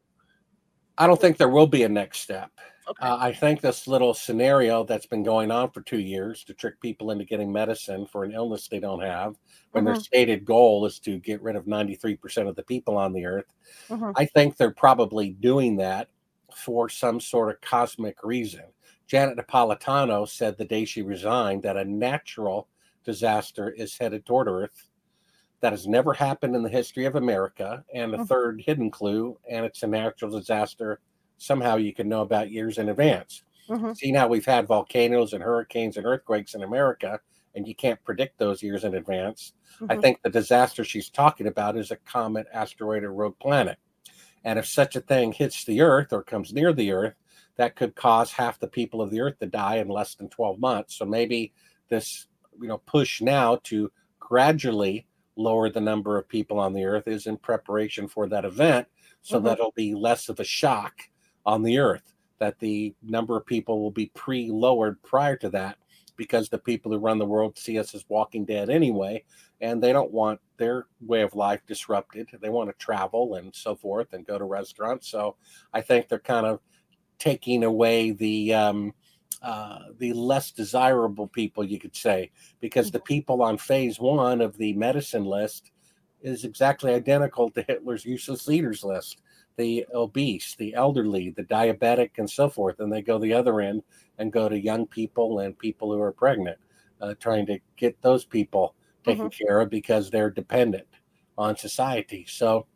I 0.99 1.07
don't 1.07 1.21
think 1.21 1.37
there 1.37 1.49
will 1.49 1.67
be 1.67 1.85
a 1.85 1.89
next 1.89 2.21
step. 2.21 2.51
Okay. 2.89 3.07
Uh, 3.07 3.17
I 3.21 3.33
think 3.33 3.61
this 3.61 3.87
little 3.87 4.13
scenario 4.13 4.83
that's 4.85 5.07
been 5.07 5.23
going 5.23 5.53
on 5.53 5.71
for 5.71 5.83
two 5.83 6.01
years 6.01 6.43
to 6.45 6.55
trick 6.55 6.81
people 6.81 7.13
into 7.13 7.25
getting 7.25 7.53
medicine 7.53 8.07
for 8.07 8.25
an 8.25 8.33
illness 8.33 8.67
they 8.67 8.81
don't 8.81 9.01
have, 9.01 9.37
when 9.71 9.85
their 9.85 9.95
Mhm. 9.95 10.03
stated 10.03 10.45
goal 10.45 10.85
is 10.85 10.99
to 11.01 11.19
get 11.21 11.41
rid 11.43 11.55
of 11.55 11.67
93% 11.67 12.49
of 12.49 12.57
the 12.57 12.65
people 12.65 12.97
on 12.97 13.13
the 13.13 13.25
earth, 13.25 13.47
Mhm. 13.89 14.13
I 14.17 14.27
think 14.27 14.57
they're 14.57 14.73
probably 14.73 15.31
doing 15.31 15.77
that 15.77 16.09
for 16.55 16.89
some 16.89 17.21
sort 17.21 17.55
of 17.55 17.61
cosmic 17.61 18.23
reason. 18.25 18.65
Janet 19.07 19.39
Napolitano 19.39 20.29
said 20.29 20.59
the 20.59 20.65
day 20.65 20.85
she 20.85 21.03
resigned 21.03 21.63
that 21.63 21.77
a 21.77 21.85
natural 21.85 22.69
disaster 23.05 23.71
is 23.71 23.99
headed 23.99 24.27
toward 24.27 24.49
Earth. 24.49 24.91
That 25.61 25.73
has 25.73 25.87
never 25.89 26.15
happened 26.15 26.57
in 26.57 26.63
the 26.63 26.69
history 26.71 27.07
of 27.07 27.17
America. 27.17 27.85
And 27.95 28.15
a 28.15 28.19
Mhm. 28.19 28.33
third 28.33 28.63
hidden 28.67 28.91
clue, 28.91 29.39
and 29.49 29.67
it's 29.67 29.83
a 29.83 29.87
natural 29.89 30.31
disaster 30.31 31.01
somehow 31.39 31.77
you 31.77 31.95
can 31.95 32.09
know 32.09 32.23
about 32.23 32.51
years 32.51 32.79
in 32.79 32.89
advance. 32.89 33.45
Mhm. 33.69 33.95
See 33.95 34.13
now 34.13 34.29
we've 34.29 34.47
had 34.47 34.67
volcanoes 34.67 35.33
and 35.35 35.43
hurricanes 35.43 35.97
and 35.97 36.07
earthquakes 36.07 36.55
in 36.55 36.63
America, 36.63 37.21
and 37.55 37.69
you 37.69 37.75
can't 37.75 38.03
predict 38.05 38.39
those 38.39 38.63
years 38.63 38.85
in 38.85 38.95
advance. 38.95 39.55
I 39.89 39.97
Mhm. 39.97 39.99
think 39.99 40.23
the 40.23 40.31
disaster 40.31 40.85
she's 40.85 41.11
talking 41.11 41.47
about 41.49 41.77
is 41.77 41.91
a 41.91 41.97
comet, 41.97 42.47
asteroid, 42.53 43.05
or 43.05 43.13
rogue 43.13 43.39
planet. 43.41 43.79
And 44.45 44.59
if 44.59 44.67
such 44.67 44.97
a 44.97 45.01
thing 45.01 45.33
hits 45.33 45.65
the 45.65 45.81
Earth 45.83 46.13
or 46.13 46.23
comes 46.23 46.53
near 46.53 46.73
the 46.73 46.93
Earth, 46.93 47.15
that 47.57 47.77
could 47.77 47.95
cause 47.97 48.33
half 48.33 48.59
the 48.59 48.69
people 48.69 49.03
of 49.03 49.11
the 49.11 49.21
Earth 49.21 49.39
to 49.41 49.47
die 49.47 49.77
in 49.77 49.89
less 49.89 50.15
than 50.15 50.29
12 50.29 50.59
months. 50.59 50.97
So 50.97 51.05
maybe 51.05 51.53
this, 51.89 52.27
you 52.63 52.69
know, 52.69 52.79
push 52.79 53.21
now 53.21 53.57
to 53.65 53.91
gradually 54.21 55.07
lower 55.37 55.69
the 55.69 55.81
number 55.81 56.17
of 56.17 56.29
people 56.29 56.59
on 56.59 56.73
the 56.73 56.85
Earth 56.85 57.09
is 57.09 57.27
in 57.27 57.37
preparation 57.37 58.07
for 58.09 58.29
that 58.29 58.45
event, 58.45 58.87
so 59.23 59.39
Mhm. 59.41 59.45
that 59.45 59.59
it'll 59.59 59.73
be 59.73 59.95
less 59.95 60.29
of 60.29 60.41
a 60.41 60.45
shock 60.45 61.11
on 61.45 61.63
the 61.63 61.79
Earth. 61.79 62.15
That 62.39 62.59
the 62.59 62.95
number 63.03 63.37
of 63.37 63.47
people 63.47 63.81
will 63.81 63.91
be 63.91 64.07
pre-lowered 64.15 65.03
prior 65.03 65.37
to 65.37 65.49
that, 65.51 65.79
because 66.17 66.49
the 66.49 66.59
people 66.59 66.93
who 66.93 66.99
run 66.99 67.19
the 67.19 67.27
world 67.27 67.59
see 67.59 67.79
us 67.79 67.95
as 67.95 68.05
walking 68.09 68.45
dead 68.45 68.69
anyway, 68.69 69.25
and 69.61 69.83
they 69.83 69.93
don't 69.93 70.13
want 70.13 70.41
their 70.57 70.87
way 71.01 71.23
of 71.23 71.35
life 71.35 71.65
disrupted. 71.67 72.29
They 72.41 72.51
want 72.51 72.69
to 72.71 72.77
travel 72.85 73.35
and 73.37 73.55
so 73.55 73.75
forth 73.75 74.13
and 74.13 74.27
go 74.27 74.39
to 74.39 74.45
restaurants. 74.45 75.09
So 75.09 75.37
I 75.73 75.81
think 75.81 76.09
they're 76.09 76.19
kind 76.19 76.47
of 76.47 76.61
taking 77.19 77.65
away 77.65 78.11
the 78.11 78.53
um, 78.53 78.93
uh, 79.43 79.87
the 79.99 80.13
less 80.13 80.53
desirable 80.53 81.27
people, 81.27 81.65
you 81.65 81.79
could 81.79 81.97
say, 81.97 82.31
because 82.61 82.91
the 82.91 83.01
people 83.01 83.43
on 83.43 83.59
phase 83.59 83.99
one 83.99 84.41
of 84.41 84.57
the 84.57 84.73
medicine 84.75 85.25
list 85.25 85.73
is 86.23 86.45
exactly 86.45 86.95
identical 86.95 87.51
to 87.51 87.63
Hitler's 87.63 88.05
useless 88.05 88.49
eaters 88.49 88.85
list. 88.85 89.21
The 89.57 89.85
obese, 89.93 90.55
the 90.55 90.75
elderly, 90.75 91.31
the 91.31 91.43
diabetic, 91.43 92.13
and 92.19 92.31
so 92.31 92.49
forth. 92.49 92.81
And 92.81 92.93
they 92.93 93.03
go 93.03 93.19
the 93.19 93.35
other 93.35 93.61
end 93.61 93.83
and 94.19 94.33
go 94.33 94.49
to 94.49 94.59
young 94.59 94.87
people 94.87 95.41
and 95.41 95.59
people 95.59 95.93
who 95.93 96.01
are 96.01 96.13
pregnant, 96.13 96.59
uh, 97.01 97.15
trying 97.21 97.47
to 97.47 97.59
get 97.77 98.01
those 98.01 98.25
people 98.25 98.75
taken 99.05 99.29
care 99.29 99.61
of 99.61 99.69
because 99.69 100.09
they're 100.09 100.31
dependent 100.31 100.87
on 101.37 101.57
society. 101.57 102.25
So, 102.29 102.67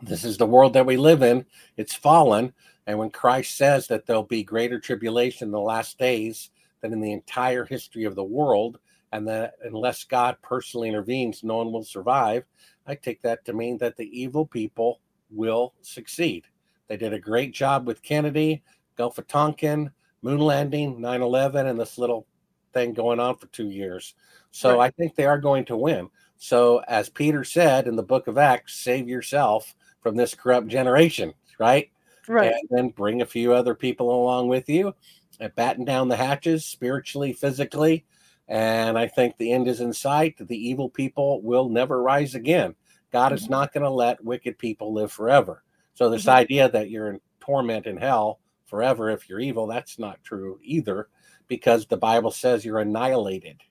this 0.00 0.24
is 0.24 0.38
the 0.38 0.46
world 0.46 0.72
that 0.74 0.86
we 0.86 0.96
live 0.96 1.22
in. 1.22 1.44
It's 1.76 1.94
fallen. 1.94 2.52
And 2.88 2.98
when 2.98 3.10
Christ 3.10 3.54
says 3.58 3.86
that 3.88 4.06
there'll 4.06 4.22
be 4.22 4.42
greater 4.42 4.80
tribulation 4.80 5.48
in 5.48 5.52
the 5.52 5.60
last 5.60 5.98
days 5.98 6.50
than 6.80 6.94
in 6.94 7.02
the 7.02 7.12
entire 7.12 7.66
history 7.66 8.04
of 8.04 8.14
the 8.14 8.24
world, 8.24 8.78
and 9.12 9.28
that 9.28 9.56
unless 9.62 10.04
God 10.04 10.38
personally 10.42 10.88
intervenes, 10.88 11.44
no 11.44 11.58
one 11.58 11.70
will 11.70 11.84
survive, 11.84 12.44
I 12.86 12.94
take 12.94 13.20
that 13.22 13.44
to 13.44 13.52
mean 13.52 13.76
that 13.78 13.98
the 13.98 14.08
evil 14.18 14.46
people 14.46 15.00
will 15.30 15.74
succeed. 15.82 16.46
They 16.88 16.96
did 16.96 17.12
a 17.12 17.20
great 17.20 17.52
job 17.52 17.86
with 17.86 18.02
Kennedy, 18.02 18.62
Gulf 18.96 19.18
of 19.18 19.28
Tonkin, 19.28 19.90
moon 20.22 20.40
landing, 20.40 20.98
9 20.98 21.20
11, 21.20 21.66
and 21.66 21.78
this 21.78 21.98
little 21.98 22.26
thing 22.72 22.94
going 22.94 23.20
on 23.20 23.36
for 23.36 23.48
two 23.48 23.68
years. 23.68 24.14
So 24.50 24.78
Right. 24.78 24.86
I 24.86 24.90
think 24.92 25.14
they 25.14 25.26
are 25.26 25.38
going 25.38 25.66
to 25.66 25.76
win. 25.76 26.08
So, 26.38 26.78
as 26.88 27.10
Peter 27.10 27.44
said 27.44 27.86
in 27.86 27.96
the 27.96 28.02
book 28.02 28.28
of 28.28 28.38
Acts, 28.38 28.76
save 28.76 29.08
yourself 29.08 29.74
from 30.00 30.16
this 30.16 30.34
corrupt 30.34 30.68
generation, 30.68 31.34
right? 31.58 31.90
Right. 32.28 32.52
And 32.52 32.68
then 32.70 32.88
bring 32.90 33.22
a 33.22 33.26
few 33.26 33.52
other 33.52 33.74
people 33.74 34.10
along 34.10 34.48
with 34.48 34.68
you 34.68 34.94
and 35.40 35.54
batten 35.54 35.84
down 35.84 36.08
the 36.08 36.16
hatches 36.16 36.64
spiritually, 36.64 37.32
physically. 37.32 38.04
And 38.48 38.98
I 38.98 39.06
think 39.06 39.36
the 39.36 39.52
end 39.52 39.68
is 39.68 39.80
in 39.80 39.92
sight. 39.92 40.36
The 40.38 40.56
evil 40.56 40.88
people 40.88 41.42
will 41.42 41.68
never 41.68 42.02
rise 42.02 42.34
again. 42.34 42.74
God 43.12 43.32
is 43.32 43.46
Mhm. 43.46 43.50
not 43.50 43.72
going 43.72 43.84
to 43.84 43.90
let 43.90 44.24
wicked 44.24 44.58
people 44.58 44.92
live 44.92 45.12
forever. 45.12 45.62
So, 45.94 46.08
this 46.10 46.24
Mhm. 46.24 46.32
idea 46.32 46.68
that 46.70 46.90
you're 46.90 47.10
in 47.10 47.20
torment 47.40 47.86
in 47.86 47.96
hell 47.96 48.40
forever 48.66 49.10
if 49.10 49.28
you're 49.28 49.40
evil, 49.40 49.66
that's 49.66 49.98
not 49.98 50.22
true 50.22 50.58
either, 50.62 51.08
because 51.46 51.86
the 51.86 51.96
Bible 51.96 52.30
says 52.30 52.64
you're 52.64 52.80
annihilated. 52.80 53.62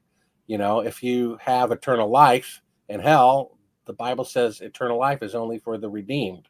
You 0.48 0.58
know, 0.58 0.80
if 0.80 1.04
you 1.04 1.38
have 1.42 1.72
eternal 1.72 2.10
life 2.10 2.62
in 2.90 3.00
hell, 3.00 3.58
the 3.86 3.94
Bible 3.94 4.26
says 4.26 4.62
eternal 4.62 4.98
life 4.98 5.22
is 5.22 5.36
only 5.36 5.60
for 5.60 5.78
the 5.78 5.90
redeemed. 5.90 6.48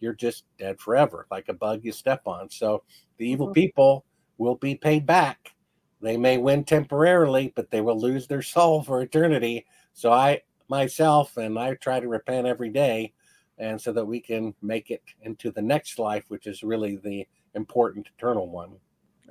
You're 0.00 0.12
just 0.14 0.44
dead 0.58 0.80
forever, 0.80 1.26
like 1.30 1.48
a 1.48 1.54
bug 1.54 1.84
you 1.84 1.92
step 1.92 2.26
on. 2.26 2.50
So 2.50 2.82
the 3.16 3.28
evil 3.28 3.48
Mhm. 3.48 3.54
people 3.54 4.04
will 4.38 4.56
be 4.56 4.74
paid 4.74 5.06
back. 5.06 5.54
They 6.00 6.16
may 6.16 6.38
win 6.38 6.64
temporarily, 6.64 7.52
but 7.54 7.70
they 7.70 7.80
will 7.80 7.98
lose 7.98 8.26
their 8.26 8.42
soul 8.42 8.82
for 8.82 9.00
eternity. 9.00 9.66
So 9.92 10.12
I 10.12 10.42
myself 10.68 11.36
and 11.36 11.58
I 11.58 11.74
try 11.74 12.00
to 12.00 12.08
repent 12.08 12.46
every 12.46 12.70
day 12.70 13.12
and 13.58 13.80
so 13.80 13.92
that 13.92 14.04
we 14.04 14.20
can 14.20 14.54
make 14.62 14.90
it 14.90 15.02
into 15.22 15.50
the 15.50 15.62
next 15.62 15.98
life, 15.98 16.24
which 16.28 16.46
is 16.46 16.62
really 16.62 16.96
the 16.96 17.26
important 17.54 18.08
eternal 18.18 18.48
one. 18.48 18.72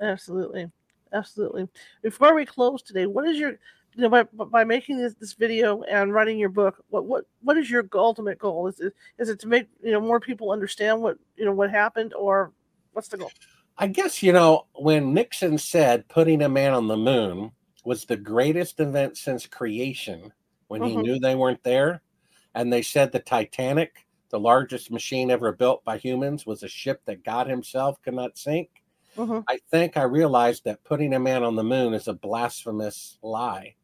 Absolutely, 0.00 0.70
absolutely. 1.12 1.68
Before 2.02 2.34
we 2.34 2.46
close 2.46 2.82
today, 2.82 3.06
what 3.06 3.28
is 3.28 3.38
your, 3.38 3.58
you 3.94 4.02
know, 4.02 4.08
by 4.08 4.22
by 4.24 4.64
making 4.64 4.98
this 4.98 5.14
this 5.14 5.34
video 5.34 5.82
and 5.82 6.12
writing 6.12 6.38
your 6.38 6.48
book, 6.48 6.84
what 6.88 7.04
what 7.04 7.24
what 7.42 7.56
is 7.56 7.70
your 7.70 7.86
ultimate 7.94 8.38
goal? 8.38 8.66
Is 8.68 8.80
it 8.80 8.94
is 9.18 9.28
it 9.28 9.38
to 9.40 9.48
make 9.48 9.68
you 9.82 9.92
know 9.92 10.00
more 10.00 10.20
people 10.20 10.50
understand 10.50 11.00
what 11.00 11.18
you 11.36 11.44
know 11.44 11.52
what 11.52 11.70
happened, 11.70 12.14
or 12.14 12.52
what's 12.92 13.08
the 13.08 13.16
goal? 13.18 13.32
I 13.76 13.88
guess, 13.88 14.22
you 14.22 14.32
know, 14.32 14.66
when 14.74 15.14
Nixon 15.14 15.58
said 15.58 16.08
putting 16.08 16.42
a 16.42 16.48
man 16.48 16.72
on 16.74 16.86
the 16.86 16.96
moon 16.96 17.52
was 17.84 18.04
the 18.04 18.16
greatest 18.16 18.80
event 18.80 19.16
since 19.16 19.46
creation 19.46 20.32
when 20.68 20.82
he 20.82 20.96
Mhm. 20.96 21.02
knew 21.02 21.18
they 21.18 21.34
weren't 21.34 21.62
there. 21.64 22.02
And 22.54 22.72
they 22.72 22.82
said 22.82 23.10
the 23.12 23.18
Titanic, 23.18 24.06
the 24.30 24.38
largest 24.38 24.90
machine 24.90 25.30
ever 25.30 25.52
built 25.52 25.84
by 25.84 25.98
humans, 25.98 26.46
was 26.46 26.62
a 26.62 26.68
ship 26.68 27.02
that 27.06 27.24
God 27.24 27.48
Himself 27.48 28.00
could 28.02 28.14
not 28.14 28.38
sink. 28.38 28.70
hmm 29.16 29.40
I 29.48 29.58
think 29.70 29.96
I 29.96 30.04
realized 30.04 30.64
that 30.64 30.84
putting 30.84 31.14
a 31.14 31.20
man 31.20 31.42
on 31.42 31.56
the 31.56 31.64
moon 31.64 31.94
is 31.94 32.08
a 32.08 32.14
blasphemous 32.14 33.18
lie 33.22 33.74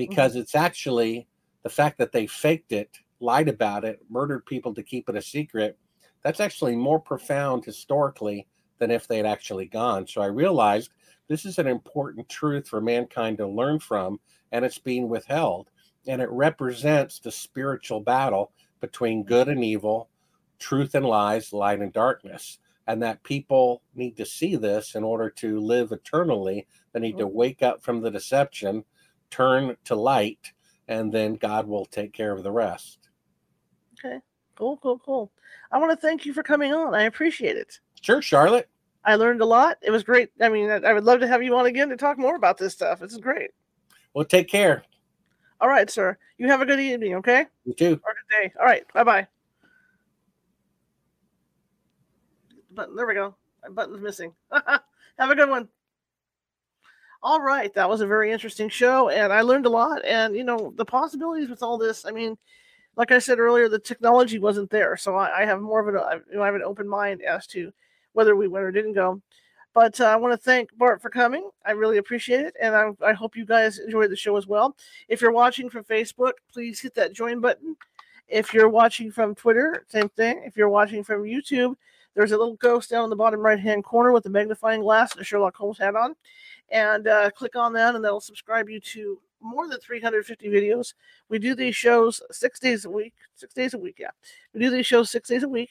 Mm-hmm. 0.00 0.10
because 0.10 0.36
it's 0.36 0.54
actually 0.54 1.28
the 1.62 1.68
fact 1.68 1.98
that 1.98 2.12
they 2.12 2.26
faked 2.26 2.72
it, 2.72 2.98
lied 3.20 3.48
about 3.48 3.84
it, 3.84 4.00
murdered 4.08 4.46
people 4.46 4.74
to 4.74 4.82
keep 4.82 5.08
it 5.08 5.16
a 5.16 5.22
secret. 5.22 5.78
That's 6.22 6.40
actually 6.40 6.76
more 6.76 7.00
profound 7.00 7.64
historically 7.64 8.46
than 8.78 8.90
if 8.90 9.06
they'd 9.06 9.26
actually 9.26 9.66
gone. 9.66 10.06
So 10.06 10.22
I 10.22 10.26
realized 10.26 10.90
this 11.28 11.44
is 11.44 11.58
an 11.58 11.66
important 11.66 12.28
truth 12.28 12.68
for 12.68 12.80
mankind 12.80 13.38
to 13.38 13.46
learn 13.46 13.78
from, 13.78 14.20
and 14.52 14.64
it's 14.64 14.78
being 14.78 15.08
withheld. 15.08 15.68
And 16.06 16.22
it 16.22 16.30
represents 16.30 17.18
the 17.18 17.30
spiritual 17.30 18.00
battle 18.00 18.52
between 18.80 19.20
mm-hmm. 19.20 19.28
good 19.28 19.48
and 19.48 19.62
evil, 19.62 20.08
truth 20.58 20.94
and 20.94 21.06
lies, 21.06 21.52
light 21.52 21.80
and 21.80 21.92
darkness 21.92 22.58
and 22.90 23.00
that 23.04 23.22
people 23.22 23.82
need 23.94 24.16
to 24.16 24.26
see 24.26 24.56
this 24.56 24.96
in 24.96 25.04
order 25.04 25.30
to 25.30 25.60
live 25.60 25.92
eternally. 25.92 26.66
They 26.92 26.98
need 26.98 27.18
to 27.18 27.24
mm-hmm. 27.24 27.36
wake 27.36 27.62
up 27.62 27.84
from 27.84 28.00
the 28.00 28.10
deception, 28.10 28.84
turn 29.30 29.76
to 29.84 29.94
light, 29.94 30.52
and 30.88 31.12
then 31.12 31.34
God 31.34 31.66
will 31.66 31.86
take 31.86 32.12
care 32.12 32.32
of 32.32 32.42
the 32.42 32.52
rest. 32.52 33.08
Okay. 33.98 34.18
Cool, 34.56 34.76
cool, 34.78 34.98
cool. 34.98 35.32
I 35.72 35.78
want 35.78 35.90
to 35.90 35.96
thank 35.96 36.26
you 36.26 36.32
for 36.32 36.42
coming 36.42 36.74
on. 36.74 36.94
I 36.94 37.04
appreciate 37.04 37.56
it. 37.56 37.80
Sure, 38.00 38.20
Charlotte. 38.20 38.68
I 39.04 39.14
learned 39.14 39.40
a 39.40 39.46
lot. 39.46 39.78
It 39.80 39.90
was 39.90 40.02
great. 40.02 40.30
I 40.40 40.48
mean, 40.48 40.70
I, 40.70 40.92
would 40.92 41.04
love 41.04 41.20
to 41.20 41.26
have 41.26 41.42
you 41.42 41.56
on 41.56 41.66
again 41.66 41.88
to 41.88 41.96
talk 41.96 42.18
more 42.18 42.36
about 42.36 42.58
this 42.58 42.74
stuff. 42.74 43.00
This 43.00 43.12
is 43.12 43.18
great. 43.18 43.50
Well, 44.12 44.24
take 44.24 44.48
care. 44.48 44.84
All 45.60 45.68
right, 45.68 45.90
sir. 45.90 46.18
You 46.38 46.48
have 46.48 46.60
a 46.60 46.66
good 46.66 46.80
evening, 46.80 47.14
okay? 47.16 47.46
You 47.64 47.74
too. 47.74 48.00
Or 48.04 48.12
a 48.12 48.14
good 48.14 48.42
day. 48.42 48.52
All 48.58 48.66
right. 48.66 48.84
Bye 48.92 49.04
bye. 49.04 49.26
Button. 52.72 52.96
There 52.96 53.06
we 53.06 53.14
go. 53.14 53.34
My 53.62 53.70
button's 53.70 54.00
missing. 54.00 54.32
have 54.52 55.30
a 55.30 55.34
good 55.34 55.48
one. 55.48 55.68
All 57.22 57.40
right. 57.40 57.72
That 57.74 57.88
was 57.88 58.00
a 58.00 58.06
very 58.06 58.32
interesting 58.32 58.68
show, 58.68 59.10
and 59.10 59.32
I 59.32 59.42
learned 59.42 59.66
a 59.66 59.70
lot. 59.70 60.04
And, 60.04 60.34
you 60.34 60.44
know, 60.44 60.72
the 60.76 60.84
possibilities 60.84 61.50
with 61.50 61.62
all 61.62 61.76
this, 61.76 62.06
I 62.06 62.12
mean, 62.12 62.38
like 62.96 63.12
I 63.12 63.18
said 63.18 63.38
earlier, 63.38 63.68
the 63.68 63.78
technology 63.78 64.38
wasn't 64.38 64.70
there. 64.70 64.96
So 64.96 65.16
I, 65.16 65.42
I 65.42 65.44
have 65.44 65.60
more 65.60 65.80
of 65.80 65.88
an, 65.94 66.22
you 66.30 66.36
know, 66.36 66.42
I 66.42 66.46
have 66.46 66.54
an 66.54 66.62
open 66.62 66.88
mind 66.88 67.22
as 67.22 67.46
to 67.48 67.72
whether 68.12 68.36
we 68.36 68.48
went 68.48 68.64
or 68.64 68.72
didn't 68.72 68.94
go. 68.94 69.20
But 69.74 70.00
uh, 70.00 70.06
I 70.06 70.16
want 70.16 70.32
to 70.32 70.38
thank 70.38 70.76
Bart 70.76 71.00
for 71.00 71.10
coming. 71.10 71.48
I 71.64 71.72
really 71.72 71.98
appreciate 71.98 72.40
it. 72.40 72.56
And 72.60 72.74
I, 72.74 72.90
I 73.04 73.12
hope 73.12 73.36
you 73.36 73.44
guys 73.44 73.78
enjoyed 73.78 74.10
the 74.10 74.16
show 74.16 74.36
as 74.36 74.46
well. 74.46 74.76
If 75.08 75.20
you're 75.20 75.30
watching 75.30 75.70
from 75.70 75.84
Facebook, 75.84 76.32
please 76.52 76.80
hit 76.80 76.94
that 76.94 77.12
join 77.12 77.40
button. 77.40 77.76
If 78.26 78.52
you're 78.52 78.68
watching 78.68 79.12
from 79.12 79.34
Twitter, 79.34 79.84
same 79.88 80.08
thing. 80.08 80.42
If 80.44 80.56
you're 80.56 80.68
watching 80.68 81.04
from 81.04 81.22
YouTube, 81.22 81.76
there's 82.14 82.32
a 82.32 82.36
little 82.36 82.56
ghost 82.56 82.90
down 82.90 83.04
in 83.04 83.10
the 83.10 83.16
bottom 83.16 83.40
right 83.40 83.58
hand 83.58 83.84
corner 83.84 84.12
with 84.12 84.26
a 84.26 84.30
magnifying 84.30 84.80
glass 84.80 85.12
and 85.12 85.20
a 85.20 85.24
Sherlock 85.24 85.56
Holmes 85.56 85.78
hat 85.78 85.94
on. 85.94 86.16
And 86.70 87.08
uh, 87.08 87.30
click 87.30 87.56
on 87.56 87.72
that, 87.74 87.94
and 87.94 88.04
that'll 88.04 88.20
subscribe 88.20 88.68
you 88.68 88.80
to 88.80 89.20
more 89.40 89.68
than 89.68 89.80
350 89.80 90.48
videos. 90.48 90.94
We 91.28 91.38
do 91.38 91.54
these 91.54 91.74
shows 91.74 92.22
six 92.30 92.60
days 92.60 92.84
a 92.84 92.90
week. 92.90 93.14
Six 93.34 93.54
days 93.54 93.74
a 93.74 93.78
week, 93.78 93.96
yeah. 93.98 94.10
We 94.54 94.60
do 94.60 94.70
these 94.70 94.86
shows 94.86 95.10
six 95.10 95.28
days 95.28 95.42
a 95.42 95.48
week. 95.48 95.70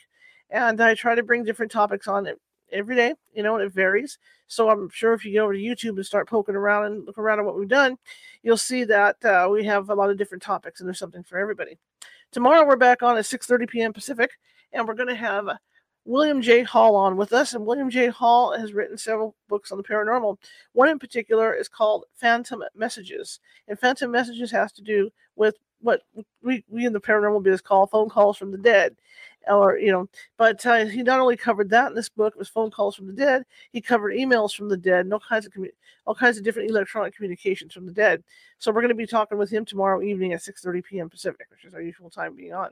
And 0.50 0.82
I 0.82 0.96
try 0.96 1.16
to 1.16 1.24
bring 1.24 1.44
different 1.44 1.72
topics 1.72 2.08
on 2.08 2.26
it 2.26 2.40
every 2.72 2.96
day, 2.96 3.14
you 3.34 3.44
know, 3.44 3.56
and 3.56 3.64
it 3.64 3.74
varies. 3.74 4.18
So 4.48 4.70
I'm 4.70 4.90
sure 4.90 5.14
if 5.14 5.24
you 5.24 5.34
go 5.34 5.44
over 5.44 5.54
to 5.54 5.60
YouTube 5.60 5.98
and 5.98 6.06
start 6.06 6.28
poking 6.28 6.56
around 6.56 6.86
and 6.86 7.06
look 7.06 7.18
around 7.18 7.40
at 7.40 7.46
what 7.46 7.58
we've 7.58 7.68
done, 7.68 7.98
you'll 8.44 8.58
see 8.58 8.84
that 8.86 9.24
uh, 9.24 9.48
we 9.52 9.64
have 9.66 9.90
a 9.90 9.96
lot 9.96 10.10
of 10.10 10.18
different 10.18 10.42
topics 10.42 10.80
and 10.80 10.88
there's 10.88 11.00
something 11.00 11.24
for 11.24 11.38
everybody. 11.38 11.78
Tomorrow 12.32 12.68
we're 12.68 12.76
back 12.76 13.02
on 13.02 13.18
at 13.18 13.26
6:30 13.26 13.68
p.m. 13.68 13.94
Pacific, 13.94 14.32
and 14.72 14.88
we're 14.88 14.94
going 14.94 15.10
to 15.10 15.16
have 15.16 15.50
William 16.06 16.42
J. 16.42 16.64
Hall 16.64 16.96
on 16.96 17.18
with 17.18 17.34
us. 17.34 17.54
And 17.54 17.66
William 17.66 17.90
J. 17.90 18.08
Hall 18.08 18.58
has 18.58 18.74
written 18.74 18.98
several 18.98 19.36
books 19.48 19.72
on 19.72 19.78
the 19.78 19.84
paranormal. 19.84 20.38
One 20.74 20.90
in 20.90 21.00
particular 21.00 21.54
is 21.54 21.68
called 21.68 22.06
Phantom 22.16 22.64
Messages, 22.76 23.40
and 23.68 23.80
Phantom 23.80 24.10
Messages 24.10 24.52
has 24.52 24.72
to 24.74 24.82
do 24.82 25.10
with 25.36 25.56
what 25.82 26.02
we, 26.44 26.64
we 26.70 26.86
in 26.86 26.94
the 26.94 27.00
paranormal 27.00 27.44
business 27.44 27.62
call 27.62 27.88
phone 27.88 28.10
calls 28.10 28.38
from 28.38 28.52
the 28.52 28.58
dead 28.58 28.96
or 29.50 29.78
you 29.78 29.92
know 29.92 30.08
but 30.38 30.64
uh, 30.66 30.86
he 30.86 31.02
not 31.02 31.20
only 31.20 31.36
covered 31.36 31.70
that 31.70 31.90
in 31.90 31.96
this 31.96 32.10
book 32.10 32.34
it 32.34 32.40
was 32.40 32.48
phone 32.48 32.70
calls 32.70 32.96
from 32.96 33.08
the 33.08 33.14
dead 33.14 33.44
he 33.72 33.82
covered 33.82 34.14
emails 34.14 34.54
from 34.54 34.70
the 34.70 34.78
dead 34.78 35.02
and 35.02 35.14
all 35.14 35.20
kinds 35.20 35.46
of 35.46 35.52
commu- 35.52 35.72
all 36.06 36.16
kinds 36.16 36.38
of 36.38 36.44
different 36.44 36.70
electronic 36.70 37.16
communications 37.16 37.74
from 37.74 37.86
the 37.86 37.92
dead. 37.92 38.24
So 38.58 38.72
we're 38.72 38.82
going 38.82 38.90
to 38.90 38.96
be 38.96 39.06
talking 39.06 39.38
with 39.38 39.50
him 39.50 39.66
tomorrow 39.66 40.02
evening 40.02 40.34
at 40.34 40.42
6.30 40.42 40.84
p.m 40.84 41.10
pacific 41.10 41.48
which 41.50 41.66
is 41.66 41.74
our 41.74 41.82
usual 41.82 42.10
time 42.10 42.36
being 42.36 42.54
on. 42.54 42.70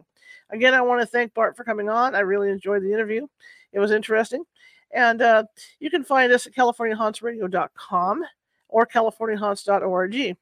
Again 0.50 0.74
i 0.74 0.82
want 0.82 1.02
to 1.02 1.08
thank 1.08 1.34
bart 1.34 1.58
for 1.58 1.64
coming 1.64 1.90
on. 1.90 2.16
I 2.16 2.20
really 2.20 2.50
enjoyed 2.50 2.84
the 2.84 2.94
interview. 2.94 3.28
It 3.74 3.80
was 3.80 3.92
interesting. 3.92 4.44
And 4.92 5.22
uh, 5.22 5.44
you 5.80 5.90
can 5.90 6.04
find 6.04 6.32
us 6.32 6.48
at 6.48 6.54
californiahauntsradio.com 6.54 8.24
or 8.70 8.86
californiahaunts.org 8.86 10.38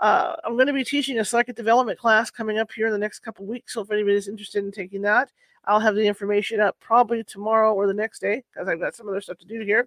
uh, 0.00 0.36
I'm 0.44 0.54
going 0.54 0.68
to 0.68 0.72
be 0.72 0.84
teaching 0.84 1.18
a 1.18 1.24
psychic 1.24 1.56
development 1.56 1.98
class 1.98 2.30
coming 2.30 2.58
up 2.58 2.70
here 2.70 2.86
in 2.86 2.92
the 2.92 2.98
next 2.98 3.20
couple 3.20 3.46
weeks. 3.46 3.74
So 3.74 3.80
if 3.80 3.90
anybody's 3.90 4.28
interested 4.28 4.64
in 4.64 4.70
taking 4.70 5.02
that, 5.02 5.30
I'll 5.68 5.80
have 5.80 5.94
the 5.94 6.06
information 6.06 6.60
up 6.60 6.76
probably 6.80 7.22
tomorrow 7.22 7.74
or 7.74 7.86
the 7.86 7.94
next 7.94 8.20
day 8.20 8.42
because 8.52 8.68
I've 8.68 8.80
got 8.80 8.94
some 8.94 9.08
other 9.08 9.20
stuff 9.20 9.38
to 9.38 9.46
do 9.46 9.60
here. 9.60 9.86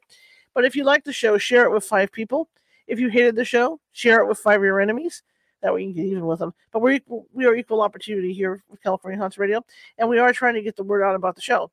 But 0.53 0.63
if 0.63 0.75
you 0.75 0.83
like 0.83 1.03
the 1.03 1.11
show, 1.11 1.37
share 1.37 1.65
it 1.65 1.71
with 1.71 1.83
five 1.83 2.11
people. 2.11 2.49
If 2.87 2.99
you 2.99 3.09
hated 3.09 3.35
the 3.35 3.45
show, 3.45 3.79
share 3.91 4.21
it 4.21 4.27
with 4.27 4.37
five 4.37 4.59
of 4.59 4.65
your 4.65 4.79
enemies. 4.79 5.23
That 5.61 5.73
way 5.73 5.81
you 5.81 5.87
can 5.87 6.03
get 6.03 6.09
even 6.09 6.25
with 6.25 6.39
them. 6.39 6.53
But 6.71 6.81
we're 6.81 6.93
equal, 6.93 7.25
we 7.33 7.45
are 7.45 7.55
equal 7.55 7.81
opportunity 7.81 8.33
here 8.33 8.63
with 8.69 8.81
California 8.81 9.19
Haunts 9.19 9.37
Radio, 9.37 9.63
and 9.97 10.07
we 10.07 10.19
are 10.19 10.33
trying 10.33 10.55
to 10.55 10.61
get 10.61 10.75
the 10.75 10.83
word 10.83 11.03
out 11.03 11.15
about 11.15 11.35
the 11.35 11.41
show. 11.41 11.71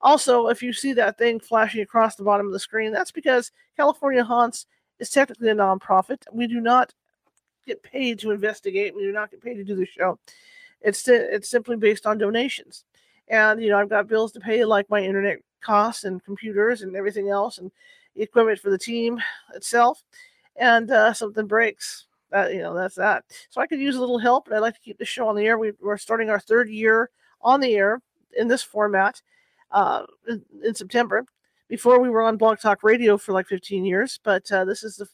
Also, 0.00 0.48
if 0.48 0.62
you 0.62 0.72
see 0.72 0.92
that 0.94 1.18
thing 1.18 1.40
flashing 1.40 1.82
across 1.82 2.16
the 2.16 2.24
bottom 2.24 2.46
of 2.46 2.52
the 2.52 2.58
screen, 2.58 2.92
that's 2.92 3.12
because 3.12 3.52
California 3.76 4.24
Haunts 4.24 4.66
is 4.98 5.10
technically 5.10 5.50
a 5.50 5.54
nonprofit. 5.54 6.22
We 6.32 6.46
do 6.46 6.60
not 6.60 6.94
get 7.66 7.82
paid 7.82 8.18
to 8.20 8.30
investigate. 8.30 8.94
We 8.94 9.02
do 9.02 9.12
not 9.12 9.30
get 9.30 9.42
paid 9.42 9.54
to 9.54 9.64
do 9.64 9.74
the 9.74 9.86
show. 9.86 10.18
It's 10.80 11.06
it's 11.08 11.48
simply 11.48 11.76
based 11.76 12.06
on 12.06 12.18
donations, 12.18 12.84
and 13.30 13.62
you 13.62 13.70
know 13.70 13.78
I've 13.78 13.88
got 13.88 14.08
bills 14.08 14.32
to 14.32 14.40
pay 14.40 14.64
like 14.64 14.90
my 14.90 15.00
internet 15.00 15.38
costs 15.62 16.04
and 16.04 16.22
computers 16.22 16.82
and 16.82 16.94
everything 16.94 17.30
else 17.30 17.58
and 17.58 17.70
equipment 18.16 18.58
for 18.58 18.70
the 18.70 18.78
team 18.78 19.20
itself. 19.54 20.02
And 20.56 20.90
uh, 20.90 21.14
something 21.14 21.46
breaks, 21.46 22.06
that 22.30 22.52
you 22.52 22.60
know 22.60 22.74
that's 22.74 22.96
that. 22.96 23.24
So 23.48 23.60
I 23.60 23.66
could 23.66 23.80
use 23.80 23.96
a 23.96 24.00
little 24.00 24.18
help, 24.18 24.46
and 24.46 24.56
I'd 24.56 24.60
like 24.60 24.74
to 24.74 24.80
keep 24.80 24.98
the 24.98 25.04
show 25.04 25.28
on 25.28 25.36
the 25.36 25.46
air. 25.46 25.58
We, 25.58 25.72
we're 25.80 25.96
starting 25.96 26.28
our 26.28 26.40
third 26.40 26.68
year 26.68 27.10
on 27.40 27.60
the 27.60 27.74
air 27.74 28.02
in 28.36 28.48
this 28.48 28.62
format 28.62 29.22
uh, 29.70 30.04
in, 30.28 30.44
in 30.62 30.74
September. 30.74 31.24
Before 31.68 32.00
we 32.00 32.10
were 32.10 32.22
on 32.22 32.36
Blog 32.36 32.58
Talk 32.58 32.82
Radio 32.82 33.16
for 33.16 33.32
like 33.32 33.46
15 33.46 33.84
years, 33.84 34.18
but 34.24 34.50
uh, 34.50 34.64
this 34.64 34.82
is 34.82 34.96
the 34.96 35.06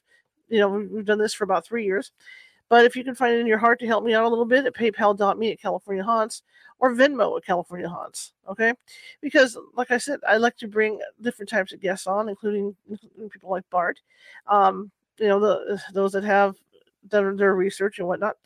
you 0.48 0.58
know, 0.60 0.68
we've 0.68 1.04
done 1.04 1.18
this 1.18 1.34
for 1.34 1.44
about 1.44 1.66
three 1.66 1.84
years. 1.84 2.12
But 2.68 2.84
if 2.84 2.96
you 2.96 3.04
can 3.04 3.14
find 3.14 3.34
it 3.34 3.40
in 3.40 3.46
your 3.46 3.58
heart 3.58 3.78
to 3.80 3.86
help 3.86 4.04
me 4.04 4.14
out 4.14 4.24
a 4.24 4.28
little 4.28 4.44
bit 4.44 4.66
at 4.66 4.74
paypal.me 4.74 5.52
at 5.52 5.60
California 5.60 6.02
Haunts 6.02 6.42
or 6.78 6.92
Venmo 6.92 7.36
at 7.36 7.44
California 7.44 7.88
Haunts, 7.88 8.32
okay? 8.48 8.74
Because, 9.20 9.56
like 9.74 9.90
I 9.90 9.98
said, 9.98 10.20
I 10.28 10.36
like 10.36 10.56
to 10.58 10.68
bring 10.68 11.00
different 11.20 11.48
types 11.48 11.72
of 11.72 11.80
guests 11.80 12.06
on, 12.06 12.28
including, 12.28 12.74
including 12.90 13.30
people 13.30 13.50
like 13.50 13.64
Bart, 13.70 14.00
um, 14.48 14.90
you 15.18 15.28
know, 15.28 15.40
the 15.40 15.80
those 15.92 16.12
that 16.12 16.24
have 16.24 16.56
done 17.08 17.36
their 17.36 17.54
research 17.54 17.98
and 17.98 18.08
whatnot. 18.08 18.36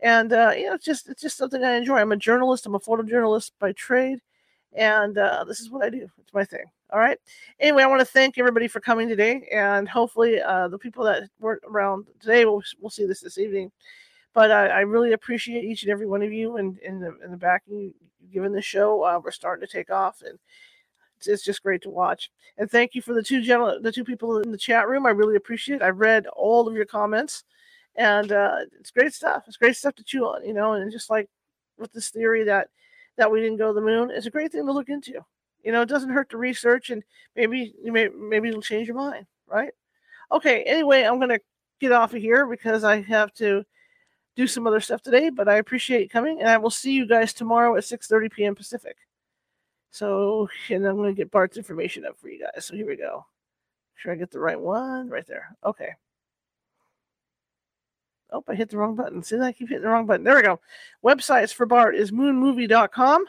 And 0.00 0.32
uh, 0.32 0.52
you 0.56 0.66
know, 0.66 0.74
it's 0.74 0.84
just 0.84 1.08
it's 1.08 1.22
just 1.22 1.36
something 1.36 1.64
I 1.64 1.76
enjoy. 1.76 1.96
I'm 1.96 2.12
a 2.12 2.16
journalist. 2.16 2.66
I'm 2.66 2.74
a 2.74 2.80
photojournalist 2.80 3.52
by 3.58 3.72
trade, 3.72 4.20
and 4.72 5.16
uh, 5.16 5.44
this 5.44 5.60
is 5.60 5.70
what 5.70 5.84
I 5.84 5.90
do. 5.90 6.08
It's 6.18 6.34
my 6.34 6.44
thing. 6.44 6.64
All 6.92 7.00
right. 7.00 7.18
Anyway, 7.60 7.84
I 7.84 7.88
want 7.88 8.00
to 8.00 8.06
thank 8.06 8.38
everybody 8.38 8.68
for 8.68 8.80
coming 8.80 9.08
today, 9.10 9.48
and 9.52 9.88
hopefully, 9.88 10.40
uh, 10.42 10.68
the 10.70 10.78
people 10.78 11.04
that 11.04 11.24
weren't 11.40 11.62
around 11.68 12.06
today 12.20 12.46
will 12.46 12.64
will 12.80 12.90
see 12.90 13.06
this 13.06 13.20
this 13.20 13.38
evening. 13.38 13.72
But 14.34 14.50
I, 14.52 14.68
I 14.68 14.80
really 14.80 15.12
appreciate 15.12 15.64
each 15.64 15.84
and 15.84 15.92
every 15.92 16.06
one 16.06 16.22
of 16.22 16.32
you, 16.32 16.58
and 16.58 16.78
in 16.80 17.00
the 17.00 17.16
in 17.24 17.32
the 17.32 17.38
backing 17.38 17.94
given 18.32 18.52
the 18.52 18.62
show. 18.62 19.04
Uh, 19.04 19.20
we're 19.24 19.32
starting 19.32 19.66
to 19.66 19.72
take 19.72 19.90
off, 19.90 20.22
and 20.26 20.38
it's, 21.18 21.28
it's 21.28 21.44
just 21.44 21.62
great 21.62 21.82
to 21.82 21.90
watch. 21.90 22.30
And 22.58 22.70
thank 22.70 22.94
you 22.94 23.02
for 23.02 23.14
the 23.14 23.22
two 23.22 23.42
gentle, 23.42 23.80
the 23.82 23.92
two 23.92 24.04
people 24.04 24.38
in 24.38 24.52
the 24.52 24.58
chat 24.58 24.88
room. 24.88 25.06
I 25.06 25.10
really 25.10 25.36
appreciate. 25.36 25.76
it. 25.78 25.82
I 25.84 25.90
read 25.90 26.26
all 26.28 26.68
of 26.68 26.74
your 26.76 26.86
comments, 26.86 27.44
and 27.96 28.32
uh, 28.32 28.58
it's 28.80 28.92
great 28.92 29.14
stuff. 29.14 29.44
It's 29.48 29.58
great 29.58 29.76
stuff 29.76 29.94
to 29.96 30.04
chew 30.04 30.24
on, 30.26 30.46
you 30.46 30.54
know. 30.54 30.74
And 30.74 30.92
just 30.92 31.10
like 31.10 31.28
with 31.78 31.92
this 31.92 32.10
theory 32.10 32.44
that 32.44 32.68
that 33.18 33.30
we 33.32 33.40
didn't 33.40 33.58
go 33.58 33.68
to 33.68 33.74
the 33.74 33.82
moon, 33.86 34.10
it's 34.12 34.26
a 34.26 34.30
great 34.30 34.52
thing 34.52 34.66
to 34.66 34.72
look 34.72 34.88
into. 34.90 35.14
You 35.62 35.72
know, 35.72 35.82
it 35.82 35.88
doesn't 35.88 36.10
hurt 36.10 36.30
to 36.30 36.38
research, 36.38 36.90
and 36.90 37.02
maybe 37.36 37.74
you 37.82 37.92
may 37.92 38.08
maybe 38.08 38.48
it'll 38.48 38.62
change 38.62 38.88
your 38.88 38.96
mind, 38.96 39.26
right? 39.46 39.72
Okay. 40.30 40.62
Anyway, 40.64 41.02
I'm 41.02 41.20
gonna 41.20 41.38
get 41.80 41.92
off 41.92 42.14
of 42.14 42.20
here 42.20 42.46
because 42.46 42.84
I 42.84 43.00
have 43.02 43.32
to 43.34 43.64
do 44.36 44.46
some 44.46 44.66
other 44.66 44.80
stuff 44.80 45.02
today. 45.02 45.30
But 45.30 45.48
I 45.48 45.56
appreciate 45.56 46.10
coming, 46.10 46.40
and 46.40 46.48
I 46.48 46.56
will 46.58 46.70
see 46.70 46.92
you 46.92 47.06
guys 47.06 47.32
tomorrow 47.32 47.76
at 47.76 47.84
6:30 47.84 48.32
p.m. 48.32 48.54
Pacific. 48.54 48.96
So, 49.90 50.48
and 50.70 50.86
I'm 50.86 50.96
gonna 50.96 51.12
get 51.12 51.30
Bart's 51.30 51.56
information 51.56 52.04
up 52.06 52.18
for 52.18 52.28
you 52.28 52.40
guys. 52.40 52.64
So 52.64 52.74
here 52.74 52.86
we 52.86 52.96
go. 52.96 53.26
Make 53.94 54.00
sure 54.02 54.12
I 54.12 54.16
get 54.16 54.30
the 54.30 54.40
right 54.40 54.60
one 54.60 55.08
right 55.08 55.26
there. 55.26 55.56
Okay. 55.64 55.90
Oh, 58.32 58.42
I 58.48 58.54
hit 58.54 58.70
the 58.70 58.78
wrong 58.78 58.96
button. 58.96 59.22
See, 59.22 59.38
I 59.38 59.52
keep 59.52 59.68
hitting 59.68 59.82
the 59.82 59.90
wrong 59.90 60.06
button. 60.06 60.24
There 60.24 60.36
we 60.36 60.42
go. 60.42 60.58
Websites 61.04 61.52
for 61.52 61.66
Bart 61.66 61.94
is 61.94 62.10
moonmovie.com 62.10 63.26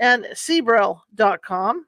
and 0.00 0.24
Sibrel.com. 0.32 1.86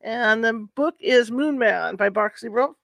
And 0.00 0.44
the 0.44 0.68
book 0.74 0.96
is 1.00 1.30
Moon 1.30 1.58
Man 1.58 1.96
by 1.96 2.10
Bart 2.10 2.34
Cebrel. 2.36 2.74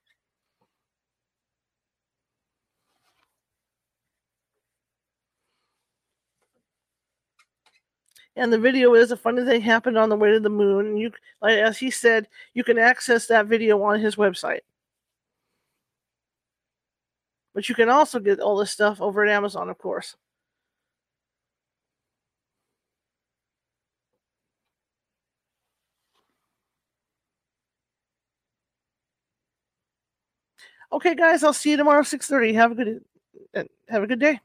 and 8.37 8.51
the 8.51 8.59
video 8.59 8.95
is 8.95 9.11
a 9.11 9.17
funny 9.17 9.45
thing 9.45 9.61
happened 9.61 9.97
on 9.97 10.09
the 10.09 10.15
way 10.15 10.31
to 10.31 10.39
the 10.39 10.49
moon 10.49 10.97
you 10.97 11.09
as 11.41 11.77
he 11.77 11.89
said 11.89 12.27
you 12.53 12.63
can 12.63 12.77
access 12.77 13.27
that 13.27 13.45
video 13.45 13.81
on 13.81 13.97
his 13.99 14.17
website 14.17 14.59
but 17.55 17.69
you 17.69 17.73
can 17.73 17.89
also 17.89 18.19
get 18.19 18.39
all 18.39 18.57
this 18.57 18.71
stuff 18.71 19.01
over 19.01 19.25
at 19.25 19.31
amazon 19.31 19.69
of 19.69 19.77
course. 19.79 20.15
Okay 30.91 31.15
guys 31.15 31.43
i'll 31.43 31.53
see 31.53 31.71
you 31.71 31.77
tomorrow 31.77 32.03
6.30 32.03 32.53
have 32.53 32.71
a 32.71 32.75
good 32.75 33.03
uh, 33.55 33.63
have 33.89 34.03
a 34.03 34.07
good 34.07 34.19
day 34.19 34.39